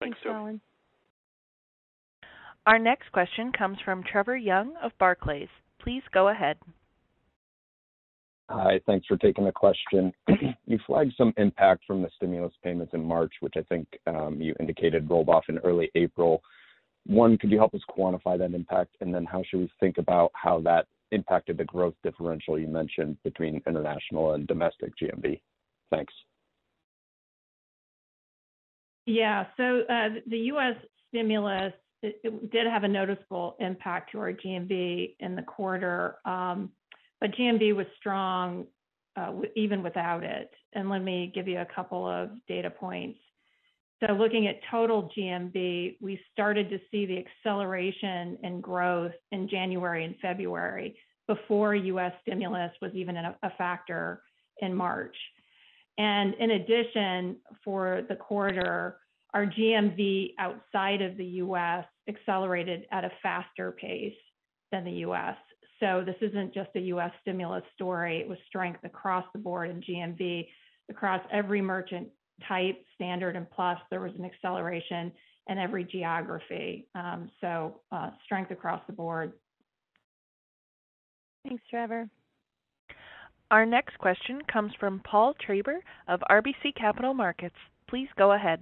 Thanks, 0.00 0.18
Thanks, 0.22 0.36
Colin. 0.36 0.60
Our 2.66 2.78
next 2.78 3.10
question 3.10 3.50
comes 3.50 3.78
from 3.84 4.04
Trevor 4.04 4.36
Young 4.36 4.74
of 4.80 4.92
Barclays. 4.98 5.48
Please 5.80 6.02
go 6.12 6.28
ahead. 6.28 6.56
Hi. 8.48 8.80
Thanks 8.86 9.06
for 9.06 9.16
taking 9.16 9.44
the 9.44 9.52
question. 9.52 10.12
You 10.68 10.80
flagged 10.84 11.14
some 11.16 11.32
impact 11.36 11.84
from 11.86 12.02
the 12.02 12.10
stimulus 12.16 12.52
payments 12.64 12.92
in 12.92 13.04
March, 13.04 13.32
which 13.38 13.54
I 13.56 13.62
think 13.62 13.86
you 14.38 14.52
indicated 14.58 15.08
rolled 15.08 15.28
off 15.28 15.44
in 15.48 15.58
early 15.58 15.92
April. 15.94 16.42
One, 17.06 17.38
could 17.38 17.52
you 17.52 17.58
help 17.58 17.72
us 17.72 17.82
quantify 17.88 18.36
that 18.38 18.52
impact? 18.52 18.96
And 19.00 19.14
then 19.14 19.24
how 19.24 19.44
should 19.48 19.60
we 19.60 19.70
think 19.78 19.98
about 19.98 20.32
how 20.34 20.60
that 20.62 20.86
impacted 21.12 21.56
the 21.56 21.64
growth 21.64 21.94
differential 22.02 22.58
you 22.58 22.66
mentioned 22.66 23.16
between 23.22 23.62
international 23.64 24.32
and 24.32 24.46
domestic 24.48 24.92
GMV? 25.00 25.40
Thanks. 25.90 26.12
Yeah. 29.06 29.46
So 29.56 29.82
uh 29.88 30.08
the 30.26 30.38
U.S. 30.38 30.74
stimulus 31.08 31.72
did 32.02 32.66
have 32.68 32.82
a 32.84 32.88
noticeable 32.88 33.56
impact 33.60 34.12
to 34.12 34.18
our 34.18 34.32
GMV 34.32 35.14
in 35.20 35.36
the 35.36 35.42
quarter. 35.42 36.16
GMV 37.24 37.74
was 37.74 37.86
strong 37.98 38.66
uh, 39.16 39.32
even 39.54 39.82
without 39.82 40.22
it. 40.22 40.50
And 40.74 40.90
let 40.90 41.02
me 41.02 41.32
give 41.34 41.48
you 41.48 41.60
a 41.60 41.66
couple 41.74 42.06
of 42.06 42.30
data 42.46 42.70
points. 42.70 43.18
So, 44.04 44.12
looking 44.12 44.46
at 44.46 44.56
total 44.70 45.10
GMV, 45.16 45.96
we 46.02 46.20
started 46.32 46.68
to 46.68 46.78
see 46.90 47.06
the 47.06 47.18
acceleration 47.18 48.36
in 48.42 48.60
growth 48.60 49.12
in 49.32 49.48
January 49.48 50.04
and 50.04 50.14
February 50.20 50.96
before 51.26 51.74
U.S. 51.74 52.12
stimulus 52.22 52.70
was 52.82 52.92
even 52.94 53.16
a 53.16 53.52
factor 53.56 54.22
in 54.60 54.74
March. 54.74 55.16
And 55.98 56.34
in 56.34 56.52
addition, 56.52 57.36
for 57.64 58.02
the 58.08 58.16
quarter, 58.16 58.98
our 59.32 59.46
GMV 59.46 60.34
outside 60.38 61.02
of 61.02 61.16
the 61.16 61.24
U.S. 61.24 61.84
accelerated 62.08 62.86
at 62.92 63.04
a 63.04 63.10
faster 63.22 63.72
pace 63.72 64.14
than 64.72 64.84
the 64.84 64.92
U.S. 64.92 65.36
So 65.80 66.02
this 66.04 66.16
isn't 66.20 66.54
just 66.54 66.70
a 66.74 66.80
U.S. 66.80 67.10
stimulus 67.22 67.62
story. 67.74 68.18
It 68.18 68.28
was 68.28 68.38
strength 68.48 68.80
across 68.84 69.24
the 69.32 69.38
board 69.38 69.70
in 69.70 69.82
GMV. 69.82 70.46
Across 70.88 71.22
every 71.32 71.60
merchant 71.60 72.08
type, 72.48 72.82
standard 72.94 73.36
and 73.36 73.50
plus, 73.50 73.78
there 73.90 74.00
was 74.00 74.12
an 74.18 74.24
acceleration 74.24 75.12
in 75.48 75.58
every 75.58 75.84
geography. 75.84 76.86
Um, 76.94 77.30
so 77.40 77.80
uh, 77.92 78.10
strength 78.24 78.50
across 78.50 78.80
the 78.86 78.92
board. 78.92 79.32
Thanks, 81.46 81.62
Trevor. 81.70 82.08
Our 83.50 83.64
next 83.64 83.96
question 83.98 84.40
comes 84.52 84.72
from 84.80 85.00
Paul 85.08 85.34
Treiber 85.46 85.78
of 86.08 86.20
RBC 86.28 86.74
Capital 86.76 87.14
Markets. 87.14 87.54
Please 87.88 88.08
go 88.18 88.32
ahead. 88.32 88.60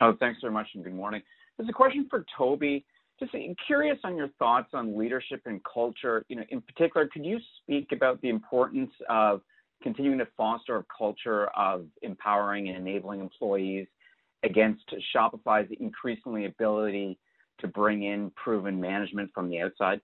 Oh, 0.00 0.14
thanks 0.20 0.40
very 0.40 0.52
much, 0.52 0.68
and 0.74 0.84
good 0.84 0.94
morning. 0.94 1.22
This 1.56 1.64
is 1.64 1.70
a 1.70 1.72
question 1.72 2.06
for 2.08 2.24
Tobi. 2.38 2.84
Just 3.20 3.34
curious 3.66 3.98
on 4.04 4.16
your 4.16 4.28
thoughts 4.38 4.68
on 4.74 4.96
leadership 4.96 5.42
and 5.46 5.60
culture. 5.64 6.24
You 6.28 6.36
know, 6.36 6.44
in 6.50 6.60
particular, 6.60 7.08
could 7.12 7.24
you 7.24 7.38
speak 7.62 7.88
about 7.92 8.20
the 8.20 8.28
importance 8.28 8.92
of 9.08 9.40
continuing 9.82 10.18
to 10.18 10.28
foster 10.36 10.76
a 10.76 10.84
culture 10.96 11.46
of 11.56 11.86
empowering 12.02 12.68
and 12.68 12.76
enabling 12.76 13.20
employees 13.20 13.86
against 14.44 14.84
Shopify's 15.14 15.68
increasing 15.80 16.44
ability 16.46 17.18
to 17.60 17.66
bring 17.66 18.04
in 18.04 18.30
proven 18.36 18.80
management 18.80 19.30
from 19.34 19.48
the 19.50 19.60
outside? 19.60 20.00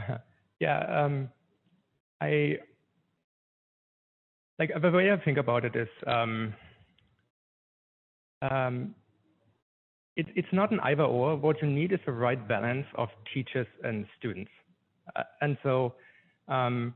Yeah. 0.58 1.04
Um, 1.04 1.28
I 2.22 2.56
Like, 4.58 4.72
the 4.80 4.90
way 4.90 5.12
I 5.12 5.18
think 5.18 5.36
about 5.36 5.66
it 5.66 5.76
is, 5.76 5.88
um, 6.06 6.54
um, 8.40 8.94
it's 10.16 10.52
not 10.52 10.70
an 10.70 10.80
either/or. 10.80 11.36
What 11.36 11.60
you 11.62 11.68
need 11.68 11.92
is 11.92 12.00
the 12.06 12.12
right 12.12 12.48
balance 12.48 12.86
of 12.96 13.08
teachers 13.32 13.66
and 13.84 14.06
students. 14.18 14.50
Uh, 15.14 15.22
and 15.42 15.56
so, 15.62 15.94
um, 16.48 16.94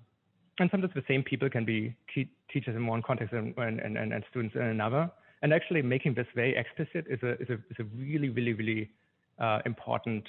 and 0.58 0.70
sometimes 0.70 0.92
the 0.94 1.04
same 1.06 1.22
people 1.22 1.48
can 1.50 1.64
be 1.64 1.94
teachers 2.14 2.74
in 2.74 2.86
one 2.86 3.02
context 3.02 3.34
and 3.34 4.24
students 4.30 4.54
in 4.54 4.62
another. 4.62 5.10
And 5.42 5.52
actually 5.52 5.82
making 5.82 6.14
this 6.14 6.26
very 6.34 6.56
explicit 6.56 7.06
is 7.08 7.22
a 7.22 7.32
is 7.40 7.48
a, 7.50 7.54
is 7.54 7.76
a 7.78 7.84
really 7.96 8.30
really, 8.30 8.54
really 8.54 8.90
uh, 9.38 9.60
important 9.64 10.28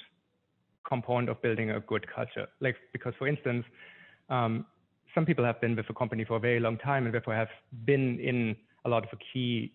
component 0.86 1.28
of 1.28 1.40
building 1.42 1.70
a 1.70 1.80
good 1.80 2.06
culture. 2.14 2.46
Like, 2.60 2.76
because 2.92 3.14
for 3.18 3.26
instance, 3.26 3.64
some 4.28 5.26
people 5.26 5.44
have 5.44 5.60
been 5.60 5.76
with 5.76 5.86
the 5.86 5.94
company 5.94 6.24
for 6.24 6.36
a 6.36 6.40
very 6.40 6.60
long 6.60 6.78
time 6.78 7.04
and 7.04 7.14
therefore 7.14 7.34
have 7.34 7.50
been 7.84 8.18
in 8.20 8.56
a 8.84 8.88
lot 8.88 9.04
of 9.04 9.18
key 9.32 9.72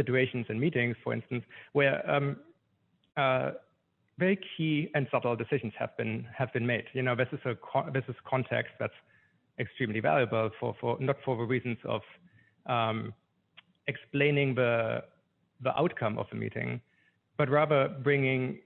situations 0.00 0.46
and 0.48 0.56
meetings, 0.66 0.96
for 1.04 1.12
instance, 1.12 1.44
where 1.72 1.96
um, 2.14 2.36
uh, 3.16 3.50
very 4.18 4.38
key 4.52 4.90
and 4.94 5.06
subtle 5.12 5.36
decisions 5.44 5.72
have 5.78 5.92
been 5.96 6.14
have 6.40 6.50
been 6.52 6.66
made. 6.66 6.86
You 6.92 7.02
know, 7.06 7.14
this 7.22 7.30
is 7.32 7.40
a 7.52 7.54
this 7.96 8.06
is 8.08 8.16
context 8.34 8.72
that's 8.80 9.00
extremely 9.58 10.00
valuable 10.00 10.50
for 10.58 10.70
for 10.80 10.90
not 11.00 11.16
for 11.24 11.36
the 11.36 11.44
reasons 11.54 11.78
of 11.84 12.02
um, 12.66 12.98
explaining 13.86 14.54
the 14.54 15.02
outcome 15.82 16.18
of 16.18 16.26
the 16.30 16.36
meeting, 16.36 16.80
but 17.36 17.48
rather 17.50 17.88
bringing 18.02 18.58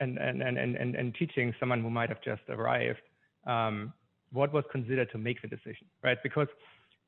and, 0.00 0.18
and, 0.18 0.42
and, 0.42 0.58
and, 0.58 0.96
and 0.96 1.14
teaching 1.14 1.54
someone 1.60 1.80
who 1.80 1.90
might 1.90 2.08
have 2.08 2.22
just 2.22 2.42
arrived 2.48 3.00
um, 3.46 3.92
what 4.32 4.52
was 4.52 4.64
considered 4.72 5.08
to 5.12 5.18
make 5.18 5.40
the 5.42 5.48
decision, 5.48 5.86
right? 6.02 6.18
Because 6.22 6.48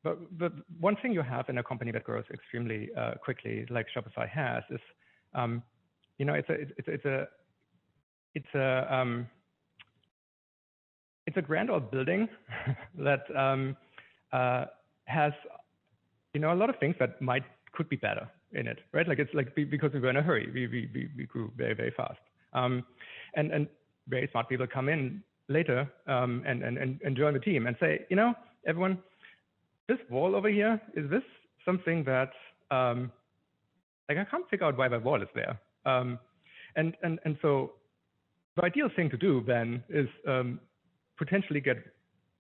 but, 0.05 0.39
but 0.39 0.53
one 0.79 0.97
thing 1.03 1.13
you 1.13 1.23
have 1.23 1.49
in 1.49 1.59
a 1.59 1.63
company 1.63 1.91
that 1.93 2.05
grows 2.05 2.25
extremely 2.33 2.91
uh, 2.97 3.15
quickly, 3.15 3.67
like 3.71 3.87
Shopify 3.97 4.29
has, 4.29 4.63
is 4.71 4.81
um, 5.35 5.63
you 6.19 6.25
know 6.27 6.35
it's 6.35 6.49
a 6.49 6.53
it's, 6.53 6.73
it's 6.87 7.05
a 7.07 7.27
it's 8.35 8.55
a 8.55 8.95
um, 8.95 9.27
it's 11.27 11.37
a 11.37 11.43
grand 11.43 11.71
old 11.71 11.91
building 11.91 12.29
that 12.99 13.23
um, 13.37 13.77
uh, 14.33 14.67
has 15.07 15.33
you 16.35 16.41
know 16.41 16.53
a 16.53 16.55
lot 16.55 16.69
of 16.71 16.77
things 16.79 16.95
that 17.01 17.21
might 17.21 17.45
could 17.73 17.89
be 17.89 17.97
better 17.97 18.29
in 18.53 18.67
it, 18.69 18.81
right? 18.93 19.09
Like 19.09 19.19
it's 19.19 19.33
like 19.35 19.55
because 19.55 19.93
we 19.93 20.01
were 20.01 20.11
in 20.11 20.17
a 20.17 20.23
hurry, 20.23 20.51
we 20.53 20.67
we 20.67 21.11
we, 21.17 21.25
grew 21.25 21.51
very 21.57 21.75
very 21.75 21.93
fast, 21.97 22.21
um, 22.53 22.85
and 23.35 23.51
and 23.51 23.67
very 24.09 24.29
smart 24.31 24.49
people 24.49 24.67
come 24.67 24.89
in 24.89 25.23
later 25.49 25.91
um, 26.07 26.43
and, 26.47 26.63
and 26.63 26.79
and 26.79 27.01
and 27.05 27.17
join 27.17 27.33
the 27.35 27.41
team 27.41 27.67
and 27.67 27.77
say, 27.81 28.05
you 28.11 28.17
know, 28.17 28.35
everyone, 28.67 28.99
this 29.89 29.99
wall 30.11 30.35
over 30.35 30.49
here 30.49 30.81
is 30.95 31.09
this 31.11 31.23
something 31.65 32.05
that 32.05 32.31
um, 32.71 33.11
like 34.09 34.19
I 34.19 34.25
can't 34.25 34.49
figure 34.49 34.67
out 34.67 34.77
why 34.77 34.89
that 34.89 35.03
wall 35.03 35.23
is 35.23 35.29
there, 35.35 35.59
um, 35.87 36.19
and 36.77 36.95
and 37.03 37.19
and 37.25 37.37
so 37.43 37.73
the 38.57 38.65
ideal 38.65 38.89
thing 38.95 39.11
to 39.11 39.17
do 39.17 39.43
then 39.47 39.83
is 39.89 40.09
um, 40.29 40.61
potentially 41.17 41.61
get 41.61 41.79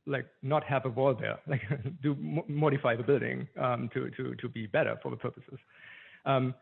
like 0.07 0.27
not 0.43 0.65
have 0.65 0.85
a 0.85 0.91
wall 0.91 1.15
there, 1.15 1.39
like 1.47 1.63
do 2.03 2.17
modify 2.49 2.97
the 2.97 3.03
building 3.03 3.49
um, 3.61 3.91
to 3.95 4.11
to 4.11 4.35
to 4.37 4.49
be 4.49 4.67
better 4.67 4.99
for 5.03 5.11
the 5.11 5.17
purposes. 5.17 5.59
Um, 6.27 6.55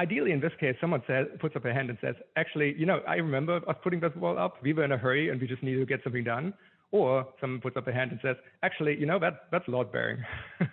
ideally, 0.00 0.32
in 0.32 0.40
this 0.40 0.52
case, 0.60 0.76
someone 0.80 1.02
says 1.06 1.26
puts 1.40 1.56
up 1.56 1.64
a 1.64 1.72
hand 1.72 1.90
and 1.90 1.98
says, 2.00 2.14
actually, 2.36 2.74
you 2.78 2.86
know, 2.86 3.00
I 3.06 3.16
remember 3.16 3.56
us 3.68 3.76
putting 3.82 4.00
this 4.00 4.14
wall 4.16 4.38
up. 4.38 4.62
We 4.62 4.72
were 4.72 4.84
in 4.84 4.92
a 4.92 4.98
hurry 4.98 5.30
and 5.30 5.40
we 5.40 5.46
just 5.46 5.62
needed 5.62 5.80
to 5.80 5.86
get 5.86 6.02
something 6.04 6.24
done. 6.24 6.54
Or 6.90 7.26
someone 7.40 7.60
puts 7.60 7.76
up 7.76 7.86
a 7.86 7.92
hand 7.92 8.12
and 8.12 8.20
says, 8.22 8.36
actually, 8.62 8.98
you 8.98 9.06
know, 9.06 9.18
that 9.18 9.42
that's 9.52 9.68
load 9.68 9.92
bearing. 9.92 10.24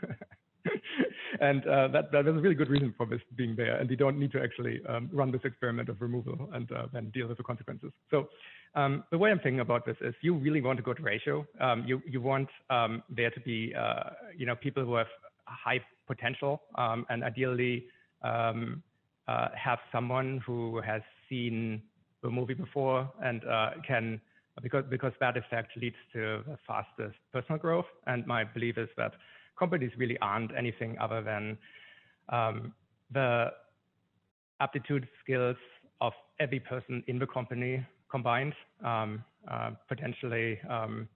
and 1.42 1.66
uh, 1.68 1.88
that, 1.90 2.06
is 2.14 2.28
a 2.28 2.32
really 2.34 2.56
good 2.56 2.70
reason 2.70 2.94
for 2.98 3.06
this 3.06 3.22
being 3.36 3.56
there. 3.56 3.78
And 3.78 3.90
we 3.90 3.96
don't 3.96 4.18
need 4.18 4.32
to 4.32 4.42
actually 4.42 4.82
um, 4.88 5.10
run 5.12 5.32
this 5.32 5.42
experiment 5.44 5.90
of 5.90 6.02
removal 6.02 6.50
and 6.54 6.72
uh, 6.72 6.88
then 6.94 7.10
deal 7.14 7.28
with 7.28 7.38
the 7.38 7.44
consequences. 7.44 7.92
So 8.12 8.30
um, 8.76 9.04
the 9.12 9.18
way 9.18 9.32
I'm 9.32 9.40
thinking 9.40 9.60
about 9.60 9.86
this 9.86 9.98
is 10.02 10.14
you 10.22 10.36
really 10.36 10.62
want 10.62 10.80
a 10.80 10.82
good 10.82 11.02
ratio. 11.02 11.46
Um, 11.60 11.84
you, 11.86 12.02
you 12.08 12.22
want 12.22 12.50
um, 12.70 13.04
there 13.10 13.32
to 13.32 13.40
be, 13.42 13.74
uh, 13.78 14.12
you 14.38 14.46
know, 14.46 14.56
people 14.56 14.84
who 14.86 14.96
have 14.96 15.08
high 15.46 15.82
potential 16.08 16.62
um, 16.76 17.06
and 17.10 17.24
ideally 17.24 17.86
um, 18.24 18.82
uh, 19.28 19.50
have 19.56 19.80
someone 19.92 20.42
who 20.46 20.82
has 20.82 21.02
seen 21.30 21.82
the 22.24 22.30
movie 22.30 22.54
before 22.54 23.10
and 23.24 23.44
uh, 23.46 23.72
can 23.88 24.20
because 24.62 24.86
because 24.90 25.14
that 25.20 25.38
effect 25.38 25.76
leads 25.78 25.96
to 26.14 26.44
the 26.48 26.58
fastest 26.68 27.18
personal 27.34 27.60
growth. 27.60 27.86
And 28.08 28.26
my 28.26 28.44
belief 28.44 28.78
is 28.78 28.90
that 28.98 29.14
companies 29.58 29.92
really 29.98 30.18
aren't 30.22 30.52
anything 30.58 30.98
other 31.00 31.22
than 31.22 31.58
um, 32.30 32.74
the 33.12 33.52
aptitude 34.60 35.08
skills 35.24 35.58
of 36.02 36.14
every 36.40 36.60
person 36.60 37.04
in 37.08 37.20
the 37.20 37.28
company 37.28 37.86
combined, 38.10 38.54
um, 38.84 39.24
uh, 39.50 39.72
potentially 39.88 40.60
um, 40.70 41.08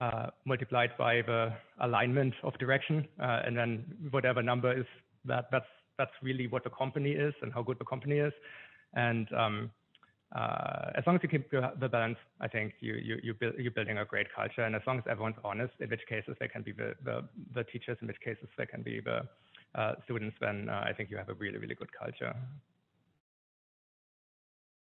uh, 0.00 0.26
multiplied 0.44 0.90
by 0.98 1.22
the 1.22 1.52
alignment 1.80 2.34
of 2.42 2.56
direction, 2.58 3.06
uh, 3.20 3.40
and 3.46 3.56
then 3.56 3.84
whatever 4.10 4.42
number 4.42 4.76
is 4.78 4.86
that 5.24 5.46
that's 5.50 5.66
that's 5.98 6.12
really 6.22 6.46
what 6.46 6.64
the 6.64 6.70
company 6.70 7.12
is 7.12 7.34
and 7.42 7.52
how 7.52 7.62
good 7.62 7.78
the 7.78 7.84
company 7.84 8.18
is. 8.18 8.32
And 8.94 9.28
um, 9.32 9.70
uh, 10.34 10.90
as 10.94 11.04
long 11.06 11.16
as 11.16 11.22
you 11.22 11.28
keep 11.28 11.50
the 11.50 11.88
balance, 11.88 12.16
I 12.40 12.48
think 12.48 12.74
you, 12.80 12.94
you, 12.94 13.18
you 13.22 13.34
build, 13.34 13.54
you're 13.58 13.70
building 13.70 13.98
a 13.98 14.04
great 14.04 14.28
culture. 14.34 14.62
And 14.62 14.74
as 14.74 14.82
long 14.86 14.98
as 14.98 15.04
everyone's 15.10 15.36
honest, 15.44 15.74
in 15.80 15.90
which 15.90 16.00
cases 16.08 16.36
they 16.40 16.48
can 16.48 16.62
be 16.62 16.72
the, 16.72 16.94
the, 17.04 17.24
the 17.54 17.64
teachers, 17.64 17.98
in 18.00 18.06
which 18.06 18.20
cases 18.24 18.48
they 18.56 18.64
can 18.64 18.82
be 18.82 19.00
the 19.00 19.22
uh, 19.74 19.94
students, 20.04 20.36
then 20.40 20.68
uh, 20.70 20.84
I 20.86 20.92
think 20.94 21.10
you 21.10 21.18
have 21.18 21.28
a 21.28 21.34
really, 21.34 21.58
really 21.58 21.74
good 21.74 21.90
culture. 21.92 22.34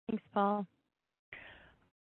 Thanks, 0.09 0.23
Paul. 0.35 0.67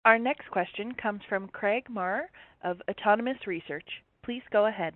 Our 0.06 0.18
next 0.18 0.48
question 0.50 0.94
comes 0.94 1.20
from 1.28 1.48
Craig 1.48 1.84
Maurer 1.90 2.30
of 2.64 2.80
Autonomous 2.88 3.46
Research. 3.46 3.86
Please 4.24 4.42
go 4.50 4.66
ahead. 4.66 4.94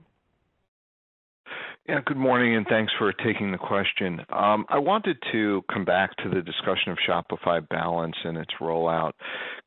Yeah, 1.87 2.01
good 2.07 2.17
morning, 2.17 2.57
and 2.57 2.67
thanks 2.67 2.91
for 2.99 3.13
taking 3.13 3.53
the 3.53 3.59
question. 3.59 4.19
Um, 4.31 4.65
I 4.71 4.79
wanted 4.79 5.19
to 5.33 5.61
come 5.71 5.85
back 5.85 6.17
to 6.23 6.31
the 6.31 6.41
discussion 6.41 6.93
of 6.93 6.99
Shopify 7.07 7.69
Balance 7.69 8.17
and 8.25 8.39
its 8.39 8.53
rollout. 8.59 9.13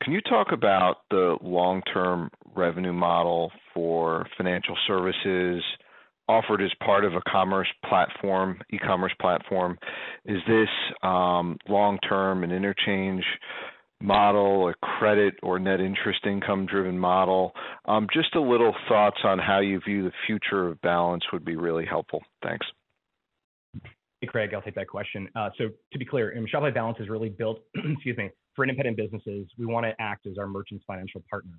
Can 0.02 0.14
you 0.14 0.22
talk 0.22 0.48
about 0.52 1.02
the 1.12 1.38
long-term 1.44 2.32
revenue 2.56 2.92
model 2.92 3.52
for 3.72 4.26
financial 4.36 4.76
services 4.88 5.64
offered 6.28 6.64
as 6.64 6.72
part 6.84 7.06
of 7.06 7.14
a 7.14 7.22
commerce 7.30 7.68
platform, 7.88 8.62
e-commerce 8.72 9.14
platform? 9.22 9.78
Is 10.26 10.40
this 10.48 10.70
um, 11.04 11.60
long-term 11.70 12.44
and 12.44 12.52
interchange 12.52 13.24
model, 14.02 14.70
a 14.70 14.74
credit 14.76 15.36
or 15.42 15.60
net 15.60 15.80
interest 15.80 16.26
income 16.26 16.66
driven 16.66 16.98
model? 16.98 17.54
Um, 17.86 18.08
just 18.14 18.36
a 18.36 18.42
little 18.42 18.76
thoughts 18.88 19.18
on 19.24 19.40
how 19.40 19.60
you 19.60 19.80
view 19.80 20.04
the 20.04 20.12
future 20.26 20.68
of 20.68 20.82
balance 20.82 21.24
would 21.34 21.46
be 21.46 21.56
really 21.56 21.86
helpful. 21.86 22.22
Thanks. 22.44 22.66
Hey, 24.22 24.28
Craig, 24.28 24.54
I'll 24.54 24.62
take 24.62 24.76
that 24.76 24.88
question. 24.88 25.30
Uh, 25.36 25.50
so 25.58 25.66
to 25.94 26.00
be 26.00 26.06
clear, 26.06 26.36
Shopify 26.54 26.74
Balance 26.74 26.98
is 27.00 27.08
really 27.08 27.30
built, 27.30 27.60
excuse 27.76 28.18
me, 28.18 28.30
for 28.56 28.64
independent 28.64 28.98
businesses. 28.98 29.48
We 29.58 29.68
want 29.68 29.86
to 29.86 29.94
act 30.00 30.26
as 30.26 30.38
our 30.40 30.48
merchant's 30.48 30.84
financial 30.88 31.24
partner. 31.30 31.54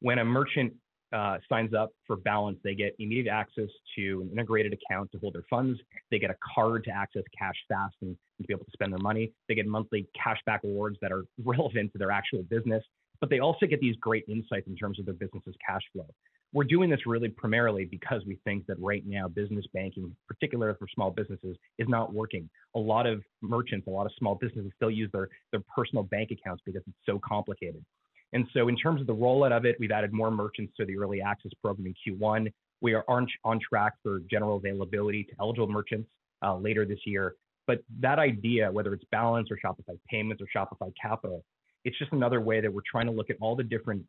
When 0.00 0.20
a 0.20 0.24
merchant 0.24 0.74
uh, 1.12 1.38
signs 1.48 1.72
up 1.74 1.90
for 2.06 2.16
Balance, 2.16 2.58
they 2.62 2.74
get 2.74 2.94
immediate 2.98 3.30
access 3.32 3.68
to 3.96 4.22
an 4.22 4.30
integrated 4.30 4.72
account 4.74 5.10
to 5.12 5.18
hold 5.18 5.34
their 5.34 5.44
funds. 5.48 5.80
They 6.10 6.18
get 6.18 6.30
a 6.30 6.36
card 6.54 6.84
to 6.84 6.90
access 6.90 7.22
cash 7.36 7.54
fast 7.68 7.94
and, 8.02 8.10
and 8.10 8.44
to 8.44 8.46
be 8.46 8.54
able 8.54 8.64
to 8.64 8.70
spend 8.72 8.92
their 8.92 8.98
money. 9.00 9.32
They 9.48 9.54
get 9.54 9.66
monthly 9.66 10.06
cashback 10.16 10.60
rewards 10.62 10.98
that 11.00 11.12
are 11.12 11.24
relevant 11.44 11.92
to 11.92 11.98
their 11.98 12.10
actual 12.10 12.42
business, 12.42 12.84
but 13.20 13.30
they 13.30 13.40
also 13.40 13.66
get 13.66 13.80
these 13.80 13.96
great 13.96 14.24
insights 14.28 14.66
in 14.66 14.76
terms 14.76 14.98
of 14.98 15.06
their 15.06 15.14
business's 15.14 15.54
cash 15.66 15.82
flow. 15.92 16.06
We're 16.54 16.64
doing 16.64 16.88
this 16.88 17.00
really 17.06 17.28
primarily 17.28 17.84
because 17.84 18.22
we 18.26 18.38
think 18.44 18.66
that 18.68 18.80
right 18.80 19.02
now 19.06 19.28
business 19.28 19.66
banking, 19.74 20.14
particularly 20.26 20.74
for 20.78 20.88
small 20.94 21.10
businesses, 21.10 21.56
is 21.78 21.88
not 21.88 22.14
working. 22.14 22.48
A 22.74 22.78
lot 22.78 23.06
of 23.06 23.22
merchants, 23.42 23.86
a 23.86 23.90
lot 23.90 24.06
of 24.06 24.12
small 24.18 24.34
businesses 24.34 24.72
still 24.76 24.90
use 24.90 25.10
their, 25.12 25.28
their 25.52 25.60
personal 25.74 26.04
bank 26.04 26.30
accounts 26.30 26.62
because 26.64 26.82
it's 26.86 26.96
so 27.04 27.20
complicated. 27.22 27.84
And 28.32 28.46
so 28.52 28.68
in 28.68 28.76
terms 28.76 29.00
of 29.00 29.06
the 29.06 29.14
rollout 29.14 29.52
of 29.52 29.64
it, 29.64 29.76
we've 29.78 29.90
added 29.90 30.12
more 30.12 30.30
merchants 30.30 30.72
to 30.76 30.84
the 30.84 30.96
early 30.98 31.20
access 31.20 31.52
program 31.62 31.86
in 31.86 32.18
Q1. 32.18 32.52
We 32.80 32.94
are 32.94 33.04
on, 33.08 33.26
on 33.44 33.58
track 33.58 33.94
for 34.02 34.20
general 34.30 34.56
availability 34.56 35.24
to 35.24 35.32
eligible 35.40 35.68
merchants 35.68 36.08
uh, 36.42 36.56
later 36.56 36.84
this 36.84 37.00
year. 37.06 37.34
But 37.66 37.82
that 38.00 38.18
idea, 38.18 38.70
whether 38.70 38.94
it's 38.94 39.04
Balance 39.10 39.48
or 39.50 39.58
Shopify 39.62 39.98
Payments 40.08 40.42
or 40.42 40.46
Shopify 40.54 40.92
Capital, 41.00 41.44
it's 41.84 41.98
just 41.98 42.12
another 42.12 42.40
way 42.40 42.60
that 42.60 42.72
we're 42.72 42.82
trying 42.90 43.06
to 43.06 43.12
look 43.12 43.30
at 43.30 43.36
all 43.40 43.56
the 43.56 43.62
different 43.62 44.04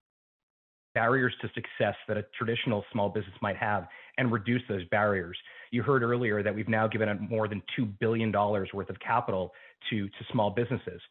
barriers 0.95 1.33
to 1.41 1.47
success 1.53 1.95
that 2.07 2.17
a 2.17 2.25
traditional 2.37 2.83
small 2.91 3.09
business 3.09 3.35
might 3.41 3.57
have 3.57 3.87
and 4.17 4.31
reduce 4.31 4.61
those 4.67 4.83
barriers. 4.85 5.37
You 5.71 5.83
heard 5.83 6.03
earlier 6.03 6.41
that 6.41 6.53
we've 6.53 6.67
now 6.67 6.87
given 6.87 7.27
more 7.29 7.47
than 7.47 7.61
$2 7.77 7.91
billion 7.99 8.31
worth 8.31 8.89
of 8.89 8.99
capital 8.99 9.53
to, 9.89 10.07
to 10.07 10.25
small 10.31 10.49
businesses. 10.49 11.01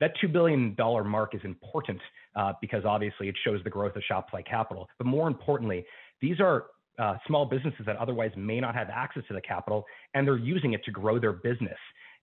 That 0.00 0.12
$2 0.22 0.32
billion 0.32 0.76
mark 0.78 1.34
is 1.34 1.40
important 1.44 2.00
uh, 2.36 2.52
because 2.60 2.84
obviously 2.84 3.28
it 3.28 3.34
shows 3.44 3.60
the 3.64 3.70
growth 3.70 3.96
of 3.96 4.02
Shopify 4.10 4.46
Capital. 4.46 4.88
But 4.98 5.06
more 5.06 5.26
importantly, 5.26 5.84
these 6.20 6.40
are 6.40 6.66
uh, 6.98 7.16
small 7.26 7.46
businesses 7.46 7.86
that 7.86 7.96
otherwise 7.96 8.32
may 8.36 8.60
not 8.60 8.74
have 8.74 8.88
access 8.90 9.22
to 9.28 9.34
the 9.34 9.40
capital, 9.40 9.84
and 10.14 10.26
they're 10.26 10.36
using 10.36 10.72
it 10.72 10.84
to 10.84 10.90
grow 10.90 11.18
their 11.18 11.32
business. 11.32 11.78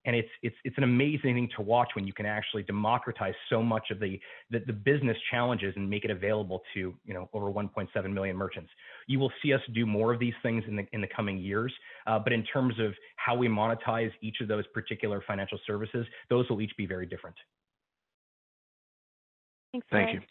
And 0.08 0.16
it's 0.16 0.30
it's 0.44 0.56
it's 0.64 0.78
an 0.78 0.84
amazing 0.84 1.34
thing 1.34 1.50
to 1.56 1.64
watch 1.64 1.90
when 1.96 2.06
you 2.06 2.14
can 2.14 2.28
actually 2.28 2.62
democratize 2.62 3.34
so 3.50 3.64
much 3.64 3.90
of 3.90 4.00
the 4.00 4.20
the, 4.52 4.60
the 4.68 4.74
business 4.74 5.18
challenges 5.32 5.74
and 5.78 5.90
make 5.90 6.06
it 6.06 6.12
available 6.12 6.62
to 6.76 6.94
you 7.06 7.14
know 7.14 7.28
over 7.34 7.48
1.7 7.48 8.14
million 8.14 8.38
merchants. 8.38 8.70
You 9.08 9.18
will 9.18 9.32
see 9.42 9.52
us 9.52 9.62
do 9.74 9.86
more 9.88 10.14
of 10.14 10.20
these 10.20 10.36
things 10.44 10.64
in 10.68 10.76
the 10.76 10.86
in 10.94 11.02
the 11.02 11.08
coming 11.08 11.40
years. 11.40 11.74
Uh, 12.06 12.20
but 12.20 12.34
in 12.34 12.44
terms 12.44 12.76
of 12.80 12.94
how 13.16 13.36
we 13.36 13.48
monetize 13.48 14.12
each 14.22 14.42
of 14.42 14.48
those 14.48 14.68
particular 14.76 15.24
financial 15.26 15.58
services, 15.66 16.06
those 16.30 16.48
will 16.50 16.62
each 16.62 16.74
be 16.78 16.86
very 16.86 17.08
different. 17.08 17.36
Thanks, 19.76 19.88
Thank 19.92 20.22
you. 20.22 20.28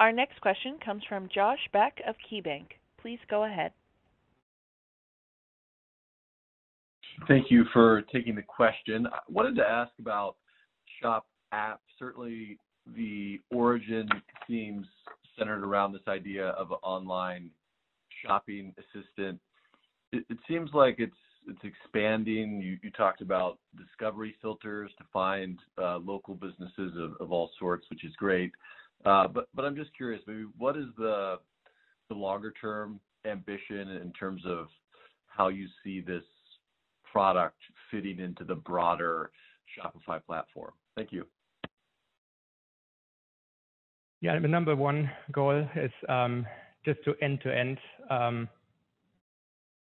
Our 0.00 0.12
next 0.12 0.40
question 0.40 0.76
comes 0.84 1.02
from 1.08 1.28
Josh 1.34 1.58
Beck 1.72 2.00
of 2.06 2.14
KeyBanc. 2.30 2.66
Please 3.00 3.18
go 3.30 3.44
ahead. 3.44 3.72
Thank 7.28 7.50
you 7.50 7.64
for 7.72 8.02
taking 8.12 8.34
the 8.34 8.42
question. 8.42 9.06
I 9.06 9.18
wanted 9.28 9.56
to 9.56 9.62
ask 9.62 9.92
about 10.00 10.36
Shop 11.00 11.26
app. 11.52 11.80
Certainly, 11.98 12.58
the 12.96 13.40
origin 13.50 14.08
seems 14.48 14.86
centered 15.38 15.64
around 15.64 15.92
this 15.92 16.02
idea 16.08 16.48
of 16.48 16.70
an 16.72 16.78
online 16.82 17.50
shopping 18.24 18.74
assistant. 18.78 19.38
It, 20.12 20.24
it 20.28 20.38
seems 20.48 20.70
like 20.74 20.96
it's 20.98 21.14
it's 21.46 21.58
expanding. 21.62 22.60
You, 22.60 22.78
you 22.82 22.90
talked 22.90 23.20
about 23.20 23.58
discovery 23.76 24.34
filters 24.40 24.90
to 24.98 25.04
find 25.12 25.58
uh, 25.80 25.98
local 25.98 26.34
businesses 26.34 26.92
of, 26.98 27.12
of 27.20 27.32
all 27.32 27.50
sorts, 27.58 27.86
which 27.90 28.04
is 28.04 28.12
great. 28.16 28.52
Uh, 29.04 29.28
but 29.28 29.48
but 29.54 29.64
I'm 29.64 29.76
just 29.76 29.94
curious, 29.96 30.22
maybe 30.26 30.46
what 30.56 30.76
is 30.76 30.86
the 30.96 31.36
the 32.08 32.14
longer 32.14 32.52
term 32.60 33.00
ambition 33.26 33.88
in 33.90 34.12
terms 34.18 34.42
of 34.46 34.66
how 35.26 35.48
you 35.48 35.66
see 35.82 36.00
this 36.00 36.22
product 37.10 37.58
fitting 37.90 38.18
into 38.18 38.44
the 38.44 38.54
broader 38.54 39.30
Shopify 39.78 40.24
platform? 40.24 40.72
Thank 40.96 41.12
you. 41.12 41.26
Yeah, 44.20 44.38
the 44.38 44.48
number 44.48 44.74
one 44.74 45.10
goal 45.32 45.66
is 45.76 45.90
um, 46.08 46.46
just 46.84 46.98
to 47.04 47.14
end-to-end 47.20 47.78
um, 48.08 48.48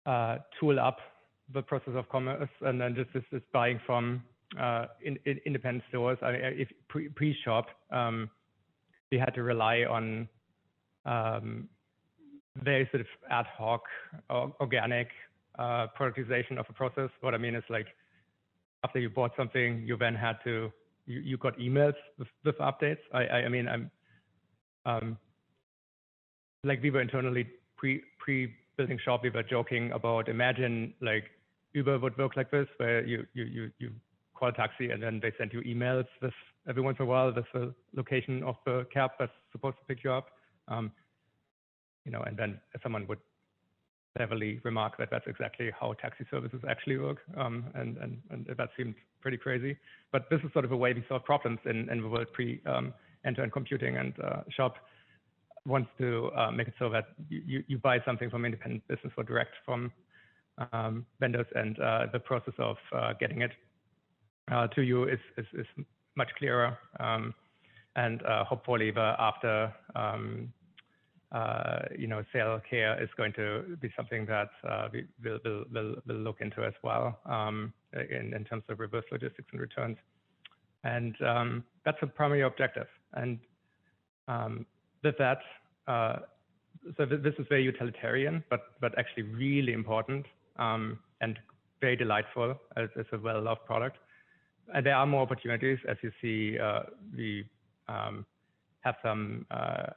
uh, 0.05 0.37
tool 0.59 0.77
up 0.77 0.97
the 1.53 1.61
process 1.61 1.93
of 1.95 2.09
commerce, 2.09 2.49
and 2.61 2.79
then 2.79 2.95
just 2.95 3.09
this 3.13 3.41
buying 3.53 3.79
from 3.85 4.23
uh, 4.59 4.85
independent 5.45 5.83
stores. 5.89 6.17
I 6.21 6.31
mean, 6.31 6.41
If 6.43 6.69
pre-shop, 7.15 7.67
um, 7.91 8.29
we 9.11 9.17
had 9.19 9.33
to 9.35 9.43
rely 9.43 9.83
on 9.83 10.27
very 12.63 12.87
sort 12.91 13.01
of 13.01 13.07
ad 13.29 13.45
hoc, 13.57 13.83
or 14.29 14.53
organic 14.59 15.09
uh, 15.59 15.87
productization 15.97 16.57
of 16.57 16.65
a 16.69 16.73
process. 16.73 17.09
What 17.21 17.33
I 17.33 17.37
mean 17.37 17.55
is 17.55 17.63
like 17.69 17.87
after 18.83 18.99
you 18.99 19.09
bought 19.09 19.31
something, 19.37 19.83
you 19.85 19.97
then 19.97 20.15
had 20.15 20.37
to 20.43 20.71
you 21.07 21.37
got 21.37 21.57
emails 21.59 21.93
with 22.43 22.57
updates. 22.57 22.97
I 23.13 23.47
mean, 23.47 23.67
I'm 23.67 23.91
um, 24.85 25.17
like 26.63 26.81
we 26.81 26.89
were 26.89 27.01
internally 27.01 27.47
pre 27.77 28.01
pre 28.17 28.53
building 28.77 28.99
shop, 29.03 29.23
we 29.23 29.29
were 29.29 29.43
joking 29.43 29.91
about 29.91 30.29
imagine 30.29 30.93
like 31.01 31.25
Uber 31.75 31.99
would 31.99 32.17
work 32.17 32.35
like 32.35 32.49
this, 32.49 32.67
where 32.77 33.05
you 33.05 33.25
you 33.33 33.43
you 33.43 33.71
you 33.79 33.91
call 34.33 34.49
a 34.49 34.53
taxi 34.53 34.89
and 34.91 35.01
then 35.01 35.19
they 35.21 35.31
send 35.37 35.53
you 35.53 35.61
emails 35.61 36.07
with 36.21 36.33
every 36.67 36.81
once 36.81 36.97
in 36.99 37.05
a 37.05 37.07
while 37.07 37.31
with 37.33 37.45
the 37.53 37.73
location 37.93 38.43
of 38.43 38.55
the 38.65 38.85
cab 38.93 39.11
that's 39.19 39.31
supposed 39.51 39.77
to 39.77 39.85
pick 39.85 40.03
you 40.03 40.11
up. 40.11 40.27
Um, 40.67 40.91
you 42.05 42.11
know, 42.11 42.21
and 42.21 42.37
then 42.37 42.59
someone 42.83 43.07
would 43.07 43.19
heavily 44.17 44.61
remark 44.63 44.97
that 44.97 45.09
that's 45.11 45.27
exactly 45.27 45.71
how 45.77 45.93
taxi 45.93 46.25
services 46.31 46.61
actually 46.69 46.97
work, 46.97 47.17
um, 47.37 47.65
and, 47.75 47.97
and, 47.97 48.21
and 48.29 48.45
that 48.57 48.69
seemed 48.77 48.95
pretty 49.21 49.37
crazy. 49.37 49.77
But 50.11 50.29
this 50.29 50.39
is 50.41 50.53
sort 50.53 50.65
of 50.65 50.71
a 50.71 50.77
way 50.77 50.93
we 50.93 51.03
solve 51.09 51.25
problems 51.25 51.59
in, 51.65 51.89
in 51.89 52.01
the 52.01 52.07
world 52.07 52.27
pre 52.31 52.61
um, 52.65 52.93
end-to-end 53.25 53.51
computing, 53.51 53.97
and 53.97 54.13
uh, 54.23 54.41
Shop 54.49 54.75
wants 55.65 55.89
to 55.97 56.29
uh, 56.37 56.51
make 56.51 56.67
it 56.67 56.75
so 56.77 56.89
that 56.89 57.07
you, 57.27 57.63
you 57.67 57.77
buy 57.77 57.97
something 58.05 58.29
from 58.29 58.45
independent 58.45 58.87
business 58.87 59.11
or 59.17 59.23
direct 59.23 59.51
from 59.65 59.91
um, 60.71 61.05
vendors, 61.19 61.47
and 61.55 61.79
uh, 61.79 62.07
the 62.11 62.19
process 62.19 62.53
of 62.57 62.77
uh, 62.93 63.13
getting 63.19 63.41
it 63.41 63.51
uh, 64.51 64.67
to 64.67 64.81
you 64.81 65.03
is, 65.03 65.19
is, 65.37 65.45
is 65.53 65.65
much 66.15 66.29
clearer. 66.37 66.77
Um, 66.99 67.33
and 67.95 68.21
uh, 68.23 68.43
hopefully, 68.43 68.91
the 68.91 69.15
after 69.19 69.73
um, 69.95 70.51
uh, 71.31 71.79
you 71.97 72.07
know, 72.07 72.23
sale 72.31 72.61
care 72.69 73.01
is 73.01 73.09
going 73.17 73.33
to 73.33 73.77
be 73.81 73.89
something 73.95 74.25
that 74.25 74.49
uh, 74.67 74.87
we 74.91 75.05
will 75.23 75.39
will 75.71 75.95
will 76.05 76.15
look 76.15 76.41
into 76.41 76.63
as 76.63 76.73
well 76.83 77.19
um, 77.25 77.73
in 77.93 78.33
in 78.33 78.43
terms 78.43 78.63
of 78.69 78.79
reverse 78.79 79.05
logistics 79.11 79.47
and 79.51 79.61
returns. 79.61 79.97
And 80.83 81.15
um, 81.21 81.63
that's 81.83 81.97
a 82.01 82.07
primary 82.07 82.41
objective. 82.41 82.87
And 83.13 83.39
um, 84.27 84.65
with 85.03 85.17
that, 85.17 85.39
so 85.87 87.05
this 87.05 87.33
is 87.39 87.45
very 87.49 87.63
utilitarian, 87.63 88.43
but 88.49 88.79
but 88.81 88.97
actually 88.99 89.23
really 89.23 89.73
important 89.73 90.25
and 90.57 91.39
very 91.81 91.95
delightful 91.95 92.55
as 92.77 92.89
a 93.11 93.17
well-loved 93.17 93.65
product. 93.65 93.97
And 94.73 94.85
there 94.85 94.95
are 94.95 95.05
more 95.05 95.21
opportunities, 95.21 95.77
as 95.87 95.97
you 96.01 96.11
see, 96.21 96.57
we 97.15 97.45
have 98.85 98.95
some 99.03 99.45
uh, 99.49 99.55
uh, 99.55 99.87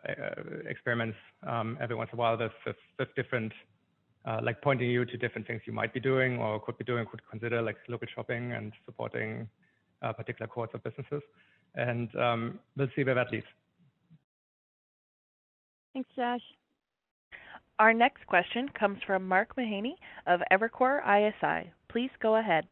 experiments 0.66 1.16
um, 1.46 1.76
every 1.80 1.94
once 1.94 2.08
in 2.12 2.18
a 2.18 2.20
while 2.20 2.38
with 2.38 3.14
different, 3.14 3.52
uh, 4.24 4.40
like 4.42 4.62
pointing 4.62 4.90
you 4.90 5.04
to 5.04 5.16
different 5.18 5.46
things 5.46 5.60
you 5.66 5.72
might 5.74 5.92
be 5.92 6.00
doing 6.00 6.38
or 6.38 6.58
could 6.58 6.78
be 6.78 6.84
doing, 6.84 7.04
could 7.06 7.20
consider 7.30 7.60
like 7.60 7.76
local 7.88 8.08
shopping 8.14 8.52
and 8.52 8.72
supporting 8.86 9.48
particular 10.16 10.46
cohorts 10.46 10.74
of 10.74 10.82
businesses. 10.82 11.22
And 11.74 12.14
um, 12.16 12.58
we'll 12.76 12.88
see 12.96 13.04
where 13.04 13.14
that 13.14 13.30
leads. 13.30 13.46
Thanks, 15.92 16.08
Josh. 16.16 16.40
Our 17.78 17.94
next 17.94 18.26
question 18.26 18.68
comes 18.78 18.98
from 19.06 19.28
Mark 19.28 19.54
Mahaney 19.56 19.94
of 20.26 20.40
Evercore 20.52 21.00
ISI. 21.06 21.70
Please 21.88 22.10
go 22.20 22.36
ahead. 22.36 22.66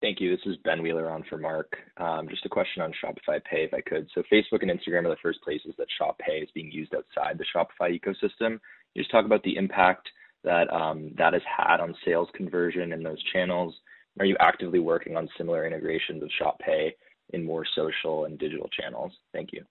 Thank 0.00 0.20
you. 0.20 0.30
This 0.30 0.46
is 0.46 0.56
Ben 0.64 0.80
Wheeler 0.80 1.10
on 1.10 1.24
for 1.28 1.36
Mark. 1.36 1.76
Um, 1.96 2.28
just 2.28 2.46
a 2.46 2.48
question 2.48 2.82
on 2.82 2.92
Shopify 2.92 3.42
Pay, 3.44 3.64
if 3.64 3.74
I 3.74 3.80
could. 3.80 4.08
So 4.14 4.22
Facebook 4.32 4.62
and 4.62 4.70
Instagram 4.70 5.04
are 5.04 5.10
the 5.10 5.16
first 5.22 5.42
places 5.42 5.74
that 5.76 5.88
Shop 5.98 6.18
Pay 6.18 6.38
is 6.38 6.48
being 6.54 6.70
used 6.70 6.94
outside 6.94 7.36
the 7.36 7.44
Shopify 7.54 7.90
ecosystem. 7.90 8.38
Can 8.38 8.60
you 8.94 9.02
just 9.02 9.10
talk 9.10 9.26
about 9.26 9.42
the 9.42 9.56
impact 9.56 10.08
that 10.44 10.72
um, 10.72 11.10
that 11.18 11.32
has 11.32 11.42
had 11.44 11.80
on 11.80 11.96
sales 12.04 12.28
conversion 12.34 12.92
in 12.92 13.02
those 13.02 13.22
channels? 13.32 13.74
Are 14.20 14.24
you 14.26 14.36
actively 14.40 14.78
working 14.78 15.16
on 15.16 15.28
similar 15.36 15.66
integrations 15.66 16.22
of 16.22 16.30
Shop 16.38 16.58
Pay 16.60 16.94
in 17.30 17.44
more 17.44 17.66
social 17.74 18.24
and 18.24 18.38
digital 18.38 18.68
channels? 18.68 19.12
Thank 19.32 19.52
you. 19.52 19.64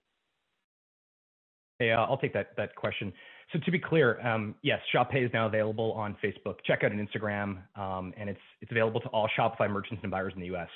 Hey, 1.80 1.92
uh, 1.92 2.02
I'll 2.02 2.18
take 2.18 2.34
that 2.34 2.56
that 2.58 2.76
question. 2.76 3.14
So 3.54 3.60
to 3.64 3.72
be 3.72 3.80
clear, 3.80 4.20
um, 4.28 4.56
yes, 4.62 4.80
Shop 4.92 5.12
Pay 5.12 5.24
is 5.24 5.32
now 5.34 5.46
available 5.46 5.94
on 5.94 6.18
Facebook, 6.24 6.56
checkout, 6.68 6.92
and 6.92 7.08
Instagram, 7.08 7.60
um, 7.80 8.14
and 8.18 8.30
it's 8.30 8.40
it's 8.62 8.72
available 8.72 9.00
to 9.02 9.08
all 9.10 9.30
Shopify 9.38 9.70
merchants 9.70 10.02
and 10.02 10.12
buyers 10.12 10.34
in 10.36 10.42
the 10.42 10.48
U.S. 10.48 10.70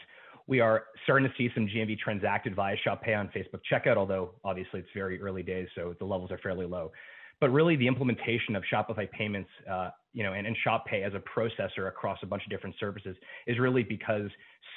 We 0.47 0.59
are 0.59 0.85
starting 1.03 1.27
to 1.27 1.33
see 1.37 1.49
some 1.55 1.67
GMV 1.67 1.97
transacted 1.99 2.55
via 2.55 2.75
Shop 2.83 3.01
Pay 3.01 3.13
on 3.13 3.29
Facebook 3.29 3.61
checkout, 3.71 3.97
although 3.97 4.31
obviously 4.43 4.79
it's 4.79 4.89
very 4.93 5.21
early 5.21 5.43
days, 5.43 5.67
so 5.75 5.95
the 5.99 6.05
levels 6.05 6.31
are 6.31 6.37
fairly 6.37 6.65
low. 6.65 6.91
But 7.39 7.49
really, 7.49 7.75
the 7.75 7.87
implementation 7.87 8.55
of 8.55 8.63
Shopify 8.71 9.09
payments, 9.09 9.49
uh, 9.69 9.89
you 10.13 10.23
know, 10.23 10.33
and, 10.33 10.45
and 10.45 10.55
Shop 10.63 10.85
Pay 10.85 11.01
as 11.01 11.13
a 11.15 11.21
processor 11.39 11.87
across 11.87 12.19
a 12.21 12.27
bunch 12.27 12.43
of 12.43 12.51
different 12.51 12.75
services 12.79 13.17
is 13.47 13.57
really 13.57 13.81
because 13.81 14.29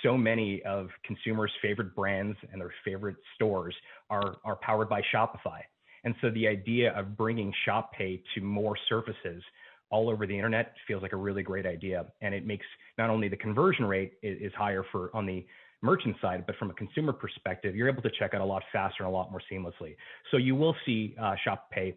so 0.03 0.17
many 0.17 0.63
of 0.63 0.89
consumers' 1.05 1.53
favorite 1.61 1.95
brands 1.95 2.39
and 2.51 2.61
their 2.61 2.73
favorite 2.83 3.17
stores 3.35 3.75
are 4.09 4.37
are 4.45 4.57
powered 4.57 4.89
by 4.89 5.03
Shopify. 5.15 5.61
And 6.05 6.15
so 6.21 6.31
the 6.31 6.47
idea 6.47 6.93
of 6.93 7.17
bringing 7.17 7.53
Shop 7.65 7.93
Pay 7.93 8.23
to 8.35 8.41
more 8.41 8.77
surfaces 8.89 9.43
all 9.91 10.11
over 10.11 10.27
the 10.27 10.35
internet 10.35 10.75
feels 10.87 11.03
like 11.03 11.13
a 11.13 11.17
really 11.17 11.43
great 11.43 11.67
idea. 11.67 12.07
And 12.21 12.35
it 12.35 12.47
makes 12.47 12.67
not 12.99 13.11
only 13.11 13.29
the 13.29 13.37
conversion 13.37 13.85
rate 13.85 14.15
is, 14.23 14.53
higher 14.57 14.85
for 14.91 15.11
on 15.15 15.27
the 15.27 15.47
merchant 15.83 16.17
side, 16.21 16.45
but 16.47 16.57
from 16.57 16.71
a 16.71 16.75
consumer 16.75 17.13
perspective, 17.13 17.77
you're 17.77 17.89
able 17.89 18.03
to 18.03 18.11
check 18.19 18.35
out 18.35 18.41
a 18.41 18.45
lot 18.45 18.63
faster 18.73 19.05
and 19.05 19.09
a 19.09 19.17
lot 19.17 19.31
more 19.31 19.41
seamlessly. 19.53 19.97
So 20.31 20.37
you 20.37 20.55
will 20.55 20.75
see 20.87 21.15
uh, 21.21 21.35
Shop 21.45 21.71
Pay 21.71 21.97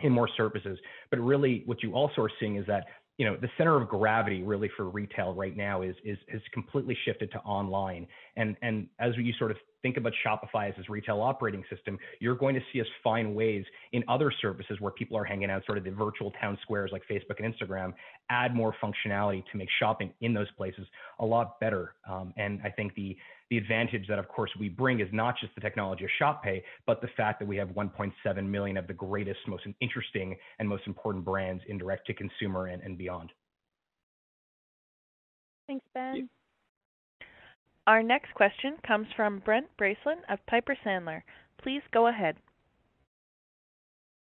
in 0.00 0.12
more 0.12 0.28
surfaces. 0.36 0.78
But 1.10 1.20
really, 1.20 1.62
what 1.66 1.82
you 1.82 1.94
also 1.94 2.22
are 2.22 2.30
seeing 2.40 2.56
is 2.56 2.66
that 2.66 2.86
you 3.18 3.26
know 3.26 3.36
the 3.36 3.48
center 3.58 3.80
of 3.80 3.88
gravity 3.88 4.42
really 4.42 4.70
for 4.76 4.88
retail 4.88 5.34
right 5.34 5.56
now 5.56 5.82
is 5.82 5.94
is 6.04 6.18
has 6.30 6.40
completely 6.52 6.96
shifted 7.04 7.30
to 7.32 7.38
online 7.40 8.06
and 8.36 8.56
and 8.62 8.88
as 8.98 9.12
you 9.18 9.32
sort 9.38 9.50
of 9.50 9.58
think 9.82 9.96
about 9.96 10.12
Shopify 10.24 10.70
as 10.70 10.76
this 10.76 10.88
retail 10.88 11.20
operating 11.20 11.64
system, 11.74 11.98
you're 12.20 12.36
going 12.36 12.54
to 12.54 12.60
see 12.72 12.80
us 12.80 12.86
find 13.02 13.34
ways 13.34 13.64
in 13.92 14.02
other 14.08 14.32
services 14.40 14.80
where 14.80 14.92
people 14.92 15.16
are 15.16 15.24
hanging 15.24 15.50
out, 15.50 15.64
sort 15.66 15.78
of 15.78 15.84
the 15.84 15.90
virtual 15.90 16.32
town 16.40 16.56
squares 16.62 16.90
like 16.92 17.02
Facebook 17.10 17.42
and 17.42 17.52
Instagram, 17.52 17.92
add 18.30 18.54
more 18.54 18.74
functionality 18.82 19.42
to 19.50 19.58
make 19.58 19.68
shopping 19.78 20.12
in 20.20 20.32
those 20.32 20.50
places 20.56 20.86
a 21.18 21.26
lot 21.26 21.60
better. 21.60 21.94
Um, 22.08 22.32
and 22.36 22.60
I 22.64 22.70
think 22.70 22.94
the 22.94 23.16
the 23.50 23.58
advantage 23.58 24.08
that, 24.08 24.18
of 24.18 24.28
course, 24.28 24.50
we 24.58 24.70
bring 24.70 25.00
is 25.00 25.08
not 25.12 25.34
just 25.38 25.54
the 25.54 25.60
technology 25.60 26.04
of 26.04 26.10
ShopPay, 26.18 26.62
but 26.86 27.02
the 27.02 27.08
fact 27.18 27.38
that 27.38 27.46
we 27.46 27.54
have 27.58 27.68
1.7 27.68 28.46
million 28.48 28.78
of 28.78 28.86
the 28.86 28.94
greatest, 28.94 29.40
most 29.46 29.64
interesting, 29.82 30.34
and 30.58 30.66
most 30.66 30.86
important 30.86 31.22
brands 31.22 31.62
in 31.68 31.76
direct 31.76 32.06
to 32.06 32.14
consumer 32.14 32.68
and, 32.68 32.80
and 32.82 32.96
beyond. 32.96 33.30
Thanks, 35.66 35.84
Ben. 35.92 36.30
Our 37.86 38.02
next 38.02 38.32
question 38.34 38.76
comes 38.86 39.08
from 39.16 39.40
Brent 39.40 39.66
Bracelin 39.76 40.20
of 40.28 40.38
Piper 40.46 40.76
Sandler. 40.86 41.22
Please 41.62 41.82
go 41.92 42.06
ahead. 42.06 42.36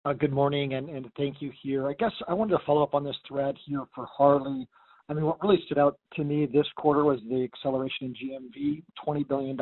Uh, 0.06 0.14
good 0.14 0.32
morning, 0.32 0.74
and, 0.74 1.06
thank 1.18 1.42
you 1.42 1.52
here. 1.62 1.86
I 1.86 1.92
guess 1.92 2.12
I 2.26 2.32
wanted 2.32 2.52
to 2.52 2.64
follow 2.64 2.82
up 2.82 2.94
on 2.94 3.04
this 3.04 3.16
thread 3.28 3.54
here 3.66 3.84
for 3.94 4.06
Harley. 4.06 4.66
I 5.11 5.12
mean, 5.12 5.26
what 5.26 5.42
really 5.42 5.61
stood 5.66 5.76
out 5.76 5.98
to 6.14 6.24
me 6.24 6.46
this 6.46 6.66
quarter 6.76 7.04
was 7.04 7.18
the 7.28 7.42
acceleration 7.42 8.14
in 8.22 8.50
GMV, 8.56 8.82
$20 9.06 9.28
billion 9.28 9.58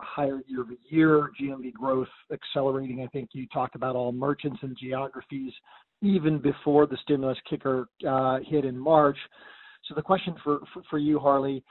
higher 0.00 0.40
year-over-year, 0.46 1.30
GMV 1.38 1.72
growth 1.74 2.08
accelerating. 2.32 3.02
I 3.02 3.08
think 3.08 3.30
you 3.32 3.46
talked 3.48 3.74
about 3.74 3.94
all 3.94 4.12
merchants 4.12 4.58
and 4.62 4.74
geographies 4.80 5.52
even 6.00 6.38
before 6.38 6.86
the 6.86 6.96
stimulus 7.02 7.38
kicker 7.50 7.88
uh, 8.08 8.38
hit 8.48 8.64
in 8.64 8.78
March. 8.78 9.18
So 9.86 9.94
the 9.94 10.02
question 10.02 10.34
for 10.44 10.98
you, 10.98 11.18
Harley, 11.18 11.62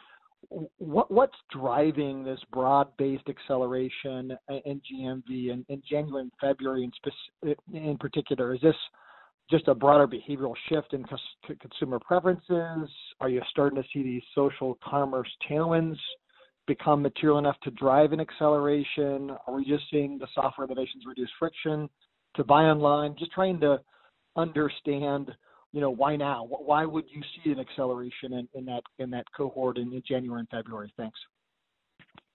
what, 0.77 1.11
what's 1.11 1.37
driving 1.51 2.23
this 2.23 2.39
broad-based 2.51 3.27
acceleration 3.29 4.35
in 4.65 4.81
GMV 4.91 5.51
in, 5.51 5.65
in 5.69 5.81
January 5.89 6.23
and 6.23 6.31
February 6.39 6.89
in, 7.43 7.55
in 7.73 7.97
particular? 7.97 8.53
Is 8.53 8.61
this 8.61 8.75
just 9.49 9.67
a 9.67 9.75
broader 9.75 10.07
behavioral 10.07 10.53
shift 10.69 10.93
in 10.93 11.05
consumer 11.59 11.99
preferences? 11.99 12.89
Are 13.19 13.29
you 13.29 13.41
starting 13.49 13.81
to 13.81 13.87
see 13.93 14.03
these 14.03 14.23
social 14.33 14.77
commerce 14.83 15.29
tailwinds 15.49 15.97
become 16.65 17.01
material 17.01 17.39
enough 17.39 17.59
to 17.63 17.71
drive 17.71 18.13
an 18.13 18.19
acceleration? 18.19 19.31
Are 19.47 19.53
we 19.53 19.65
just 19.65 19.83
seeing 19.91 20.17
the 20.17 20.27
software 20.33 20.65
innovations 20.65 21.03
reduce 21.05 21.29
friction 21.37 21.89
to 22.35 22.43
buy 22.43 22.63
online? 22.63 23.15
Just 23.19 23.31
trying 23.31 23.59
to 23.59 23.79
understand, 24.35 25.31
you 25.73 25.81
know, 25.81 25.89
why 25.89 26.15
now? 26.15 26.45
Why 26.45 26.85
would 26.85 27.05
you 27.09 27.21
see 27.43 27.51
an 27.51 27.59
acceleration 27.59 28.47
in 28.53 28.65
that 28.65 29.25
cohort 29.35 29.77
in 29.77 30.01
January 30.07 30.39
and 30.39 30.49
February? 30.49 30.93
Thanks. 30.95 31.19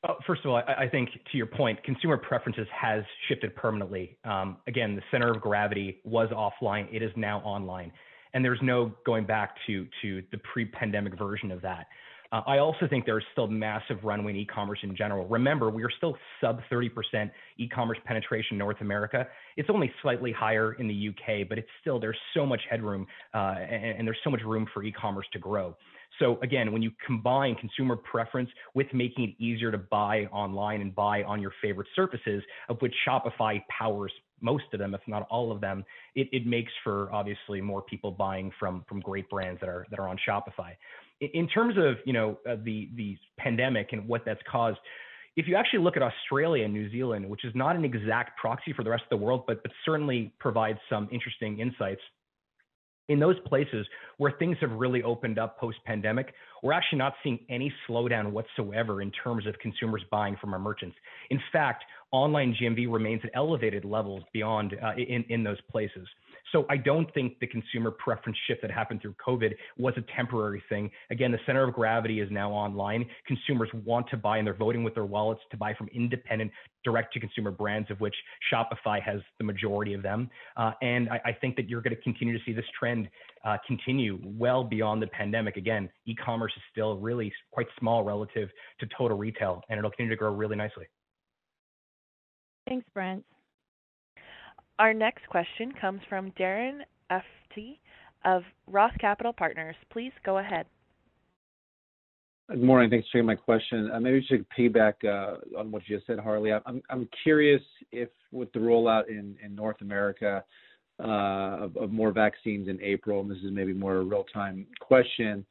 Oh, 0.07 0.15
first 0.27 0.45
of 0.45 0.51
all, 0.51 0.57
I 0.57 0.87
think 0.89 1.11
to 1.33 1.37
your 1.37 1.47
point, 1.47 1.83
consumer 1.83 2.17
preferences 2.17 2.69
has 2.73 3.03
shifted 3.29 3.55
permanently. 3.57 4.17
Um, 4.25 4.59
again, 4.69 4.95
the 4.95 5.03
center 5.11 5.31
of 5.31 5.41
gravity 5.41 5.99
was 6.05 6.29
offline, 6.29 6.87
it 6.93 7.03
is 7.03 7.11
now 7.17 7.41
online, 7.41 7.91
and 8.33 8.45
there's 8.45 8.61
no 8.63 8.93
going 9.05 9.25
back 9.27 9.57
to 9.67 9.87
the 10.03 10.39
pre-pandemic 10.53 11.19
version 11.19 11.51
of 11.51 11.63
that. 11.63 11.87
Uh, 12.31 12.43
I 12.47 12.59
also 12.59 12.87
think 12.89 13.07
there 13.07 13.19
is 13.19 13.25
still 13.33 13.47
massive 13.47 14.05
runway 14.05 14.33
in 14.33 14.37
e-commerce 14.37 14.81
in 14.83 14.95
general. 14.95 15.27
Remember, 15.27 15.71
we 15.71 15.83
are 15.83 15.91
still 15.97 16.17
sub 16.41 16.61
30% 16.71 17.31
e-commerce 17.57 17.99
penetration 18.05 18.55
in 18.55 18.59
North 18.59 18.81
America. 18.83 19.27
It's 19.57 19.71
only 19.71 19.91
slightly 20.03 20.31
higher 20.31 20.75
in 20.75 20.89
the 20.89 20.95
U.K., 20.95 21.45
but 21.45 21.57
it's 21.57 21.69
still, 21.81 21.99
there's 21.99 22.19
so 22.35 22.45
much 22.45 22.61
headroom, 22.69 23.07
uh, 23.33 23.55
and 23.59 24.07
there's 24.07 24.19
so 24.25 24.31
much 24.31 24.43
room 24.45 24.67
for 24.75 24.83
e-commerce 24.83 25.27
to 25.33 25.39
grow. 25.39 25.75
So 26.19 26.39
again, 26.43 26.73
when 26.73 26.83
you 26.83 26.91
combine 27.07 27.55
consumer 27.55 27.97
preference 27.97 28.51
with 28.75 28.89
making 28.93 29.25
it 29.25 29.43
easier 29.43 29.71
to 29.71 29.79
buy 29.79 30.25
online 30.27 30.81
and 30.81 30.95
buy 30.95 31.23
on 31.23 31.41
your 31.41 31.53
favorite 31.63 31.89
surfaces, 31.95 32.43
of 32.69 32.79
which 32.81 32.95
Shopify 33.07 33.63
powers 33.69 34.13
most 34.41 34.65
of 34.73 34.79
them, 34.79 34.95
if 34.95 35.01
not 35.07 35.27
all 35.31 35.53
of 35.53 35.61
them, 35.61 35.85
it 36.15 36.47
makes 36.47 36.73
for 36.85 37.13
obviously 37.13 37.61
more 37.61 37.83
people 37.83 38.11
buying 38.11 38.51
from 38.59 38.85
from 38.89 39.01
great 39.01 39.29
brands 39.31 39.61
that 39.61 39.69
are 39.69 39.87
that 39.91 39.99
are 39.99 40.09
on 40.09 40.19
Shopify. 40.27 40.73
In 41.21 41.49
terms 41.49 41.77
of, 41.77 41.97
you 42.05 42.13
know, 42.13 42.39
uh, 42.49 42.57
the 42.63 42.89
the 42.95 43.17
pandemic 43.39 43.89
and 43.93 44.07
what 44.07 44.25
that's 44.25 44.43
caused, 44.51 44.79
if 45.37 45.47
you 45.49 45.57
actually 45.57 45.81
look 45.81 45.97
at 45.97 46.03
Australia 46.03 46.65
and 46.65 46.73
New 46.73 46.91
Zealand, 46.91 47.29
which 47.29 47.45
is 47.45 47.53
not 47.55 47.77
an 47.77 47.85
exact 47.85 48.39
proxy 48.39 48.73
for 48.73 48.85
the 48.85 48.91
rest 48.91 49.05
of 49.11 49.19
the 49.19 49.25
world, 49.25 49.45
but 49.47 49.63
but 49.63 49.73
certainly 49.85 50.33
provides 50.39 50.79
some 50.89 51.09
interesting 51.11 51.61
insights. 51.61 52.01
In 53.09 53.19
those 53.19 53.37
places 53.47 53.87
where 54.19 54.33
things 54.33 54.59
have 54.61 54.71
really 54.71 55.03
opened 55.03 55.39
up 55.39 55.59
post-pandemic, 55.59 56.35
we're 56.63 56.75
actually 56.75 56.99
not 56.99 57.15
seeing 57.23 57.39
any 57.49 57.73
slowdown 57.89 58.33
whatsoever 58.33 59.01
in 59.01 59.11
terms 59.11 59.47
of 59.47 59.59
consumers 59.61 60.03
buying 60.11 60.37
from 60.39 60.53
our 60.53 60.59
merchants. 60.59 60.95
In 61.31 61.41
fact, 61.51 61.85
online 62.11 62.57
GMV 62.61 62.91
remains 62.91 63.21
at 63.25 63.31
elevated 63.35 63.85
levels 63.85 64.23
beyond 64.33 64.75
in 64.97 65.25
in 65.29 65.43
those 65.43 65.61
places. 65.71 66.07
So 66.53 66.65
I 66.71 66.77
don't 66.77 67.13
think 67.13 67.39
the 67.41 67.47
consumer 67.47 67.91
preference 67.91 68.39
shift 68.47 68.63
that 68.63 68.71
happened 68.71 69.03
through 69.03 69.15
COVID 69.27 69.55
was 69.77 69.95
a 69.97 70.17
temporary 70.17 70.63
thing. 70.69 70.91
Again, 71.11 71.31
the 71.31 71.39
center 71.45 71.63
of 71.63 71.75
gravity 71.75 72.21
is 72.21 72.31
now 72.31 72.51
online. 72.51 73.05
Consumers 73.27 73.69
want 73.85 74.09
to 74.11 74.17
buy, 74.17 74.39
and 74.39 74.47
they're 74.47 74.55
voting 74.55 74.83
with 74.83 74.95
their 74.95 75.05
wallets 75.05 75.43
to 75.51 75.57
buy 75.57 75.75
from 75.75 75.89
independent 75.89 76.51
direct-to-consumer 76.85 77.51
brands, 77.51 77.91
of 77.91 78.01
which 78.01 78.15
Shopify 78.51 79.03
has 79.03 79.21
the 79.37 79.45
majority 79.45 79.93
of 79.93 80.03
them. 80.03 80.31
Uh, 80.57 80.73
and 80.81 81.09
I 81.11 81.37
think 81.39 81.57
that 81.57 81.69
you're 81.69 81.83
gonna 81.83 81.97
continue 81.97 82.37
to 82.37 82.45
see 82.45 82.53
this 82.53 82.65
trend 82.79 83.11
continue 83.67 84.21
well 84.25 84.65
beyond 84.65 85.03
the 85.03 85.07
pandemic. 85.09 85.57
Again, 85.57 85.89
e-commerce 86.07 86.53
is 86.57 86.63
still 86.71 86.97
really 86.97 87.33
quite 87.51 87.67
small 87.79 88.05
relative 88.05 88.49
to 88.81 88.87
total 88.97 89.17
retail, 89.17 89.63
and 89.69 89.79
it'll 89.79 89.91
continue 89.91 90.11
to 90.11 90.17
grow 90.17 90.33
really 90.33 90.57
nicely. 90.57 90.87
Thanks, 92.69 92.87
Brent. 92.93 93.25
Our 94.79 94.93
next 94.93 95.27
question 95.29 95.73
comes 95.81 96.01
from 96.09 96.33
Darren 96.33 96.81
Aftahi 97.11 97.79
of 98.25 98.43
Roth 98.67 98.93
Capital 99.01 99.33
Partners. 99.33 99.75
Please 99.91 100.13
go 100.25 100.39
ahead. 100.39 100.67
Good 102.51 102.63
morning. 102.63 102.91
Thanks 102.91 103.09
for 103.09 103.19
taking 103.19 103.27
my 103.27 103.35
question. 103.35 103.91
Uh, 103.93 104.01
maybe 104.01 104.21
just 104.21 104.31
to 104.31 104.45
piggyback 104.57 104.95
uh, 105.05 105.59
on 105.59 105.71
what 105.71 105.83
you 105.87 105.97
just 105.97 106.07
said, 106.07 106.19
Harley. 106.19 106.53
I'm 106.53 107.09
curious 107.23 107.63
if 107.93 108.09
with 108.33 108.53
the 108.53 108.59
rollout 108.59 109.09
in 109.09 109.37
North 109.55 109.81
America 109.81 110.45
uh, 111.03 111.69
of 111.77 111.91
more 111.91 112.11
vaccines 112.11 112.69
in 112.69 112.81
April, 112.83 113.21
and 113.21 113.31
this 113.31 113.39
is 113.39 113.51
maybe 113.51 113.73
more 113.73 113.97
a 113.97 114.05
real-time 114.05 114.67
question. 114.81 115.45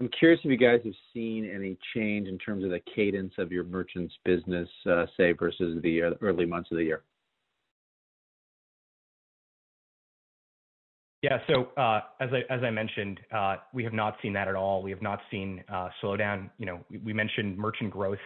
I'm 0.00 0.08
curious 0.18 0.40
if 0.42 0.50
you 0.50 0.56
guys 0.56 0.80
have 0.84 0.94
seen 1.14 1.48
any 1.54 1.78
change 1.94 2.26
in 2.26 2.38
terms 2.38 2.64
of 2.64 2.70
the 2.70 2.80
cadence 2.94 3.34
of 3.38 3.52
your 3.52 3.64
merchants 3.64 4.12
business, 4.24 4.68
uh, 4.90 5.06
say, 5.16 5.32
versus 5.32 5.80
the 5.82 6.02
uh, 6.02 6.10
early 6.20 6.44
months 6.44 6.70
of 6.72 6.78
the 6.78 6.84
year. 6.84 7.02
Yeah. 11.22 11.38
So, 11.46 11.68
uh 11.80 12.00
as 12.20 12.30
I 12.32 12.52
as 12.52 12.64
I 12.64 12.70
mentioned, 12.70 13.20
uh, 13.32 13.56
we 13.72 13.84
have 13.84 13.92
not 13.92 14.16
seen 14.20 14.32
that 14.32 14.48
at 14.48 14.56
all. 14.56 14.82
We 14.82 14.90
have 14.90 15.02
not 15.02 15.20
seen 15.30 15.62
slowdown. 16.02 16.50
You 16.58 16.66
know, 16.66 16.80
we 17.04 17.12
mentioned 17.12 17.56
merchant 17.56 17.92
growth 17.92 18.18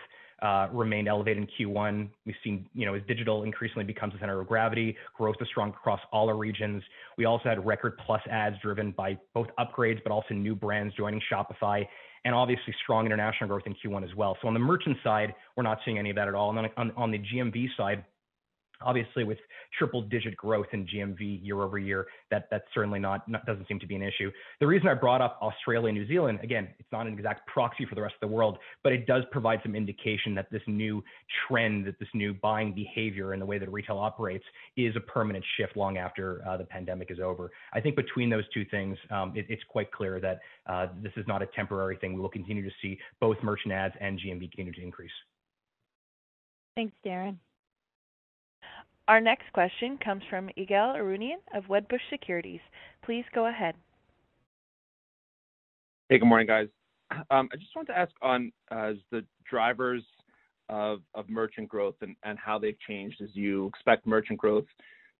Uh, 0.43 0.68
remained 0.70 1.09
elevated 1.09 1.43
in 1.43 1.49
Q1. 1.49 2.11
We've 2.26 2.34
seen, 2.45 2.68
you 2.74 2.84
know, 2.84 2.93
as 2.93 3.01
digital 3.09 3.43
increasingly 3.45 3.84
becomes 3.84 4.12
the 4.12 4.18
center 4.18 4.39
of 4.39 4.47
gravity, 4.47 4.95
growth 5.16 5.37
is 5.41 5.49
strong 5.49 5.70
across 5.70 6.01
all 6.12 6.28
our 6.28 6.37
regions. 6.37 6.82
We 7.16 7.24
also 7.24 7.49
had 7.49 7.64
record 7.64 7.97
Plus 8.05 8.20
adds 8.30 8.55
driven 8.61 8.91
by 8.91 9.16
both 9.32 9.47
upgrades, 9.59 10.03
but 10.03 10.12
also 10.12 10.34
new 10.34 10.55
brands 10.55 10.95
joining 10.95 11.22
Shopify, 11.32 11.87
and 12.26 12.34
obviously 12.34 12.74
strong 12.82 13.07
international 13.07 13.49
growth 13.49 13.62
in 13.64 13.74
Q1 13.76 14.05
as 14.05 14.14
well. 14.14 14.37
So 14.43 14.49
on 14.49 14.53
the 14.53 14.61
merchant 14.61 14.99
side, 15.03 15.34
we're 15.57 15.62
not 15.62 15.78
seeing 15.87 15.99
any 15.99 16.11
of 16.11 16.16
that 16.16 16.28
at 16.28 16.34
all. 16.34 16.51
And 16.51 16.93
on 16.99 17.11
the 17.11 17.18
GMV 17.18 17.68
side, 17.74 18.05
obviously 18.83 19.24
with 19.24 19.39
triple-digit 19.79 20.37
growth 20.37 20.66
in 20.72 20.87
GMV 20.87 21.45
year-over-year, 21.45 22.07
that 22.31 22.49
certainly 22.74 22.99
not 22.99 23.27
doesn't 23.47 23.66
seem 23.68 23.79
to 23.81 23.87
be 23.87 23.97
an 23.97 24.03
issue. 24.03 24.31
The 24.61 24.66
reason 24.66 24.89
I 24.89 24.95
brought 24.95 25.20
up 25.20 25.39
Australia 25.43 25.89
and 25.89 25.99
New 25.99 26.07
Zealand, 26.07 26.41
again, 26.43 26.68
it's 26.79 26.91
not 26.93 27.07
an 27.07 27.12
exact 27.12 27.47
proxy 27.47 27.85
for 27.87 27.95
the 27.95 28.03
rest 28.03 28.14
of 28.20 28.29
the 28.29 28.35
world, 28.35 28.59
but 28.83 28.93
it 28.93 29.07
does 29.07 29.24
provide 29.31 29.61
some 29.62 29.74
indication 29.74 30.35
that 30.35 30.51
this 30.51 30.62
new 30.66 31.03
trend, 31.47 31.87
that 31.87 31.99
this 31.99 32.09
new 32.14 32.35
buying 32.35 32.72
behavior 32.74 33.33
and 33.33 33.43
the 33.43 33.47
way 33.47 33.59
that 33.59 33.70
retail 33.70 33.99
operates 33.99 34.45
is 34.77 34.95
a 34.97 35.01
permanent 35.01 35.45
shift 35.57 35.77
long 35.77 35.99
after 35.99 36.47
uh, 36.47 36.57
the 36.57 36.64
pandemic 36.64 37.11
is 37.11 37.18
over. 37.20 37.51
I 37.72 37.81
think 37.81 37.97
between 37.97 38.31
those 38.31 38.45
two 38.53 38.64
things, 38.70 38.97
um, 39.11 39.33
it's 39.35 39.62
quite 39.68 39.91
clear 39.93 40.20
that 40.20 40.41
uh, 40.66 40.89
this 41.03 41.12
is 41.16 41.27
not 41.27 41.43
a 41.43 41.47
temporary 41.47 41.97
thing. 41.97 42.14
We 42.14 42.20
will 42.20 42.29
continue 42.29 42.62
to 42.62 42.74
see 42.83 42.99
both 43.20 43.37
merchant 43.43 43.72
adds 43.72 43.95
and 44.01 44.18
GMV 44.18 44.51
continue 44.51 44.72
to 44.72 44.83
increase. 44.83 45.11
Thanks, 46.77 46.95
Darren. 47.05 47.37
Our 49.09 49.21
next 49.21 49.53
question 49.53 49.99
comes 50.03 50.23
from 50.29 50.51
Ygal 50.59 50.97
Arounian 50.97 51.37
of 51.55 51.65
Wedbush 51.65 52.01
Securities. 52.11 52.61
Please 53.05 53.25
go 53.33 53.47
ahead. 53.47 53.77
Hey, 56.09 56.19
good 56.19 56.27
morning, 56.27 56.49
guys. 56.49 56.69
Um, 57.31 57.49
I 57.53 57.57
just 57.57 57.75
wanted 57.77 57.93
to 57.93 57.99
ask 57.99 58.13
on 58.21 58.53
uh, 58.73 58.93
the 59.13 59.25
drivers 59.49 60.03
of 60.69 61.01
merchant 61.29 61.69
growth 61.69 61.95
and 62.01 62.39
how 62.39 62.59
they've 62.59 62.79
changed 62.89 63.21
as 63.23 63.29
you 63.35 63.67
expect 63.67 64.07
merchant 64.07 64.39
growth 64.39 64.65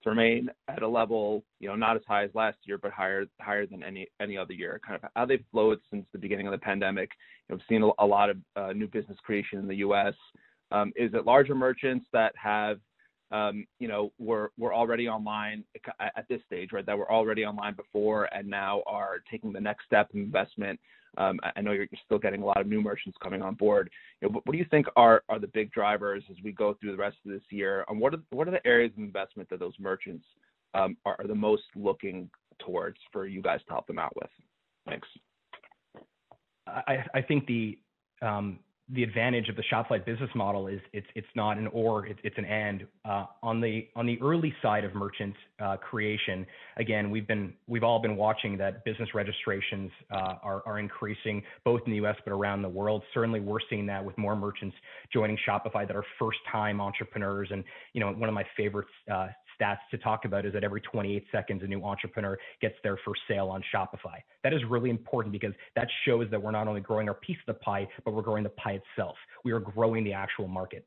to 0.03 0.11
remain 0.11 0.51
at 0.68 0.82
a 0.82 0.89
level, 0.89 1.45
you 1.61 1.68
know, 1.68 1.76
not 1.76 1.95
as 1.95 2.03
high 2.07 2.24
as 2.24 2.30
last 2.34 2.59
year, 2.64 2.78
but 2.78 2.91
higher 2.91 3.26
than 3.66 3.82
any 3.84 4.37
other 4.37 4.53
year. 4.53 4.80
Kind 4.84 5.01
of 5.01 5.11
how 5.14 5.26
they've 5.26 5.45
flowed 5.53 5.78
since 5.91 6.05
the 6.12 6.18
beginning 6.18 6.49
of 6.49 6.53
the 6.53 6.59
pandemic. 6.59 7.11
We've 7.49 7.61
seen 7.68 7.82
a 7.99 8.07
lot 8.07 8.30
of 8.30 8.37
uh, 8.57 8.72
new 8.72 8.89
business 8.89 9.18
creation 9.24 9.61
in 9.61 9.68
the 9.68 9.76
U.S. 9.76 10.14
Um, 10.72 10.93
is 10.97 11.14
it 11.14 11.24
larger 11.24 11.55
merchants 11.55 12.07
that 12.12 12.32
have, 12.37 12.78
Um, 13.33 13.66
you 13.81 13.89
know, 13.89 14.12
were 14.18 14.53
already 14.61 15.09
online 15.09 15.64
at 15.99 16.27
this 16.29 16.41
stage, 16.47 16.70
right? 16.72 16.87
That 16.87 16.97
were 16.97 17.11
already 17.11 17.45
online 17.45 17.74
before 17.74 18.29
and 18.33 18.49
now 18.49 18.83
are 18.87 19.16
taking 19.29 19.53
the 19.53 19.61
next 19.61 19.85
step 19.87 20.11
in 20.14 20.20
investment. 20.20 20.79
Um, 21.18 21.41
I 21.57 21.61
know 21.61 21.72
you're 21.72 21.89
still 22.05 22.18
getting 22.18 22.43
a 22.43 22.45
lot 22.45 22.61
of 22.61 22.66
new 22.66 22.81
merchants 22.81 23.18
coming 23.22 23.43
on 23.43 23.55
board. 23.55 23.91
You 24.20 24.29
know, 24.29 24.41
what 24.45 24.53
do 24.53 24.59
you 24.59 24.66
think 24.70 24.87
are 24.97 25.22
are 25.29 25.39
the 25.39 25.49
big 25.49 25.72
drivers 25.72 26.22
as 26.31 26.37
we 26.45 26.53
go 26.53 26.74
through 26.74 26.93
the 26.93 26.99
rest 26.99 27.16
of 27.24 27.33
this 27.33 27.43
year? 27.51 27.85
And 27.89 27.99
What 27.99 28.14
are 28.14 28.20
what 28.31 28.47
are 28.49 28.53
the 28.53 28.66
areas 28.66 28.93
of 28.97 29.03
investment 29.03 29.49
that 29.51 29.59
those 29.59 29.74
merchants 29.79 30.24
um, 30.74 30.97
are 31.05 31.24
the 31.27 31.35
most 31.35 31.64
looking 31.74 32.31
towards 32.59 32.99
for 33.12 33.27
you 33.27 33.41
guys 33.43 33.61
to 33.66 33.72
help 33.72 33.87
them 33.87 33.99
out 33.99 34.14
with? 34.14 34.31
Thanks. 34.87 35.09
I 36.66 37.22
think 37.27 37.47
the 37.47 37.79
advantage 39.03 39.49
of 39.49 39.57
the 39.57 39.64
Shopify 39.72 40.05
business 40.05 40.30
model 40.34 40.68
is 40.68 40.80
it's 40.93 41.07
it's 41.14 41.26
not 41.34 41.59
an 41.59 41.66
or, 41.68 42.07
it's 42.07 42.20
it's 42.22 42.39
an 42.39 42.45
and. 42.45 42.87
Uh, 43.05 43.26
on 43.43 43.61
the 43.61 43.89
on 43.97 44.07
the 44.07 44.18
early 44.22 44.55
side 44.62 44.84
of 44.84 44.95
merchant 44.95 45.34
uh, 45.61 45.76
creation, 45.76 46.47
again, 46.76 47.11
we've 47.11 47.26
been 47.26 47.53
we've 47.66 47.82
all 47.82 47.99
been 47.99 48.16
watching 48.16 48.57
that 48.59 48.84
business 48.84 49.09
registrations 49.14 49.91
uh, 50.11 50.34
are 50.43 50.78
increasing 50.78 51.43
both 51.64 51.80
in 51.87 51.93
the 51.93 51.97
U.S. 51.97 52.16
but 52.24 52.32
around 52.32 52.62
the 52.62 52.68
world. 52.68 53.03
Certainly, 53.12 53.41
we're 53.41 53.59
seeing 53.68 53.87
that 53.87 54.05
with 54.05 54.16
more 54.18 54.37
merchants 54.37 54.76
joining 55.12 55.37
Shopify 55.49 55.87
that 55.87 55.97
are 55.97 56.05
first-time 56.18 56.80
entrepreneurs. 56.80 57.49
And 57.51 57.64
you 57.93 58.01
know, 58.01 58.12
one 58.12 58.28
of 58.28 58.34
my 58.34 58.45
favorite 58.57 58.87
stats 59.61 59.78
to 59.90 59.98
talk 59.98 60.24
about 60.24 60.44
is 60.44 60.52
that 60.52 60.64
every 60.64 60.80
28 60.80 61.24
seconds, 61.32 61.62
a 61.62 61.66
new 61.66 61.82
entrepreneur 61.84 62.38
gets 62.61 62.74
their 62.82 62.98
first 63.04 63.20
sale 63.28 63.48
on 63.48 63.62
Shopify. 63.74 64.18
That 64.42 64.52
is 64.52 64.61
really 64.68 64.90
important 64.90 65.32
because 65.32 65.52
that 65.74 65.88
shows 66.04 66.28
that 66.30 66.42
we're 66.42 66.50
not 66.50 66.68
only 66.68 66.80
growing 66.80 67.09
our 67.09 67.14
piece 67.14 67.38
of 67.46 67.54
the 67.54 67.61
pie, 67.61 67.88
but 68.04 68.14
we're 68.14 68.22
growing 68.22 68.44
the 68.44 68.50
pie 68.50 68.80
itself. 68.96 69.16
We 69.44 69.52
are 69.52 69.61
growing 69.61 70.04
the 70.04 70.12
actual 70.12 70.48
market. 70.48 70.86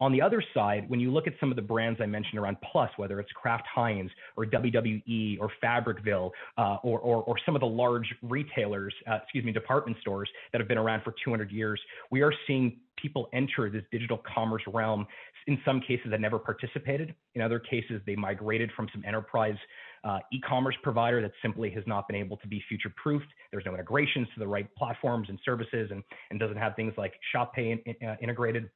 On 0.00 0.12
the 0.12 0.22
other 0.22 0.42
side, 0.54 0.88
when 0.88 1.00
you 1.00 1.10
look 1.10 1.26
at 1.26 1.34
some 1.40 1.50
of 1.50 1.56
the 1.56 1.62
brands 1.62 2.00
I 2.00 2.06
mentioned 2.06 2.38
around 2.38 2.56
Plus, 2.70 2.90
whether 2.96 3.18
it's 3.18 3.32
Kraft 3.32 3.66
Heinz 3.72 4.10
or 4.36 4.46
WWE 4.46 5.38
or 5.40 5.50
Fabricville 5.62 6.30
uh, 6.56 6.76
or, 6.84 7.00
or, 7.00 7.22
or, 7.24 7.36
some 7.44 7.56
of 7.56 7.60
the 7.60 7.66
large 7.66 8.06
retailers, 8.22 8.94
uh, 9.10 9.18
excuse 9.22 9.44
me, 9.44 9.52
department 9.52 9.96
stores 10.00 10.28
that 10.52 10.60
have 10.60 10.68
been 10.68 10.78
around 10.78 11.02
for 11.02 11.14
200 11.24 11.50
years, 11.50 11.80
we 12.10 12.22
are 12.22 12.32
seeing 12.46 12.78
people 12.96 13.28
enter 13.32 13.70
this 13.70 13.82
digital 13.90 14.22
commerce 14.34 14.62
realm. 14.66 15.06
In 15.46 15.58
some 15.64 15.80
cases, 15.80 16.08
that 16.10 16.20
never 16.20 16.38
participated. 16.38 17.14
In 17.34 17.40
other 17.40 17.58
cases, 17.58 18.02
they 18.06 18.14
migrated 18.14 18.70
from 18.76 18.88
some 18.92 19.02
enterprise 19.06 19.56
uh, 20.04 20.18
e-commerce 20.32 20.76
provider 20.82 21.22
that 21.22 21.32
simply 21.42 21.70
has 21.70 21.82
not 21.86 22.06
been 22.06 22.16
able 22.16 22.36
to 22.36 22.46
be 22.46 22.62
future-proofed. 22.68 23.26
There's 23.50 23.64
no 23.64 23.72
integrations 23.74 24.28
to 24.34 24.40
the 24.40 24.46
right 24.46 24.68
platforms 24.76 25.28
and 25.30 25.38
services, 25.44 25.90
and, 25.90 26.04
and 26.30 26.38
doesn't 26.38 26.56
have 26.58 26.76
things 26.76 26.92
like 26.98 27.14
Shop 27.32 27.54
Pay 27.54 27.82
in, 27.84 28.06
uh, 28.06 28.16
integrated. 28.20 28.68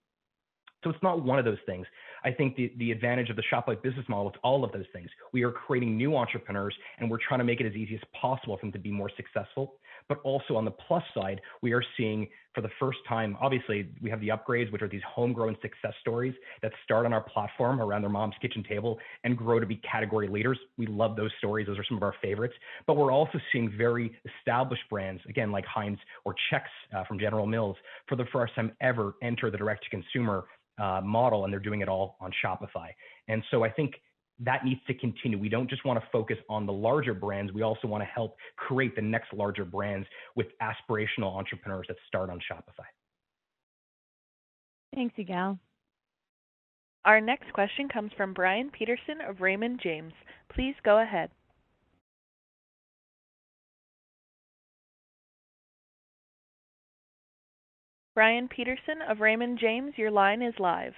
So 0.83 0.91
it's 0.91 1.03
not 1.03 1.23
one 1.23 1.39
of 1.39 1.45
those 1.45 1.59
things. 1.67 1.87
I 2.25 2.31
think 2.33 2.57
the, 2.57 2.73
the 2.79 2.91
advantage 2.91 3.31
of 3.31 3.37
the 3.37 3.43
Shopify 3.53 3.81
business 3.81 4.05
model 4.09 4.31
is 4.31 4.37
all 4.43 4.65
of 4.65 4.73
those 4.73 4.87
things. 4.93 5.09
We 5.33 5.43
are 5.43 5.51
creating 5.51 5.97
new 5.97 6.17
entrepreneurs 6.17 6.75
and 6.99 7.11
we're 7.11 7.19
trying 7.27 7.39
to 7.39 7.45
make 7.45 7.61
it 7.61 7.67
as 7.67 7.75
easy 7.75 7.95
as 7.95 8.01
possible 8.21 8.57
for 8.57 8.67
them 8.67 8.73
to 8.73 8.79
be 8.79 8.91
more 8.91 9.11
successful. 9.17 9.75
But 10.09 10.19
also 10.25 10.57
on 10.57 10.65
the 10.65 10.71
plus 10.71 11.03
side, 11.15 11.41
we 11.63 11.73
are 11.73 11.83
seeing 11.97 12.29
for 12.55 12.61
the 12.61 12.71
first 12.79 12.99
time, 13.09 13.37
obviously, 13.41 13.89
we 14.03 14.11
have 14.11 14.21
the 14.21 14.29
upgrades, 14.29 14.71
which 14.73 14.83
are 14.83 14.89
these 14.89 15.03
homegrown 15.09 15.57
success 15.63 15.95
stories 16.01 16.35
that 16.61 16.73
start 16.85 17.07
on 17.07 17.13
our 17.13 17.23
platform 17.23 17.81
around 17.81 18.03
their 18.03 18.11
mom's 18.11 18.35
kitchen 18.43 18.63
table 18.63 18.99
and 19.25 19.37
grow 19.37 19.59
to 19.59 19.67
be 19.67 19.77
category 19.77 20.29
leaders. 20.29 20.59
We 20.77 20.87
love 20.87 21.17
those 21.17 21.31
stories. 21.39 21.67
Those 21.67 21.79
are 21.79 21.85
some 21.85 21.97
of 21.97 22.03
our 22.03 22.15
favorites. 22.21 22.55
But 22.87 22.97
we're 22.97 23.13
also 23.13 23.39
seeing 23.53 23.73
very 23.77 24.15
established 24.39 24.83
brands, 24.91 25.23
again, 25.29 25.51
like 25.51 25.65
Heinz 25.65 25.99
or 26.25 26.35
Chex 26.53 26.63
uh, 26.95 27.05
from 27.05 27.19
General 27.19 27.47
Mills, 27.47 27.77
for 28.07 28.17
the 28.17 28.27
first 28.33 28.55
time 28.55 28.73
ever 28.81 29.15
enter 29.23 29.51
the 29.51 29.57
direct 29.57 29.85
to 29.85 29.91
consumer 29.91 30.45
uh, 30.79 31.01
model, 31.03 31.45
and 31.45 31.53
they're 31.53 31.61
doing 31.61 31.81
it 31.81 31.89
all 31.89 32.17
on 32.21 32.31
Shopify. 32.45 32.89
And 33.29 33.43
so 33.51 33.65
I 33.65 33.71
think 33.71 33.95
that 34.45 34.65
needs 34.65 34.81
to 34.87 34.95
continue. 34.95 35.39
We 35.39 35.49
don't 35.49 35.69
just 35.69 35.85
want 35.85 36.01
to 36.01 36.07
focus 36.11 36.37
on 36.49 36.67
the 36.67 36.73
larger 36.73 37.15
brands. 37.15 37.53
We 37.53 37.63
also 37.63 37.87
want 37.87 38.03
to 38.03 38.07
help 38.07 38.37
create 38.57 38.97
the 38.97 39.03
next 39.03 39.33
larger 39.33 39.65
brands 39.65 40.07
with 40.37 40.47
aspirational 40.61 41.37
entrepreneurs 41.37 41.87
that 41.89 41.97
start 42.09 42.31
on 42.31 42.39
Shopify. 42.39 42.87
Thanks, 44.95 45.15
Ygal. 45.19 45.59
Our 47.05 47.21
next 47.21 47.53
question 47.53 47.89
comes 47.89 48.13
from 48.17 48.33
Brian 48.33 48.71
Peterson 48.71 49.21
of 49.29 49.41
Raymond 49.41 49.81
James. 49.83 50.13
Please 50.55 50.75
go 50.85 51.01
ahead. 51.03 51.31
Brian 58.15 58.47
Peterson 58.47 59.01
of 59.09 59.21
Raymond 59.21 59.59
James, 59.59 59.95
your 59.97 60.11
line 60.11 60.43
is 60.43 60.55
live. 60.59 60.93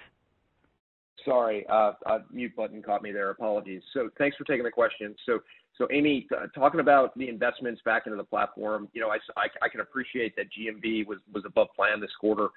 Sorry, 1.25 1.65
uh, 1.67 1.93
uh, 2.05 2.19
mute 2.31 2.55
button 2.55 2.81
caught 2.81 3.01
me 3.01 3.11
there. 3.11 3.31
Apologies. 3.31 3.81
So 3.93 4.09
thanks 4.17 4.37
for 4.37 4.43
taking 4.43 4.63
the 4.63 4.71
question. 4.71 5.15
So, 5.25 5.39
so 5.77 5.87
Amy, 5.91 6.27
talking 6.53 6.79
about 6.79 7.17
the 7.17 7.27
investments 7.27 7.81
back 7.83 8.03
into 8.05 8.15
the 8.17 8.23
platform, 8.23 8.87
you 8.93 9.01
know, 9.01 9.09
I, 9.09 9.17
I, 9.35 9.47
I 9.63 9.69
can 9.69 9.81
appreciate 9.81 10.35
that 10.35 10.45
GMV 10.45 11.07
was 11.07 11.17
was 11.33 11.43
above 11.45 11.67
plan 11.75 11.99
this 11.99 12.11
quarter. 12.19 12.49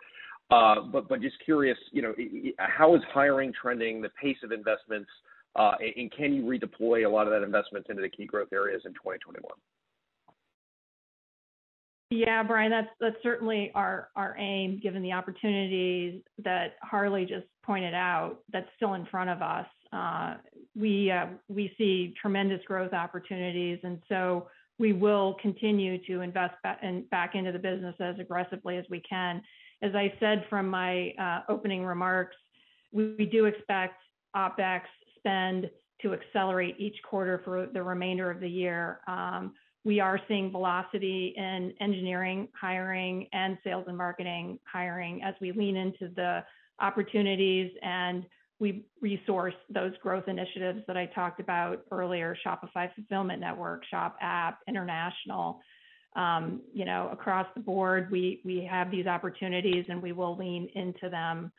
Uh, 0.50 0.82
but 0.92 1.08
but 1.08 1.20
just 1.20 1.36
curious, 1.44 1.78
you 1.92 2.02
know, 2.02 2.14
how 2.58 2.94
is 2.94 3.02
hiring 3.12 3.52
trending, 3.60 4.00
the 4.00 4.10
pace 4.20 4.36
of 4.44 4.52
investments, 4.52 5.10
uh, 5.56 5.72
and 5.96 6.12
can 6.12 6.32
you 6.32 6.42
redeploy 6.42 7.06
a 7.06 7.08
lot 7.08 7.26
of 7.26 7.32
that 7.32 7.42
investment 7.42 7.86
into 7.88 8.00
the 8.00 8.08
key 8.08 8.26
growth 8.26 8.48
areas 8.52 8.82
in 8.84 8.92
2021? 8.92 9.42
Yeah, 12.10 12.42
Brian, 12.42 12.70
that's 12.70 12.88
that's 13.00 13.16
certainly 13.22 13.70
our 13.74 14.08
our 14.16 14.34
aim, 14.38 14.80
given 14.82 15.02
the 15.02 15.12
opportunities 15.12 16.22
that 16.42 16.76
Harley 16.82 17.26
just 17.26 17.46
pointed 17.64 17.92
out. 17.92 18.38
That's 18.50 18.68
still 18.76 18.94
in 18.94 19.04
front 19.06 19.28
of 19.28 19.42
us. 19.42 19.66
Uh, 19.92 20.34
we 20.74 21.10
uh, 21.10 21.26
we 21.48 21.74
see 21.76 22.14
tremendous 22.20 22.64
growth 22.64 22.94
opportunities, 22.94 23.78
and 23.82 24.00
so 24.08 24.48
we 24.78 24.92
will 24.92 25.36
continue 25.42 25.98
to 26.06 26.20
invest 26.20 26.54
back, 26.62 26.78
in, 26.82 27.04
back 27.10 27.34
into 27.34 27.52
the 27.52 27.58
business 27.58 27.94
as 28.00 28.18
aggressively 28.18 28.78
as 28.78 28.84
we 28.88 29.00
can. 29.00 29.42
As 29.82 29.94
I 29.94 30.12
said 30.18 30.44
from 30.48 30.68
my 30.68 31.10
uh, 31.20 31.40
opening 31.48 31.84
remarks, 31.84 32.36
we, 32.92 33.14
we 33.18 33.26
do 33.26 33.46
expect 33.46 34.00
OpEx 34.34 34.82
spend 35.18 35.68
to 36.00 36.14
accelerate 36.14 36.76
each 36.78 36.96
quarter 37.02 37.42
for 37.44 37.66
the 37.66 37.82
remainder 37.82 38.30
of 38.30 38.40
the 38.40 38.48
year. 38.48 39.00
Um, 39.08 39.52
we 39.84 40.00
are 40.00 40.20
seeing 40.28 40.50
velocity 40.50 41.34
in 41.36 41.72
engineering 41.80 42.48
hiring 42.58 43.26
and 43.32 43.56
sales 43.64 43.84
and 43.88 43.96
marketing 43.96 44.58
hiring 44.70 45.22
as 45.22 45.34
we 45.40 45.52
lean 45.52 45.76
into 45.76 46.12
the 46.14 46.44
opportunities 46.80 47.70
and 47.82 48.24
we 48.60 48.84
resource 49.00 49.54
those 49.70 49.92
growth 50.02 50.24
initiatives 50.26 50.80
that 50.88 50.96
I 50.96 51.06
talked 51.06 51.38
about 51.38 51.82
earlier, 51.92 52.36
Shopify 52.44 52.92
Fulfillment 52.94 53.40
Network, 53.40 53.84
Shop 53.88 54.16
App, 54.20 54.58
International. 54.66 55.60
Um, 56.16 56.62
you 56.72 56.84
know, 56.84 57.08
across 57.12 57.46
the 57.54 57.60
board, 57.60 58.10
we 58.10 58.40
we 58.44 58.64
have 58.68 58.90
these 58.90 59.06
opportunities 59.06 59.84
and 59.88 60.02
we 60.02 60.10
will 60.10 60.36
lean 60.36 60.68
into 60.74 61.08
them. 61.08 61.52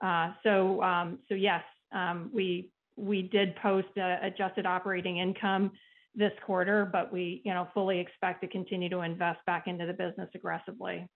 Uh, 0.00 0.32
so 0.44 0.80
um, 0.82 1.18
so 1.28 1.34
yes, 1.34 1.62
um, 1.92 2.30
we 2.32 2.70
we 2.96 3.22
did 3.22 3.56
post 3.56 3.88
adjusted 3.96 4.66
operating 4.66 5.18
income 5.18 5.72
this 6.14 6.32
quarter, 6.44 6.88
but 6.90 7.12
we, 7.12 7.42
you 7.44 7.52
know, 7.52 7.68
fully 7.74 7.98
expect 7.98 8.40
to 8.42 8.48
continue 8.48 8.88
to 8.88 9.00
invest 9.00 9.40
back 9.46 9.66
into 9.66 9.86
the 9.86 9.92
business 9.92 10.28
aggressively. 10.34 11.08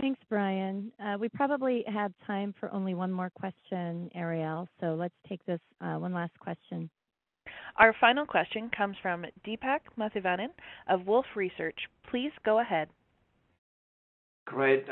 Thanks, 0.00 0.20
Brian. 0.28 0.92
Uh, 1.02 1.16
we 1.18 1.28
probably 1.30 1.82
have 1.86 2.12
time 2.26 2.54
for 2.60 2.70
only 2.72 2.94
one 2.94 3.10
more 3.10 3.30
question, 3.30 4.10
Ariel, 4.14 4.68
so 4.80 4.94
let's 4.94 5.14
take 5.26 5.44
this 5.46 5.60
uh, 5.80 5.94
one 5.94 6.12
last 6.12 6.38
question. 6.38 6.90
Our 7.76 7.94
final 8.00 8.26
question 8.26 8.70
comes 8.76 8.96
from 9.00 9.24
Deepak 9.46 9.80
Mathivanan 9.98 10.48
of 10.88 11.06
Wolfe 11.06 11.34
Research. 11.34 11.78
Please 12.10 12.32
go 12.44 12.60
ahead. 12.60 12.88
Great. 14.46 14.86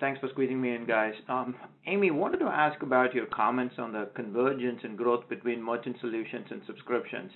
Thanks 0.00 0.18
for 0.18 0.30
squeezing 0.30 0.58
me 0.58 0.74
in, 0.74 0.86
guys. 0.86 1.12
Um, 1.28 1.54
Amy, 1.86 2.10
wanted 2.10 2.38
to 2.38 2.46
ask 2.46 2.82
about 2.82 3.14
your 3.14 3.26
comments 3.26 3.74
on 3.76 3.92
the 3.92 4.08
convergence 4.14 4.80
and 4.82 4.96
growth 4.96 5.28
between 5.28 5.62
merchant 5.62 5.96
solutions 6.00 6.46
and 6.50 6.62
subscriptions. 6.66 7.30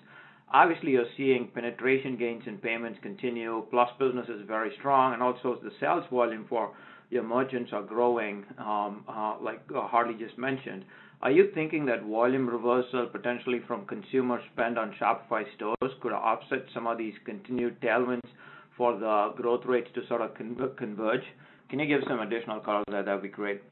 Obviously, 0.50 0.92
you're 0.92 1.04
seeing 1.14 1.50
penetration 1.54 2.16
gains 2.16 2.44
in 2.46 2.56
payments 2.56 2.98
continue, 3.02 3.66
Plus 3.70 3.90
business 3.98 4.26
is 4.30 4.46
very 4.46 4.72
strong, 4.78 5.12
and 5.12 5.22
also 5.22 5.58
the 5.62 5.72
sales 5.78 6.04
volume 6.10 6.46
for 6.48 6.72
your 7.10 7.22
merchants 7.22 7.70
are 7.74 7.82
growing, 7.82 8.46
um, 8.58 9.04
uh, 9.08 9.34
like 9.42 9.60
uh, 9.76 9.86
Harley 9.86 10.14
just 10.18 10.38
mentioned. 10.38 10.86
Are 11.20 11.30
you 11.30 11.50
thinking 11.54 11.84
that 11.86 12.04
volume 12.04 12.48
reversal 12.48 13.06
potentially 13.12 13.60
from 13.66 13.84
consumer 13.84 14.40
spend 14.52 14.78
on 14.78 14.94
Shopify 14.98 15.44
stores 15.56 15.92
could 16.00 16.12
offset 16.12 16.64
some 16.72 16.86
of 16.86 16.96
these 16.96 17.14
continued 17.26 17.78
tailwinds 17.82 18.28
for 18.76 18.98
the 18.98 19.34
growth 19.36 19.66
rates 19.66 19.88
to 19.96 20.06
sort 20.06 20.22
of 20.22 20.34
converge? 20.76 21.24
Can 21.68 21.78
you 21.78 21.86
give 21.86 22.02
some 22.08 22.20
additional 22.20 22.60
color 22.60 22.84
there? 22.90 23.02
That'd 23.02 23.22
be 23.22 23.28
great. 23.28 23.62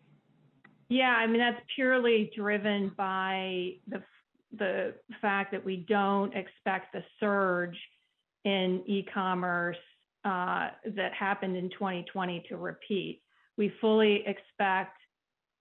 Yeah, 0.88 1.14
I 1.18 1.26
mean, 1.26 1.38
that's 1.38 1.60
purely 1.74 2.30
driven 2.36 2.92
by 2.96 3.74
the 4.58 4.94
fact 5.20 5.52
that 5.52 5.64
we 5.64 5.86
don't 5.88 6.34
expect 6.34 6.92
the 6.92 7.02
surge 7.18 7.76
in 8.44 8.82
e-commerce 8.86 9.78
uh, 10.24 10.68
that 10.94 11.12
happened 11.18 11.56
in 11.56 11.70
2020 11.70 12.44
to 12.48 12.56
repeat. 12.56 13.22
We 13.56 13.72
fully 13.80 14.24
expect 14.26 14.98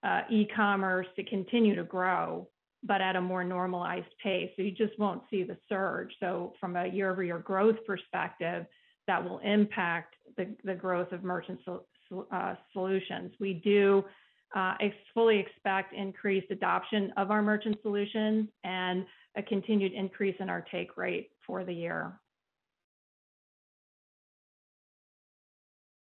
uh, 0.03 0.21
e-commerce 0.29 1.07
to 1.15 1.23
continue 1.23 1.75
to 1.75 1.83
grow, 1.83 2.47
but 2.83 3.01
at 3.01 3.15
a 3.15 3.21
more 3.21 3.43
normalized 3.43 4.13
pace. 4.23 4.51
So 4.55 4.63
you 4.63 4.71
just 4.71 4.97
won't 4.99 5.23
see 5.29 5.43
the 5.43 5.57
surge. 5.69 6.11
So 6.19 6.53
from 6.59 6.75
a 6.75 6.87
year-over-year 6.87 7.39
growth 7.39 7.77
perspective, 7.85 8.65
that 9.07 9.23
will 9.23 9.39
impact 9.39 10.15
the, 10.37 10.55
the 10.63 10.75
growth 10.75 11.11
of 11.11 11.23
merchant 11.23 11.59
uh, 12.31 12.55
solutions. 12.73 13.31
We 13.39 13.55
do 13.55 14.03
uh, 14.55 14.75
fully 15.13 15.39
expect 15.39 15.93
increased 15.93 16.51
adoption 16.51 17.11
of 17.17 17.31
our 17.31 17.41
merchant 17.41 17.77
solutions 17.81 18.47
and 18.63 19.05
a 19.35 19.43
continued 19.43 19.93
increase 19.93 20.35
in 20.39 20.49
our 20.49 20.65
take 20.71 20.97
rate 20.97 21.31
for 21.45 21.63
the 21.63 21.73
year. 21.73 22.11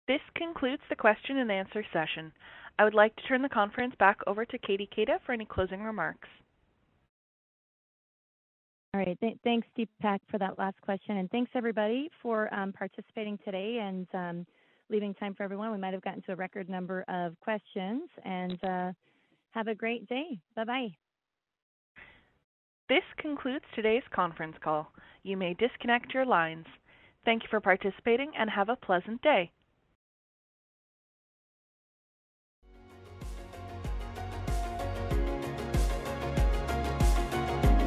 This 0.08 0.20
concludes 0.34 0.82
the 0.88 0.96
question 0.96 1.38
and 1.38 1.52
answer 1.52 1.84
session. 1.92 2.32
I 2.78 2.84
would 2.84 2.94
like 2.94 3.14
to 3.16 3.22
turn 3.28 3.42
the 3.42 3.48
conference 3.48 3.94
back 3.98 4.18
over 4.26 4.44
to 4.44 4.58
Katie 4.58 4.88
Keita 4.96 5.18
for 5.24 5.32
any 5.32 5.44
closing 5.44 5.82
remarks. 5.82 6.28
All 8.92 9.00
right. 9.00 9.16
thanks, 9.44 9.68
Deepak, 9.78 10.18
for 10.28 10.38
that 10.38 10.58
last 10.58 10.80
question. 10.80 11.18
And 11.18 11.30
thanks, 11.30 11.52
everybody, 11.54 12.10
for 12.20 12.52
um, 12.52 12.72
participating 12.72 13.38
today. 13.44 13.78
And 13.80 14.08
um, 14.14 14.46
leaving 14.90 15.14
time 15.14 15.34
for 15.34 15.42
everyone. 15.42 15.70
We 15.72 15.78
might 15.78 15.94
have 15.94 16.02
gotten 16.02 16.22
to 16.22 16.32
a 16.32 16.36
record 16.36 16.68
number 16.68 17.04
of 17.08 17.38
questions. 17.40 18.08
And 18.24 18.62
uh, 18.64 18.92
have 19.52 19.68
a 19.68 19.74
great 19.74 20.08
day. 20.08 20.40
Bye 20.56 20.64
bye. 20.64 20.88
This 22.88 23.02
concludes 23.18 23.64
today's 23.74 24.02
conference 24.14 24.56
call. 24.62 24.92
You 25.22 25.36
may 25.36 25.54
disconnect 25.54 26.12
your 26.12 26.26
lines. 26.26 26.66
Thank 27.24 27.42
you 27.42 27.48
for 27.48 27.60
participating 27.60 28.32
and 28.38 28.50
have 28.50 28.68
a 28.68 28.76
pleasant 28.76 29.22
day. 29.22 29.52